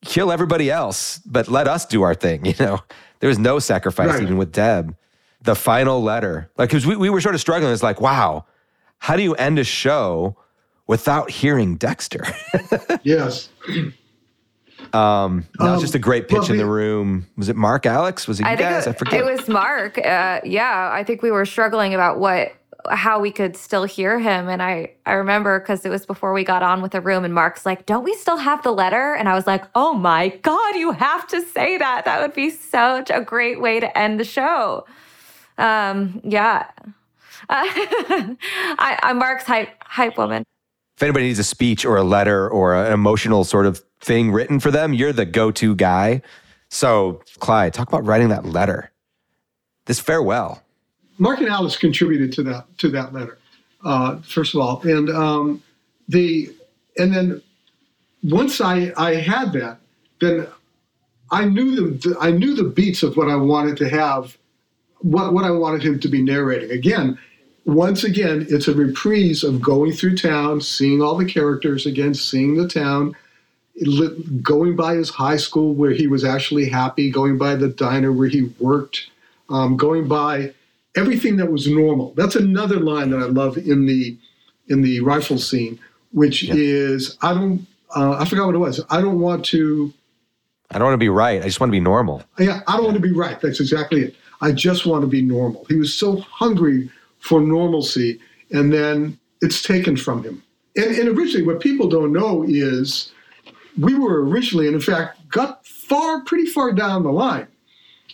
kill 0.06 0.32
everybody 0.32 0.70
else, 0.72 1.20
but 1.26 1.47
let 1.47 1.68
us 1.68 1.86
do 1.86 2.02
our 2.04 2.16
thing. 2.16 2.45
You 2.45 2.54
know, 2.60 2.80
there 3.20 3.28
was 3.28 3.39
no 3.39 3.60
sacrifice 3.60 4.10
Right. 4.10 4.22
even 4.24 4.38
with 4.38 4.52
Deb. 4.52 4.95
The 5.41 5.56
final 5.56 6.02
letter, 6.04 6.50
like, 6.58 6.70
because 6.70 6.86
we, 6.86 6.95
we 6.97 7.10
were 7.10 7.22
sort 7.22 7.34
of 7.36 7.41
struggling. 7.41 7.72
It's 7.72 7.84
like, 7.84 8.02
wow, 8.02 8.45
how 8.97 9.16
do 9.16 9.24
you 9.24 9.34
end 9.36 9.58
a 9.60 9.64
show 9.64 10.36
without 10.88 11.30
hearing 11.32 11.76
Dexter? 11.78 12.26
Yes. 13.04 13.50
Um, 14.93 15.45
that 15.58 15.64
was 15.66 15.74
Um, 15.76 15.80
just 15.82 15.95
a 15.95 16.00
great 16.00 16.28
pitch 16.28 16.39
well, 16.39 16.52
in 16.52 16.58
the 16.58 16.66
room. 16.66 17.28
Was 17.38 17.50
it 17.50 17.56
Mark 17.56 17.86
Alex? 17.86 18.28
Was 18.28 18.39
it 18.39 18.43
you 18.43 18.50
I 18.50 18.56
think 18.56 18.70
guys? 18.70 18.88
it, 18.88 18.89
I 18.89 18.93
forget. 18.93 19.20
it 19.20 19.26
was 19.26 19.47
Mark. 19.47 19.97
Uh, 19.97 20.39
yeah, 20.43 20.89
I 20.91 21.04
think 21.04 21.22
we 21.22 21.32
were 21.32 21.45
struggling 21.45 21.93
about 21.93 22.20
what 22.20 22.54
how 22.90 23.20
we 23.20 23.32
could 23.32 23.58
still 23.58 23.84
hear 23.84 24.20
him 24.20 24.48
and 24.48 24.62
I 24.64 24.92
I 25.06 25.14
remember 25.14 25.60
cuz 25.60 25.86
it 25.86 25.90
was 25.90 26.06
before 26.06 26.32
we 26.34 26.44
got 26.44 26.64
on 26.64 26.82
with 26.82 26.92
the 26.94 27.02
room 27.02 27.26
and 27.26 27.34
Mark's 27.34 27.66
like, 27.66 27.86
"Don't 27.86 28.04
we 28.04 28.16
still 28.16 28.38
have 28.38 28.64
the 28.64 28.72
letter?" 28.72 29.14
And 29.16 29.28
I 29.28 29.34
was 29.34 29.46
like, 29.46 29.66
"Oh 29.76 29.94
my 29.94 30.30
god, 30.44 30.76
you 30.76 30.92
have 30.94 31.28
to 31.28 31.42
say 31.42 31.78
that. 31.78 32.06
That 32.06 32.22
would 32.22 32.34
be 32.34 32.50
such 32.50 33.10
a 33.10 33.22
great 33.22 33.60
way 33.60 33.80
to 33.80 33.98
end 33.98 34.20
the 34.20 34.24
show." 34.24 34.86
Um, 35.58 36.22
yeah. 36.24 36.68
Uh, 37.50 37.66
I, 38.80 38.98
I'm 39.04 39.18
Mark's 39.20 39.44
hype 39.46 39.70
hype 39.84 40.18
woman. 40.18 40.44
if 40.96 41.04
anybody 41.04 41.26
needs 41.26 41.40
a 41.40 41.44
speech 41.44 41.86
or 41.86 41.98
a 41.98 42.04
letter 42.04 42.50
or 42.50 42.76
an 42.76 42.94
emotional 42.94 43.44
sort 43.44 43.66
of 43.66 43.84
thing 44.02 44.32
written 44.32 44.60
for 44.60 44.72
them, 44.72 44.94
you're 44.94 45.14
the 45.14 45.26
go-to 45.26 45.76
guy. 45.76 46.22
So, 46.70 47.22
Clyde, 47.40 47.74
talk 47.74 47.88
about 47.90 48.06
writing 48.06 48.30
that 48.30 48.46
letter. 48.46 48.92
This 49.86 50.00
farewell. 50.00 50.62
Mark 51.20 51.39
and 51.39 51.49
Alice 51.49 51.78
contributed 51.78 52.32
to 52.34 52.43
that 52.43 52.65
to 52.80 52.89
that 52.89 53.13
letter, 53.13 53.38
uh, 53.84 54.17
first 54.22 54.55
of 54.55 54.61
all, 54.61 54.82
and 54.82 55.09
um, 55.09 55.61
the 56.07 56.49
and 56.97 57.13
then 57.13 57.41
once 58.24 58.61
I 58.61 58.91
I 58.97 59.15
had 59.15 59.53
that, 59.53 59.80
then 60.22 60.47
I 61.32 61.45
knew 61.45 61.76
the 61.76 62.17
I 62.20 62.32
knew 62.32 62.55
the 62.55 62.63
beats 62.63 63.03
of 63.03 63.17
what 63.17 63.30
I 63.30 63.36
wanted 63.36 63.78
to 63.78 63.89
have, 63.89 64.38
what 64.99 65.34
what 65.34 65.43
I 65.43 65.51
wanted 65.51 65.84
him 65.84 65.99
to 65.99 66.07
be 66.07 66.22
narrating. 66.22 66.72
Again, 66.72 67.20
once 67.65 68.03
again, 68.03 68.47
it's 68.49 68.67
a 68.67 68.74
reprise 68.74 69.43
of 69.43 69.61
going 69.61 69.91
through 69.91 70.17
town, 70.17 70.61
seeing 70.61 71.01
all 71.01 71.17
the 71.17 71.26
characters 71.26 71.86
again, 71.86 72.13
seeing 72.13 72.55
the 72.55 72.67
town, 72.67 73.15
going 74.41 74.76
by 74.76 74.95
his 74.95 75.09
high 75.09 75.38
school 75.38 75.74
where 75.74 75.91
he 75.91 76.07
was 76.07 76.24
actually 76.24 76.70
happy, 76.70 77.11
going 77.11 77.38
by 77.38 77.55
the 77.55 77.67
diner 77.67 78.11
where 78.11 78.30
he 78.30 78.43
worked, 78.59 79.09
um, 79.49 79.78
going 79.78 80.07
by 80.07 80.53
everything 80.96 81.38
that 81.38 81.52
was 81.52 81.68
normal. 81.68 82.14
That's 82.16 82.36
another 82.36 82.80
line 82.80 83.10
that 83.12 83.20
I 83.20 83.26
love 83.26 83.58
in 83.58 83.86
the 83.86 84.18
in 84.68 84.82
the 84.82 85.00
rifle 85.02 85.38
scene, 85.38 85.80
which 86.12 86.44
yeah. 86.44 86.54
is 86.56 87.18
I 87.22 87.34
don't 87.34 87.66
uh, 87.96 88.18
I 88.20 88.26
forgot 88.26 88.46
what 88.46 88.56
it 88.56 88.60
was. 88.60 88.82
I 88.90 89.02
don't 89.02 89.20
want 89.20 89.46
to. 89.46 89.94
I 90.72 90.78
don't 90.78 90.86
want 90.86 90.94
to 90.94 91.00
be 91.00 91.10
right. 91.10 91.42
I 91.42 91.46
just 91.46 91.60
want 91.60 91.70
to 91.70 91.76
be 91.76 91.80
normal. 91.80 92.24
Yeah, 92.38 92.62
I 92.68 92.74
don't 92.74 92.84
yeah. 92.84 92.92
want 92.92 93.02
to 93.02 93.08
be 93.08 93.12
right. 93.12 93.40
That's 93.42 93.60
exactly 93.60 94.02
it. 94.02 94.16
I 94.42 94.52
just 94.52 94.86
want 94.86 95.02
to 95.02 95.08
be 95.08 95.22
normal. 95.22 95.66
He 95.66 95.76
was 95.76 95.94
so 95.94 96.18
hungry 96.18 96.90
for 97.20 97.42
normalcy, 97.42 98.20
and 98.52 98.72
then 98.72 99.18
it's 99.42 99.62
taken 99.62 99.98
from 99.98 100.24
him. 100.24 100.44
And, 100.76 100.96
and 100.96 101.10
originally, 101.10 101.46
what 101.46 101.60
people 101.60 101.90
don't 101.90 102.14
know 102.14 102.46
is 102.48 103.12
we 103.80 103.96
were 103.96 104.24
originally, 104.24 104.68
and 104.68 104.76
in 104.76 104.82
fact, 104.82 105.28
got 105.30 105.66
far, 105.66 106.24
pretty 106.24 106.46
far 106.46 106.72
down 106.72 107.04
the 107.04 107.12
line, 107.12 107.48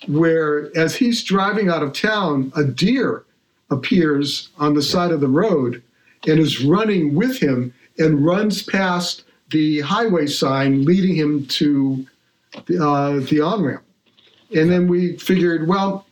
where 0.07 0.75
as 0.77 0.95
he's 0.95 1.23
driving 1.23 1.69
out 1.69 1.83
of 1.83 1.93
town, 1.93 2.51
a 2.55 2.63
deer 2.63 3.25
appears 3.69 4.49
on 4.57 4.73
the 4.73 4.81
side 4.81 5.11
of 5.11 5.21
the 5.21 5.27
road 5.27 5.81
and 6.27 6.39
is 6.39 6.63
running 6.63 7.15
with 7.15 7.39
him 7.39 7.73
and 7.97 8.25
runs 8.25 8.63
past 8.63 9.23
the 9.51 9.81
highway 9.81 10.27
sign 10.27 10.85
leading 10.85 11.15
him 11.15 11.45
to 11.47 12.05
uh, 12.79 13.19
the 13.19 13.41
on 13.41 13.63
ramp. 13.63 13.83
And 14.55 14.69
then 14.69 14.87
we 14.87 15.17
figured, 15.17 15.67
well, 15.67 16.05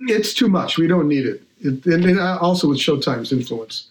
it's 0.00 0.34
too 0.34 0.48
much. 0.48 0.78
We 0.78 0.86
don't 0.86 1.08
need 1.08 1.26
it. 1.26 1.42
it 1.60 1.84
and 1.86 2.18
also 2.20 2.68
with 2.68 2.78
Showtime's 2.78 3.32
influence, 3.32 3.88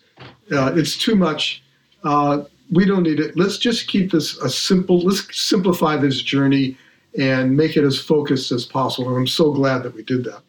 uh, 0.52 0.74
it's 0.76 0.98
too 0.98 1.16
much. 1.16 1.64
Uh, 2.04 2.44
we 2.72 2.86
don't 2.86 3.04
need 3.04 3.20
it. 3.20 3.38
Let's 3.38 3.58
just 3.58 3.88
keep 3.88 4.12
this 4.12 4.38
a 4.38 4.50
simple. 4.50 5.00
Let's 5.00 5.28
simplify 5.38 5.98
this 5.98 6.22
journey 6.22 6.78
and 7.20 7.56
make 7.56 7.78
it 7.78 7.84
as 7.84 8.00
focused 8.00 8.52
as 8.52 8.66
possible. 8.66 9.10
And 9.10 9.18
I'm 9.18 9.28
so 9.28 9.52
glad 9.52 9.84
that 9.84 9.94
we 9.94 10.04
did 10.04 10.24
that. 10.26 10.42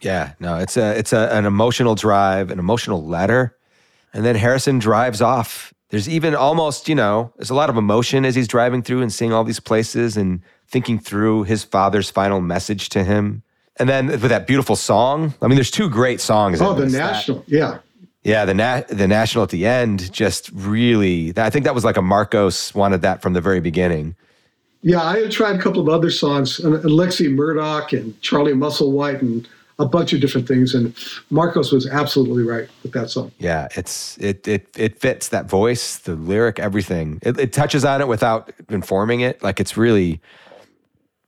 Yeah, 0.00 0.32
no, 0.40 0.56
it's 0.56 0.76
a 0.76 0.98
it's 0.98 1.12
a, 1.12 1.28
an 1.32 1.46
emotional 1.46 1.94
drive, 1.94 2.50
an 2.50 2.58
emotional 2.58 3.04
letter, 3.06 3.56
and 4.12 4.24
then 4.24 4.34
Harrison 4.34 4.78
drives 4.78 5.22
off. 5.22 5.72
There's 5.90 6.08
even 6.08 6.34
almost, 6.34 6.88
you 6.88 6.94
know, 6.94 7.32
there's 7.36 7.50
a 7.50 7.54
lot 7.54 7.70
of 7.70 7.76
emotion 7.76 8.24
as 8.24 8.34
he's 8.34 8.48
driving 8.48 8.82
through 8.82 9.02
and 9.02 9.12
seeing 9.12 9.32
all 9.32 9.44
these 9.44 9.60
places 9.60 10.16
and 10.16 10.40
thinking 10.66 10.98
through 10.98 11.44
his 11.44 11.62
father's 11.62 12.10
final 12.10 12.40
message 12.40 12.88
to 12.90 13.04
him. 13.04 13.42
And 13.76 13.88
then 13.88 14.06
with 14.06 14.22
that 14.22 14.46
beautiful 14.46 14.74
song, 14.74 15.34
I 15.42 15.46
mean, 15.46 15.56
there's 15.56 15.70
two 15.70 15.88
great 15.90 16.20
songs. 16.20 16.60
Oh, 16.60 16.74
the 16.74 16.86
national, 16.86 17.40
that, 17.40 17.48
yeah, 17.48 17.78
yeah, 18.24 18.44
the 18.44 18.54
na- 18.54 18.82
the 18.88 19.06
national 19.06 19.44
at 19.44 19.50
the 19.50 19.66
end 19.66 20.12
just 20.12 20.50
really. 20.52 21.32
I 21.36 21.50
think 21.50 21.64
that 21.64 21.74
was 21.74 21.84
like 21.84 21.96
a 21.96 22.02
Marcos 22.02 22.74
wanted 22.74 23.02
that 23.02 23.22
from 23.22 23.34
the 23.34 23.40
very 23.40 23.60
beginning. 23.60 24.16
Yeah, 24.82 25.02
I 25.02 25.20
had 25.20 25.30
tried 25.30 25.56
a 25.56 25.62
couple 25.62 25.80
of 25.80 25.88
other 25.88 26.10
songs, 26.10 26.58
and 26.58 26.74
Alexi 26.74 27.32
Murdoch 27.32 27.92
and 27.92 28.20
Charlie 28.20 28.52
Musselwhite 28.52 29.20
and 29.20 29.48
a 29.78 29.86
bunch 29.86 30.12
of 30.12 30.20
different 30.20 30.46
things, 30.48 30.74
and 30.74 30.94
Marcos 31.30 31.72
was 31.72 31.86
absolutely 31.86 32.42
right 32.42 32.68
with 32.82 32.92
that 32.92 33.10
song. 33.10 33.32
Yeah, 33.38 33.68
it's 33.76 34.18
it 34.18 34.46
it 34.46 34.68
it 34.76 34.98
fits 34.98 35.28
that 35.28 35.46
voice, 35.46 35.98
the 35.98 36.14
lyric, 36.14 36.58
everything. 36.58 37.20
It, 37.22 37.38
it 37.38 37.52
touches 37.52 37.84
on 37.84 38.00
it 38.00 38.08
without 38.08 38.52
informing 38.68 39.20
it. 39.20 39.42
Like 39.42 39.60
it's 39.60 39.76
really, 39.76 40.20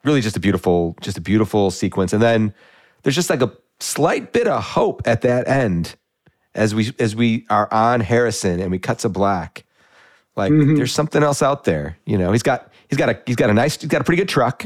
really 0.04 0.20
just 0.20 0.36
a 0.36 0.40
beautiful, 0.40 0.96
just 1.00 1.16
a 1.16 1.20
beautiful 1.20 1.70
sequence. 1.70 2.12
And 2.12 2.22
then 2.22 2.54
there's 3.02 3.14
just 3.14 3.30
like 3.30 3.42
a 3.42 3.52
slight 3.80 4.32
bit 4.32 4.46
of 4.46 4.62
hope 4.62 5.02
at 5.06 5.22
that 5.22 5.48
end 5.48 5.96
as 6.54 6.74
we 6.74 6.92
as 6.98 7.16
we 7.16 7.46
are 7.50 7.72
on 7.72 8.00
Harrison 8.00 8.60
and 8.60 8.70
we 8.70 8.78
cut 8.78 8.98
to 9.00 9.08
black. 9.08 9.64
Like 10.36 10.52
mm-hmm. 10.52 10.74
there's 10.74 10.92
something 10.92 11.22
else 11.22 11.42
out 11.42 11.64
there. 11.64 11.98
You 12.04 12.18
know, 12.18 12.32
he's 12.32 12.42
got 12.42 12.72
he's 12.88 12.98
got 12.98 13.08
a 13.08 13.20
he's 13.26 13.36
got 13.36 13.50
a 13.50 13.54
nice 13.54 13.80
he's 13.80 13.88
got 13.88 14.00
a 14.00 14.04
pretty 14.04 14.20
good 14.20 14.28
truck. 14.28 14.64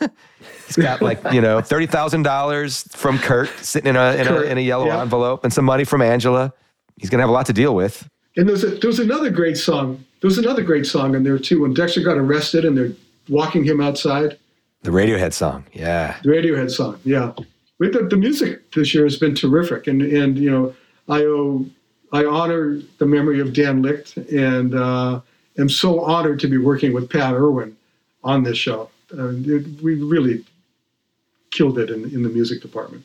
he's 0.66 0.76
got 0.76 1.02
like 1.02 1.20
you 1.32 1.40
know 1.40 1.60
thirty 1.60 1.86
thousand 1.86 2.22
dollars 2.22 2.82
from 2.94 3.18
Kurt 3.18 3.48
sitting 3.58 3.90
in 3.90 3.96
a 3.96 4.14
in, 4.14 4.28
a, 4.28 4.40
in 4.42 4.58
a, 4.58 4.60
yellow 4.60 4.86
yeah. 4.86 5.02
envelope 5.02 5.44
and 5.44 5.52
some 5.52 5.64
money 5.64 5.84
from 5.84 6.02
Angela. 6.02 6.52
He's 6.96 7.10
gonna 7.10 7.22
have 7.22 7.30
a 7.30 7.32
lot 7.32 7.46
to 7.46 7.52
deal 7.52 7.74
with. 7.74 8.08
And 8.36 8.48
there's 8.48 8.64
a, 8.64 8.70
there's 8.70 8.98
another 8.98 9.30
great 9.30 9.56
song. 9.56 10.04
There's 10.20 10.38
another 10.38 10.62
great 10.62 10.86
song 10.86 11.14
in 11.14 11.22
there 11.24 11.38
too. 11.38 11.62
When 11.62 11.72
Dexter 11.72 12.02
got 12.02 12.18
arrested 12.18 12.64
and 12.64 12.76
they're 12.76 12.92
walking 13.28 13.64
him 13.64 13.80
outside. 13.80 14.38
The 14.82 14.90
Radiohead 14.90 15.32
song, 15.32 15.64
yeah. 15.72 16.16
The 16.22 16.30
Radiohead 16.30 16.70
song, 16.70 17.00
yeah. 17.04 17.32
With 17.78 17.92
the, 17.92 18.04
the 18.04 18.16
music 18.16 18.72
this 18.72 18.94
year 18.94 19.04
has 19.04 19.16
been 19.16 19.34
terrific, 19.34 19.86
and 19.86 20.02
and 20.02 20.38
you 20.38 20.50
know 20.50 20.74
I 21.08 21.24
owe, 21.24 21.66
I 22.12 22.24
honor 22.24 22.80
the 22.98 23.06
memory 23.06 23.40
of 23.40 23.52
Dan 23.52 23.82
Licht 23.82 24.16
and 24.16 24.74
uh, 24.74 25.20
am 25.58 25.68
so 25.68 26.00
honored 26.00 26.40
to 26.40 26.48
be 26.48 26.58
working 26.58 26.92
with 26.92 27.10
Pat 27.10 27.34
Irwin 27.34 27.76
on 28.24 28.42
this 28.42 28.58
show. 28.58 28.90
Uh, 29.16 29.30
it, 29.30 29.82
we 29.82 29.94
really 30.02 30.44
killed 31.50 31.78
it 31.78 31.90
in, 31.90 32.04
in 32.04 32.22
the 32.22 32.28
music 32.28 32.60
department. 32.60 33.04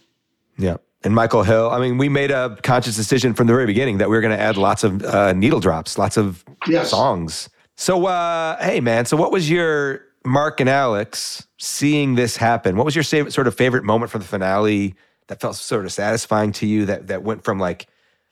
Yeah. 0.58 0.78
And 1.04 1.16
Michael 1.16 1.44
Hill, 1.44 1.72
I 1.72 1.80
mean, 1.80 1.98
we 1.98 2.10
made 2.10 2.30
a 2.30 2.58
conscious 2.62 2.96
decision 2.96 3.34
from 3.34 3.48
the 3.48 3.54
very 3.54 3.66
beginning 3.66 3.98
that 3.98 4.10
we 4.10 4.16
were 4.16 4.22
going 4.22 4.38
to 4.38 4.42
add 4.42 4.58
lots 4.58 4.84
of 4.84 5.04
uh, 5.04 5.34
needle 5.34 5.60
drops, 5.60 5.98
lots 5.98 6.18
of 6.18 6.44
yes. 6.68 6.92
songs. 6.92 7.50
So, 7.76 8.06
uh, 8.06 8.62
hey, 8.64 8.80
man, 8.80 9.06
so 9.06 9.18
what 9.18 9.32
was 9.32 9.50
your 9.50 10.04
Mark 10.24 10.60
and 10.60 10.70
Alex 10.70 11.48
seeing 11.58 12.16
this 12.16 12.38
happen? 12.38 12.78
What 12.78 12.86
was 12.86 12.96
your 12.96 13.04
sort 13.04 13.48
of 13.48 13.56
favorite 13.56 13.84
moment 13.84 14.12
from 14.12 14.22
the 14.22 14.28
finale 14.28 14.94
that 15.28 15.40
felt 15.40 15.56
sort 15.56 15.86
of 15.86 15.92
satisfying 15.92 16.52
to 16.54 16.68
you 16.68 16.86
that, 16.86 17.08
that 17.08 17.24
went 17.24 17.44
from 17.44 17.58
like 17.58 17.88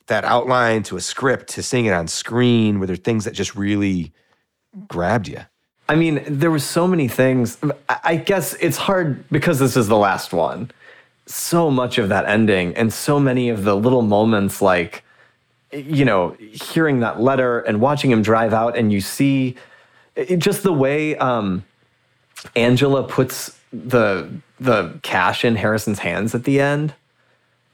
that 0.10 0.26
outline 0.26 0.84
to 0.84 0.98
a 0.98 1.02
script 1.02 1.48
to 1.52 1.64
seeing 1.64 1.86
it 1.86 1.94
on 1.94 2.08
screen? 2.08 2.80
Were 2.80 2.86
there 2.86 2.96
things 2.96 3.26
that 3.26 3.34
just 3.34 3.56
really 3.56 4.12
grabbed 4.88 5.28
you? 5.28 5.40
I 5.88 5.96
mean, 5.96 6.24
there 6.28 6.52
were 6.52 6.60
so 6.60 6.88
many 6.88 7.08
things. 7.08 7.58
I 8.04 8.18
guess 8.18 8.54
it's 8.56 8.78
hard 8.78 9.28
because 9.30 9.58
this 9.58 9.76
is 9.76 9.88
the 9.88 9.98
last 9.98 10.34
one. 10.34 10.70
So 11.26 11.72
much 11.72 11.98
of 11.98 12.10
that 12.10 12.26
ending 12.26 12.76
and 12.76 12.94
so 12.94 13.20
many 13.20 13.50
of 13.50 13.64
the 13.64 13.76
little 13.76 14.04
moments, 14.04 14.62
like, 14.62 15.04
you 15.72 16.06
know, 16.06 16.36
hearing 16.40 17.00
that 17.00 17.20
letter 17.20 17.60
and 17.62 17.82
watching 17.82 18.12
him 18.12 18.22
drive 18.22 18.54
out, 18.54 18.78
and 18.78 18.92
you 18.92 19.02
see 19.02 19.56
it, 20.16 20.38
just 20.38 20.64
the 20.64 20.74
way 20.74 21.16
um, 21.18 21.64
Angela 22.56 23.04
puts 23.04 23.60
the 23.72 24.30
the 24.60 25.00
cash 25.04 25.46
in 25.46 25.56
Harrison's 25.56 26.00
hands 26.00 26.34
at 26.34 26.44
the 26.44 26.60
end, 26.60 26.94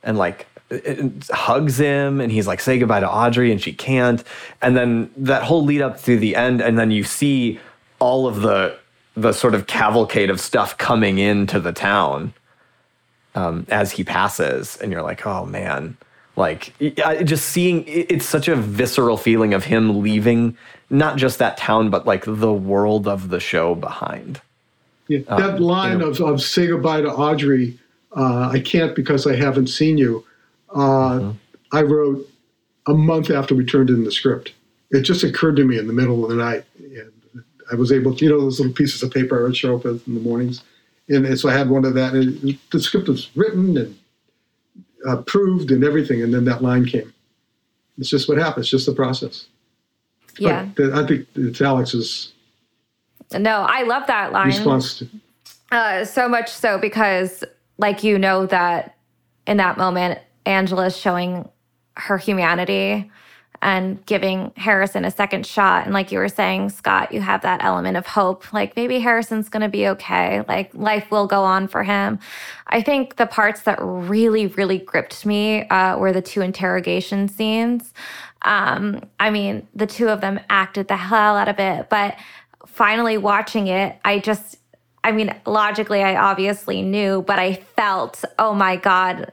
and 0.03 0.17
like 0.17 0.47
hugs 1.29 1.77
him 1.77 2.19
and 2.19 2.31
he's 2.31 2.47
like 2.47 2.59
say 2.59 2.79
goodbye 2.79 2.99
to 2.99 3.09
audrey 3.09 3.51
and 3.51 3.61
she 3.61 3.73
can't. 3.73 4.23
And 4.61 4.75
then 4.75 5.11
that 5.17 5.43
whole 5.43 5.63
lead 5.63 5.81
up 5.81 6.01
to 6.03 6.17
the 6.17 6.35
end 6.35 6.61
and 6.61 6.77
then 6.77 6.91
you 6.91 7.03
see 7.03 7.59
all 7.99 8.27
of 8.27 8.41
the 8.41 8.77
the 9.15 9.31
sort 9.31 9.55
of 9.55 9.67
cavalcade 9.67 10.29
of 10.29 10.41
stuff 10.41 10.77
coming 10.77 11.19
into 11.19 11.59
the 11.59 11.71
town 11.71 12.33
um, 13.35 13.65
as 13.69 13.91
he 13.91 14.03
passes 14.03 14.77
and 14.77 14.91
you're 14.91 15.03
like 15.03 15.25
oh 15.25 15.45
man. 15.45 15.97
Like 16.37 16.73
just 17.23 17.45
seeing 17.45 17.85
it's 17.87 18.25
such 18.25 18.49
a 18.49 18.57
visceral 18.57 19.15
feeling 19.15 19.53
of 19.53 19.63
him 19.63 20.01
leaving 20.01 20.57
not 20.89 21.15
just 21.15 21.39
that 21.39 21.55
town 21.57 21.89
but 21.89 22.05
like 22.05 22.25
the 22.25 22.51
world 22.51 23.07
of 23.07 23.29
the 23.29 23.39
show 23.39 23.73
behind. 23.75 24.41
Yeah, 25.07 25.19
that 25.29 25.55
um, 25.55 25.61
line 25.61 25.91
you 25.93 25.97
know, 25.99 26.07
of, 26.07 26.19
of 26.19 26.41
say 26.41 26.67
goodbye 26.67 27.01
to 27.01 27.11
audrey 27.11 27.77
uh, 28.17 28.49
i 28.51 28.59
can't 28.59 28.95
because 28.95 29.27
i 29.27 29.35
haven't 29.35 29.67
seen 29.67 29.99
you 29.99 30.25
mm-hmm. 30.79 31.31
I 31.71 31.81
wrote 31.81 32.27
a 32.87 32.93
month 32.93 33.29
after 33.31 33.55
we 33.55 33.65
turned 33.65 33.89
in 33.89 34.03
the 34.03 34.11
script. 34.11 34.53
It 34.91 35.01
just 35.01 35.23
occurred 35.23 35.55
to 35.55 35.65
me 35.65 35.77
in 35.77 35.87
the 35.87 35.93
middle 35.93 36.23
of 36.23 36.29
the 36.29 36.35
night, 36.35 36.63
and 36.77 37.11
I 37.71 37.75
was 37.75 37.91
able 37.91 38.15
to, 38.15 38.23
you 38.23 38.31
know, 38.31 38.41
those 38.41 38.59
little 38.59 38.73
pieces 38.73 39.01
of 39.01 39.11
paper 39.11 39.39
I 39.39 39.43
would 39.43 39.57
show 39.57 39.75
up 39.75 39.83
with 39.83 40.07
in 40.07 40.13
the 40.13 40.21
mornings, 40.21 40.63
and, 41.09 41.39
so 41.39 41.49
I 41.49 41.53
had 41.53 41.69
one 41.69 41.85
of 41.85 41.93
that. 41.95 42.13
And 42.13 42.57
the 42.71 42.79
script 42.79 43.07
was 43.07 43.29
written 43.35 43.77
and 43.77 43.97
approved 45.07 45.71
and 45.71 45.83
everything, 45.83 46.21
and 46.21 46.33
then 46.33 46.45
that 46.45 46.61
line 46.61 46.85
came. 46.85 47.13
It's 47.97 48.09
just 48.09 48.29
what 48.29 48.37
happens. 48.37 48.69
Just 48.69 48.85
the 48.85 48.93
process. 48.93 49.47
Yeah, 50.37 50.67
but 50.75 50.91
I 50.93 51.07
think 51.07 51.27
it's 51.35 51.61
Alex's. 51.61 52.33
No, 53.37 53.65
I 53.67 53.83
love 53.83 54.05
that 54.07 54.31
line. 54.31 54.47
Response 54.47 54.99
to. 54.99 55.09
Uh, 55.71 56.05
so 56.05 56.29
much 56.29 56.49
so 56.49 56.77
because, 56.77 57.43
like, 57.77 58.03
you 58.03 58.19
know 58.19 58.45
that 58.45 58.95
in 59.47 59.57
that 59.57 59.77
moment, 59.77 60.19
Angela's 60.45 60.95
showing 60.97 61.49
her 61.97 62.17
humanity 62.17 63.11
and 63.61 64.05
giving 64.05 64.51
Harrison 64.57 65.05
a 65.05 65.11
second 65.11 65.45
shot. 65.45 65.85
And 65.85 65.93
like 65.93 66.11
you 66.11 66.19
were 66.19 66.29
saying, 66.29 66.69
Scott, 66.69 67.11
you 67.11 67.21
have 67.21 67.41
that 67.41 67.63
element 67.63 67.97
of 67.97 68.05
hope. 68.05 68.53
Like 68.53 68.75
maybe 68.75 68.99
Harrison's 68.99 69.49
going 69.49 69.61
to 69.61 69.69
be 69.69 69.87
okay. 69.87 70.43
Like 70.47 70.73
life 70.75 71.09
will 71.09 71.25
go 71.25 71.43
on 71.43 71.67
for 71.67 71.83
him. 71.83 72.19
I 72.67 72.81
think 72.81 73.15
the 73.15 73.25
parts 73.25 73.61
that 73.61 73.79
really, 73.81 74.47
really 74.47 74.77
gripped 74.77 75.25
me 75.25 75.67
uh, 75.69 75.97
were 75.97 76.13
the 76.13 76.21
two 76.21 76.41
interrogation 76.41 77.27
scenes. 77.27 77.93
Um, 78.43 79.01
I 79.19 79.31
mean, 79.31 79.67
the 79.73 79.87
two 79.87 80.09
of 80.09 80.21
them 80.21 80.39
acted 80.49 80.87
the 80.87 80.97
hell 80.97 81.35
out 81.35 81.47
of 81.47 81.59
it. 81.59 81.89
But 81.89 82.17
finally 82.67 83.17
watching 83.17 83.67
it, 83.67 83.97
I 84.05 84.19
just, 84.19 84.57
I 85.03 85.11
mean, 85.11 85.33
logically, 85.45 86.03
I 86.03 86.15
obviously 86.15 86.81
knew, 86.81 87.23
but 87.23 87.39
I 87.39 87.53
felt, 87.53 88.23
oh 88.37 88.53
my 88.53 88.75
God, 88.75 89.31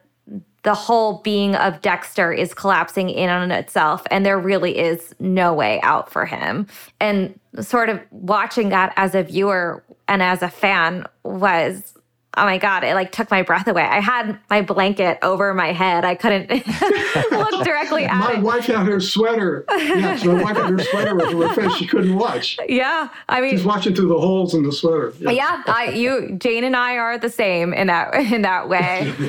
the 0.63 0.75
whole 0.75 1.19
being 1.19 1.57
of 1.57 1.81
Dexter 1.81 2.33
is 2.33 2.55
collapsing 2.55 3.11
in 3.11 3.29
on 3.29 3.51
itself 3.51 4.03
and 4.11 4.25
there 4.25 4.39
really 4.39 4.79
is 4.79 5.15
no 5.19 5.53
way 5.53 5.81
out 5.83 6.11
for 6.11 6.25
him. 6.25 6.67
And 7.01 7.39
sort 7.61 7.89
of 7.89 8.01
watching 8.11 8.69
that 8.69 8.93
as 8.97 9.15
a 9.15 9.23
viewer 9.23 9.83
and 10.09 10.23
as 10.23 10.43
a 10.43 10.49
fan 10.49 11.05
was 11.25 11.95
oh 12.37 12.45
my 12.45 12.59
god 12.59 12.85
it 12.85 12.95
like 12.95 13.13
took 13.13 13.31
my 13.31 13.43
breath 13.43 13.67
away. 13.69 13.83
I 13.83 14.01
had 14.01 14.39
my 14.51 14.63
blanket 14.63 15.19
over 15.23 15.53
my 15.55 15.73
head. 15.73 16.05
I 16.05 16.15
couldn't 16.15 16.51
look 17.31 17.65
directly 17.65 18.05
at 18.05 18.19
my 18.19 18.35
it. 18.35 18.43
wife 18.43 18.67
had 18.67 18.87
her 18.87 19.01
sweater. 19.01 19.65
Yes 19.71 20.25
my 20.25 20.43
wife 20.43 20.57
had 20.57 20.71
her 20.71 20.79
sweater 20.79 21.15
with 21.15 21.33
her 21.33 21.55
face. 21.55 21.75
She 21.77 21.87
couldn't 21.87 22.17
watch. 22.17 22.59
Yeah 22.69 23.09
i 23.29 23.41
mean 23.41 23.51
she's 23.51 23.65
watching 23.65 23.95
through 23.95 24.09
the 24.09 24.19
holes 24.19 24.55
in 24.55 24.63
the 24.63 24.73
sweater. 24.73 25.13
Yeah, 25.19 25.31
yeah 25.31 25.63
I, 25.67 25.91
you 25.91 26.37
jane 26.39 26.65
and 26.65 26.77
i 26.77 26.97
are 26.97 27.19
the 27.19 27.31
same 27.31 27.73
in 27.75 27.87
that 27.89 28.15
in 28.15 28.43
that 28.43 28.69
way. 28.69 29.13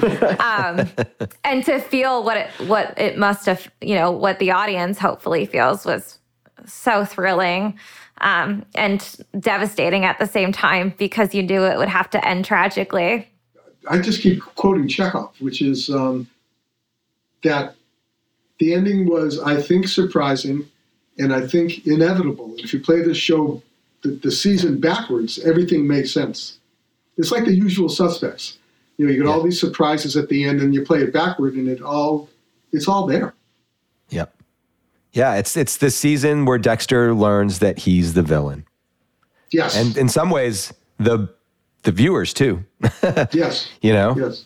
Um, 0.44 0.90
and 1.44 1.64
to 1.66 1.80
feel 1.80 2.24
what 2.24 2.38
it 2.38 2.50
what 2.68 2.94
it 3.00 3.18
must 3.18 3.46
have 3.46 3.72
you 3.82 3.96
know 3.96 4.12
what 4.12 4.40
the 4.40 4.52
audience 4.52 5.00
hopefully 5.00 5.46
feels 5.46 5.86
was 5.86 6.20
so 6.66 7.06
thrilling 7.06 7.78
um, 8.24 8.66
and 8.74 9.18
devastating 9.40 10.06
at 10.06 10.18
the 10.18 10.26
same 10.26 10.52
time 10.52 10.94
because 10.98 11.36
you 11.36 11.44
knew 11.44 11.64
it 11.64 11.78
would 11.78 11.90
have 11.90 12.10
to 12.12 12.28
end 12.28 12.46
tragically. 12.46 13.30
I 13.88 14.00
just 14.00 14.22
keep 14.22 14.42
quoting 14.42 14.88
Chekhov, 14.88 15.40
which 15.40 15.62
is 15.62 15.90
um, 15.90 16.28
that 17.44 17.76
the 18.60 18.74
ending 18.74 19.08
was, 19.08 19.40
I 19.40 19.62
think, 19.62 19.88
surprising 19.88 20.66
and 21.20 21.34
I 21.34 21.46
think 21.46 21.86
inevitable. 21.86 22.56
If 22.58 22.74
you 22.74 22.80
play 22.80 23.02
this 23.02 23.18
show, 23.18 23.62
the, 24.02 24.12
the 24.12 24.32
season 24.32 24.80
backwards, 24.80 25.40
everything 25.40 25.88
makes 25.88 26.12
sense. 26.12 26.58
It's 27.18 27.32
like 27.32 27.46
the 27.46 27.54
usual 27.54 27.90
suspects. 27.90 28.58
You 28.98 29.06
know, 29.06 29.12
you 29.12 29.18
get 29.18 29.28
yeah. 29.28 29.34
all 29.34 29.44
these 29.44 29.60
surprises 29.60 30.16
at 30.18 30.30
the 30.30 30.44
end, 30.46 30.62
and 30.62 30.74
you 30.74 30.84
play 30.84 31.00
it 31.00 31.14
backward, 31.14 31.56
and 31.56 31.68
it 31.68 31.82
all 31.82 32.30
it's 32.72 32.88
all 32.88 33.06
there. 33.06 33.34
Yep. 34.10 34.36
Yeah, 35.14 35.36
it's 35.36 35.56
it's 35.56 35.78
the 35.78 35.92
season 35.92 36.46
where 36.46 36.58
Dexter 36.58 37.14
learns 37.14 37.60
that 37.60 37.80
he's 37.80 38.14
the 38.14 38.24
villain. 38.24 38.66
Yes. 39.52 39.78
And 39.78 39.96
in 39.96 40.10
some 40.10 40.32
ways, 40.32 40.74
the 40.98 41.30
the 41.84 41.92
viewers 41.92 42.34
too. 42.34 42.66
yes. 43.32 43.70
You 43.82 43.94
know? 43.94 44.16
Yes. 44.18 44.46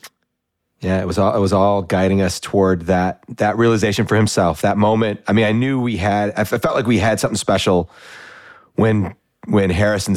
Yeah, 0.82 1.02
it 1.02 1.08
was 1.08 1.18
all 1.18 1.36
it 1.36 1.40
was 1.40 1.54
all 1.54 1.82
guiding 1.82 2.22
us 2.22 2.40
toward 2.40 2.84
that 2.84 3.24
that 3.38 3.58
realization 3.58 4.06
for 4.06 4.16
himself. 4.16 4.62
That 4.62 4.78
moment. 4.78 5.22
I 5.28 5.34
mean, 5.34 5.46
I 5.46 5.52
knew 5.52 5.82
we 5.82 5.98
had. 5.98 6.34
I 6.38 6.44
felt 6.44 6.76
like 6.76 6.86
we 6.86 7.00
had 7.00 7.20
something 7.20 7.38
special 7.38 7.90
when 8.76 9.16
when 9.48 9.70
Harrison 9.72 10.16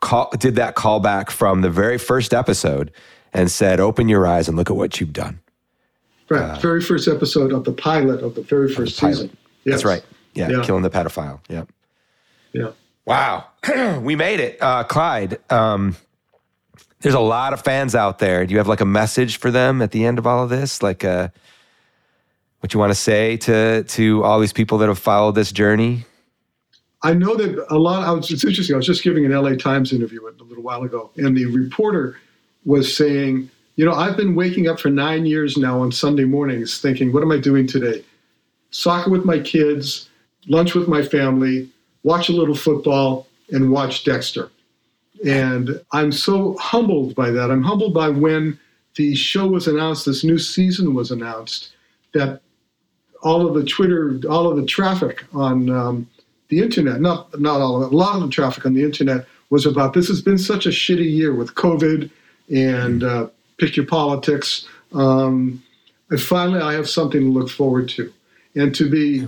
call, 0.00 0.30
did 0.38 0.54
that 0.56 0.76
callback 0.76 1.30
from 1.30 1.62
the 1.62 1.70
very 1.70 1.98
first 1.98 2.32
episode 2.32 2.92
and 3.32 3.50
said, 3.50 3.80
"Open 3.80 4.08
your 4.08 4.24
eyes 4.24 4.46
and 4.46 4.56
look 4.56 4.70
at 4.70 4.76
what 4.76 5.00
you've 5.00 5.12
done." 5.12 5.40
Right, 6.28 6.42
uh, 6.42 6.58
very 6.60 6.80
first 6.80 7.08
episode 7.08 7.52
of 7.52 7.64
the 7.64 7.72
pilot 7.72 8.22
of 8.22 8.36
the 8.36 8.42
very 8.42 8.72
first 8.72 9.00
the 9.00 9.08
season. 9.08 9.36
Yes. 9.68 9.82
That's 9.82 9.84
right. 9.84 10.04
Yeah, 10.34 10.48
yeah, 10.50 10.64
killing 10.64 10.82
the 10.82 10.90
pedophile. 10.90 11.40
Yeah. 11.48 11.64
Yeah. 12.52 12.70
Wow, 13.04 13.46
we 14.02 14.16
made 14.16 14.40
it, 14.40 14.58
uh, 14.60 14.84
Clyde. 14.84 15.38
Um, 15.50 15.96
there's 17.00 17.14
a 17.14 17.20
lot 17.20 17.52
of 17.52 17.62
fans 17.62 17.94
out 17.94 18.18
there. 18.18 18.44
Do 18.44 18.52
you 18.52 18.58
have 18.58 18.68
like 18.68 18.80
a 18.80 18.86
message 18.86 19.38
for 19.38 19.50
them 19.50 19.80
at 19.80 19.92
the 19.92 20.04
end 20.04 20.18
of 20.18 20.26
all 20.26 20.42
of 20.44 20.50
this? 20.50 20.82
Like, 20.82 21.04
uh, 21.04 21.28
what 22.60 22.74
you 22.74 22.80
want 22.80 22.90
to 22.90 22.98
say 22.98 23.36
to 23.38 23.84
to 23.84 24.24
all 24.24 24.40
these 24.40 24.52
people 24.52 24.78
that 24.78 24.88
have 24.88 24.98
followed 24.98 25.34
this 25.34 25.52
journey? 25.52 26.04
I 27.02 27.14
know 27.14 27.36
that 27.36 27.64
a 27.70 27.78
lot. 27.78 28.06
I 28.06 28.10
was, 28.10 28.30
it's 28.30 28.44
interesting. 28.44 28.74
I 28.74 28.76
was 28.76 28.86
just 28.86 29.04
giving 29.04 29.24
an 29.24 29.32
LA 29.32 29.54
Times 29.54 29.92
interview 29.92 30.26
a 30.26 30.32
little 30.42 30.64
while 30.64 30.82
ago, 30.82 31.10
and 31.16 31.36
the 31.36 31.46
reporter 31.46 32.18
was 32.64 32.94
saying, 32.94 33.48
"You 33.76 33.84
know, 33.84 33.92
I've 33.92 34.16
been 34.16 34.34
waking 34.34 34.68
up 34.68 34.80
for 34.80 34.90
nine 34.90 35.24
years 35.24 35.56
now 35.56 35.80
on 35.80 35.92
Sunday 35.92 36.24
mornings, 36.24 36.80
thinking, 36.80 37.12
what 37.12 37.22
am 37.22 37.30
I 37.30 37.38
doing 37.38 37.66
today? 37.66 38.04
Soccer 38.70 39.10
with 39.10 39.24
my 39.24 39.38
kids, 39.38 40.08
lunch 40.46 40.74
with 40.74 40.88
my 40.88 41.02
family, 41.02 41.68
watch 42.02 42.28
a 42.28 42.32
little 42.32 42.54
football, 42.54 43.26
and 43.50 43.70
watch 43.70 44.04
Dexter. 44.04 44.50
And 45.26 45.80
I'm 45.92 46.12
so 46.12 46.56
humbled 46.58 47.14
by 47.14 47.30
that. 47.30 47.50
I'm 47.50 47.62
humbled 47.62 47.94
by 47.94 48.08
when 48.08 48.58
the 48.96 49.14
show 49.14 49.46
was 49.46 49.66
announced, 49.66 50.06
this 50.06 50.24
new 50.24 50.38
season 50.38 50.94
was 50.94 51.10
announced, 51.10 51.70
that 52.14 52.40
all 53.22 53.46
of 53.46 53.54
the 53.54 53.64
Twitter, 53.64 54.20
all 54.28 54.48
of 54.48 54.56
the 54.56 54.66
traffic 54.66 55.24
on 55.32 55.70
um, 55.70 56.08
the 56.48 56.60
internet, 56.60 57.00
not 57.00 57.38
not 57.40 57.60
all 57.60 57.82
of 57.82 57.90
it, 57.90 57.94
a 57.94 57.96
lot 57.96 58.16
of 58.16 58.22
the 58.22 58.28
traffic 58.28 58.64
on 58.64 58.74
the 58.74 58.82
internet 58.82 59.26
was 59.50 59.66
about 59.66 59.94
this 59.94 60.08
has 60.08 60.22
been 60.22 60.38
such 60.38 60.66
a 60.66 60.70
shitty 60.70 61.10
year 61.10 61.34
with 61.34 61.54
COVID 61.54 62.10
and 62.50 63.02
uh, 63.02 63.28
pick 63.58 63.76
your 63.76 63.86
politics. 63.86 64.66
Um, 64.92 65.62
and 66.10 66.20
finally, 66.20 66.60
I 66.60 66.74
have 66.74 66.88
something 66.88 67.20
to 67.20 67.28
look 67.28 67.50
forward 67.50 67.88
to 67.90 68.12
and 68.54 68.74
to 68.74 68.90
be 68.90 69.26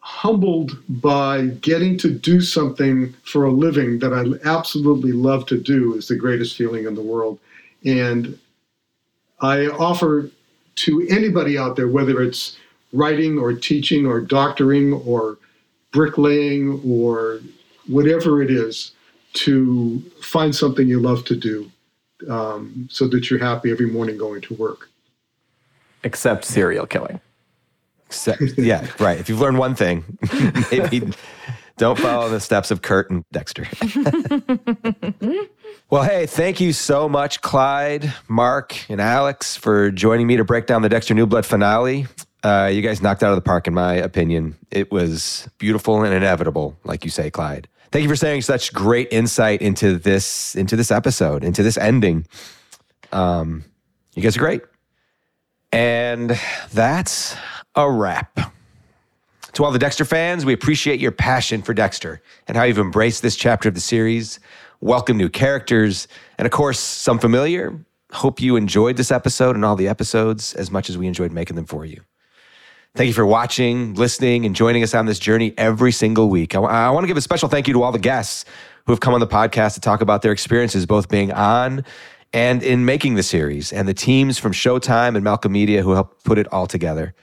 humbled 0.00 0.76
by 0.88 1.46
getting 1.60 1.96
to 1.96 2.10
do 2.10 2.40
something 2.40 3.14
for 3.24 3.44
a 3.44 3.50
living 3.50 4.00
that 4.00 4.12
I 4.12 4.24
absolutely 4.48 5.12
love 5.12 5.46
to 5.46 5.60
do 5.60 5.94
is 5.94 6.08
the 6.08 6.16
greatest 6.16 6.56
feeling 6.56 6.86
in 6.86 6.96
the 6.96 7.02
world. 7.02 7.38
And 7.84 8.38
I 9.40 9.68
offer 9.68 10.28
to 10.74 11.06
anybody 11.08 11.56
out 11.56 11.76
there, 11.76 11.88
whether 11.88 12.20
it's 12.20 12.56
writing 12.92 13.38
or 13.38 13.52
teaching 13.52 14.04
or 14.04 14.20
doctoring 14.20 14.92
or 14.92 15.38
bricklaying 15.92 16.80
or 16.84 17.40
whatever 17.86 18.42
it 18.42 18.50
is, 18.50 18.92
to 19.34 20.00
find 20.20 20.54
something 20.54 20.88
you 20.88 21.00
love 21.00 21.24
to 21.24 21.36
do 21.36 21.70
um, 22.28 22.88
so 22.90 23.08
that 23.08 23.30
you're 23.30 23.38
happy 23.38 23.70
every 23.70 23.86
morning 23.86 24.16
going 24.16 24.40
to 24.42 24.54
work. 24.54 24.88
Except 26.04 26.44
serial 26.44 26.86
killing. 26.86 27.20
Except, 28.12 28.58
yeah, 28.58 28.86
right. 29.00 29.18
If 29.18 29.30
you've 29.30 29.40
learned 29.40 29.56
one 29.56 29.74
thing, 29.74 30.04
maybe 30.70 31.10
don't 31.78 31.98
follow 31.98 32.28
the 32.28 32.40
steps 32.40 32.70
of 32.70 32.82
Kurt 32.82 33.10
and 33.10 33.24
Dexter. 33.32 33.66
well, 35.90 36.02
hey, 36.02 36.26
thank 36.26 36.60
you 36.60 36.74
so 36.74 37.08
much, 37.08 37.40
Clyde, 37.40 38.12
Mark, 38.28 38.78
and 38.90 39.00
Alex, 39.00 39.56
for 39.56 39.90
joining 39.90 40.26
me 40.26 40.36
to 40.36 40.44
break 40.44 40.66
down 40.66 40.82
the 40.82 40.90
Dexter 40.90 41.14
New 41.14 41.26
Blood 41.26 41.46
finale. 41.46 42.06
Uh, 42.44 42.70
you 42.70 42.82
guys 42.82 43.00
knocked 43.00 43.22
out 43.22 43.30
of 43.30 43.36
the 43.36 43.42
park, 43.42 43.66
in 43.66 43.72
my 43.72 43.94
opinion. 43.94 44.56
It 44.70 44.92
was 44.92 45.48
beautiful 45.56 46.02
and 46.02 46.12
inevitable, 46.12 46.76
like 46.84 47.04
you 47.04 47.10
say, 47.10 47.30
Clyde. 47.30 47.66
Thank 47.92 48.02
you 48.02 48.10
for 48.10 48.16
sharing 48.16 48.42
such 48.42 48.74
great 48.74 49.08
insight 49.10 49.62
into 49.62 49.96
this, 49.96 50.54
into 50.54 50.76
this 50.76 50.90
episode, 50.90 51.44
into 51.44 51.62
this 51.62 51.78
ending. 51.78 52.26
Um, 53.10 53.64
you 54.14 54.22
guys 54.22 54.36
are 54.36 54.40
great. 54.40 54.62
And 55.72 56.38
that's 56.72 57.34
a 57.74 57.90
wrap. 57.90 58.52
To 59.54 59.64
all 59.64 59.70
the 59.70 59.78
Dexter 59.78 60.04
fans, 60.04 60.44
we 60.44 60.52
appreciate 60.52 61.00
your 61.00 61.12
passion 61.12 61.62
for 61.62 61.74
Dexter 61.74 62.22
and 62.48 62.56
how 62.56 62.64
you've 62.64 62.78
embraced 62.78 63.22
this 63.22 63.36
chapter 63.36 63.68
of 63.68 63.74
the 63.74 63.80
series, 63.80 64.40
welcome 64.80 65.16
new 65.16 65.28
characters, 65.28 66.08
and 66.38 66.46
of 66.46 66.52
course, 66.52 66.78
some 66.78 67.18
familiar. 67.18 67.78
Hope 68.12 68.40
you 68.40 68.56
enjoyed 68.56 68.96
this 68.96 69.10
episode 69.10 69.56
and 69.56 69.64
all 69.64 69.76
the 69.76 69.88
episodes 69.88 70.54
as 70.54 70.70
much 70.70 70.90
as 70.90 70.98
we 70.98 71.06
enjoyed 71.06 71.32
making 71.32 71.56
them 71.56 71.64
for 71.64 71.84
you. 71.84 72.02
Thank 72.94 73.08
you 73.08 73.14
for 73.14 73.24
watching, 73.24 73.94
listening, 73.94 74.44
and 74.44 74.54
joining 74.54 74.82
us 74.82 74.94
on 74.94 75.06
this 75.06 75.18
journey 75.18 75.54
every 75.56 75.92
single 75.92 76.28
week. 76.28 76.54
I, 76.54 76.90
want 76.90 77.04
to 77.04 77.08
give 77.08 77.16
a 77.16 77.22
special 77.22 77.48
thank 77.48 77.66
you 77.66 77.74
to 77.74 77.82
all 77.82 77.92
the 77.92 77.98
guests 77.98 78.44
who 78.84 78.92
have 78.92 79.00
come 79.00 79.14
on 79.14 79.20
the 79.20 79.26
podcast 79.26 79.74
to 79.74 79.80
talk 79.80 80.02
about 80.02 80.20
their 80.20 80.32
experiences, 80.32 80.84
both 80.84 81.08
being 81.08 81.32
on 81.32 81.86
and 82.34 82.62
in 82.62 82.84
making 82.84 83.14
the 83.14 83.22
series, 83.22 83.72
and 83.72 83.88
the 83.88 83.94
teams 83.94 84.38
from 84.38 84.52
Showtime 84.52 85.14
and 85.14 85.24
Malcolm 85.24 85.52
Media 85.52 85.82
who 85.82 85.92
helped 85.92 86.24
put 86.24 86.38
it 86.38 86.50
all 86.52 86.66
together. 86.66 87.14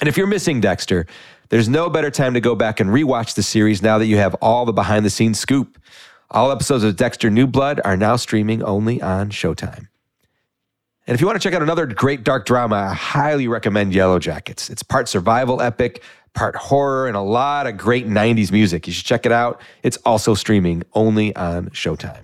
And 0.00 0.08
if 0.08 0.16
you're 0.16 0.26
missing 0.26 0.60
Dexter, 0.60 1.06
there's 1.48 1.68
no 1.68 1.88
better 1.88 2.10
time 2.10 2.34
to 2.34 2.40
go 2.40 2.54
back 2.54 2.80
and 2.80 2.90
rewatch 2.90 3.34
the 3.34 3.42
series 3.42 3.82
now 3.82 3.98
that 3.98 4.06
you 4.06 4.16
have 4.18 4.34
all 4.36 4.64
the 4.64 4.72
behind 4.72 5.04
the 5.04 5.10
scenes 5.10 5.38
scoop. 5.38 5.78
All 6.30 6.50
episodes 6.50 6.84
of 6.84 6.96
Dexter 6.96 7.30
New 7.30 7.46
Blood 7.46 7.80
are 7.84 7.96
now 7.96 8.16
streaming 8.16 8.62
only 8.62 9.00
on 9.00 9.30
Showtime. 9.30 9.88
And 11.06 11.14
if 11.14 11.20
you 11.20 11.26
want 11.26 11.40
to 11.40 11.48
check 11.48 11.54
out 11.54 11.62
another 11.62 11.86
great 11.86 12.24
dark 12.24 12.46
drama, 12.46 12.76
I 12.76 12.94
highly 12.94 13.46
recommend 13.46 13.92
Yellowjackets. 13.92 14.70
It's 14.70 14.82
part 14.82 15.08
survival 15.08 15.62
epic, 15.62 16.02
part 16.34 16.56
horror, 16.56 17.06
and 17.06 17.16
a 17.16 17.20
lot 17.20 17.68
of 17.68 17.76
great 17.76 18.08
90s 18.08 18.50
music. 18.50 18.88
You 18.88 18.92
should 18.92 19.06
check 19.06 19.24
it 19.24 19.30
out. 19.30 19.60
It's 19.84 19.98
also 19.98 20.34
streaming 20.34 20.82
only 20.94 21.34
on 21.36 21.70
Showtime. 21.70 22.22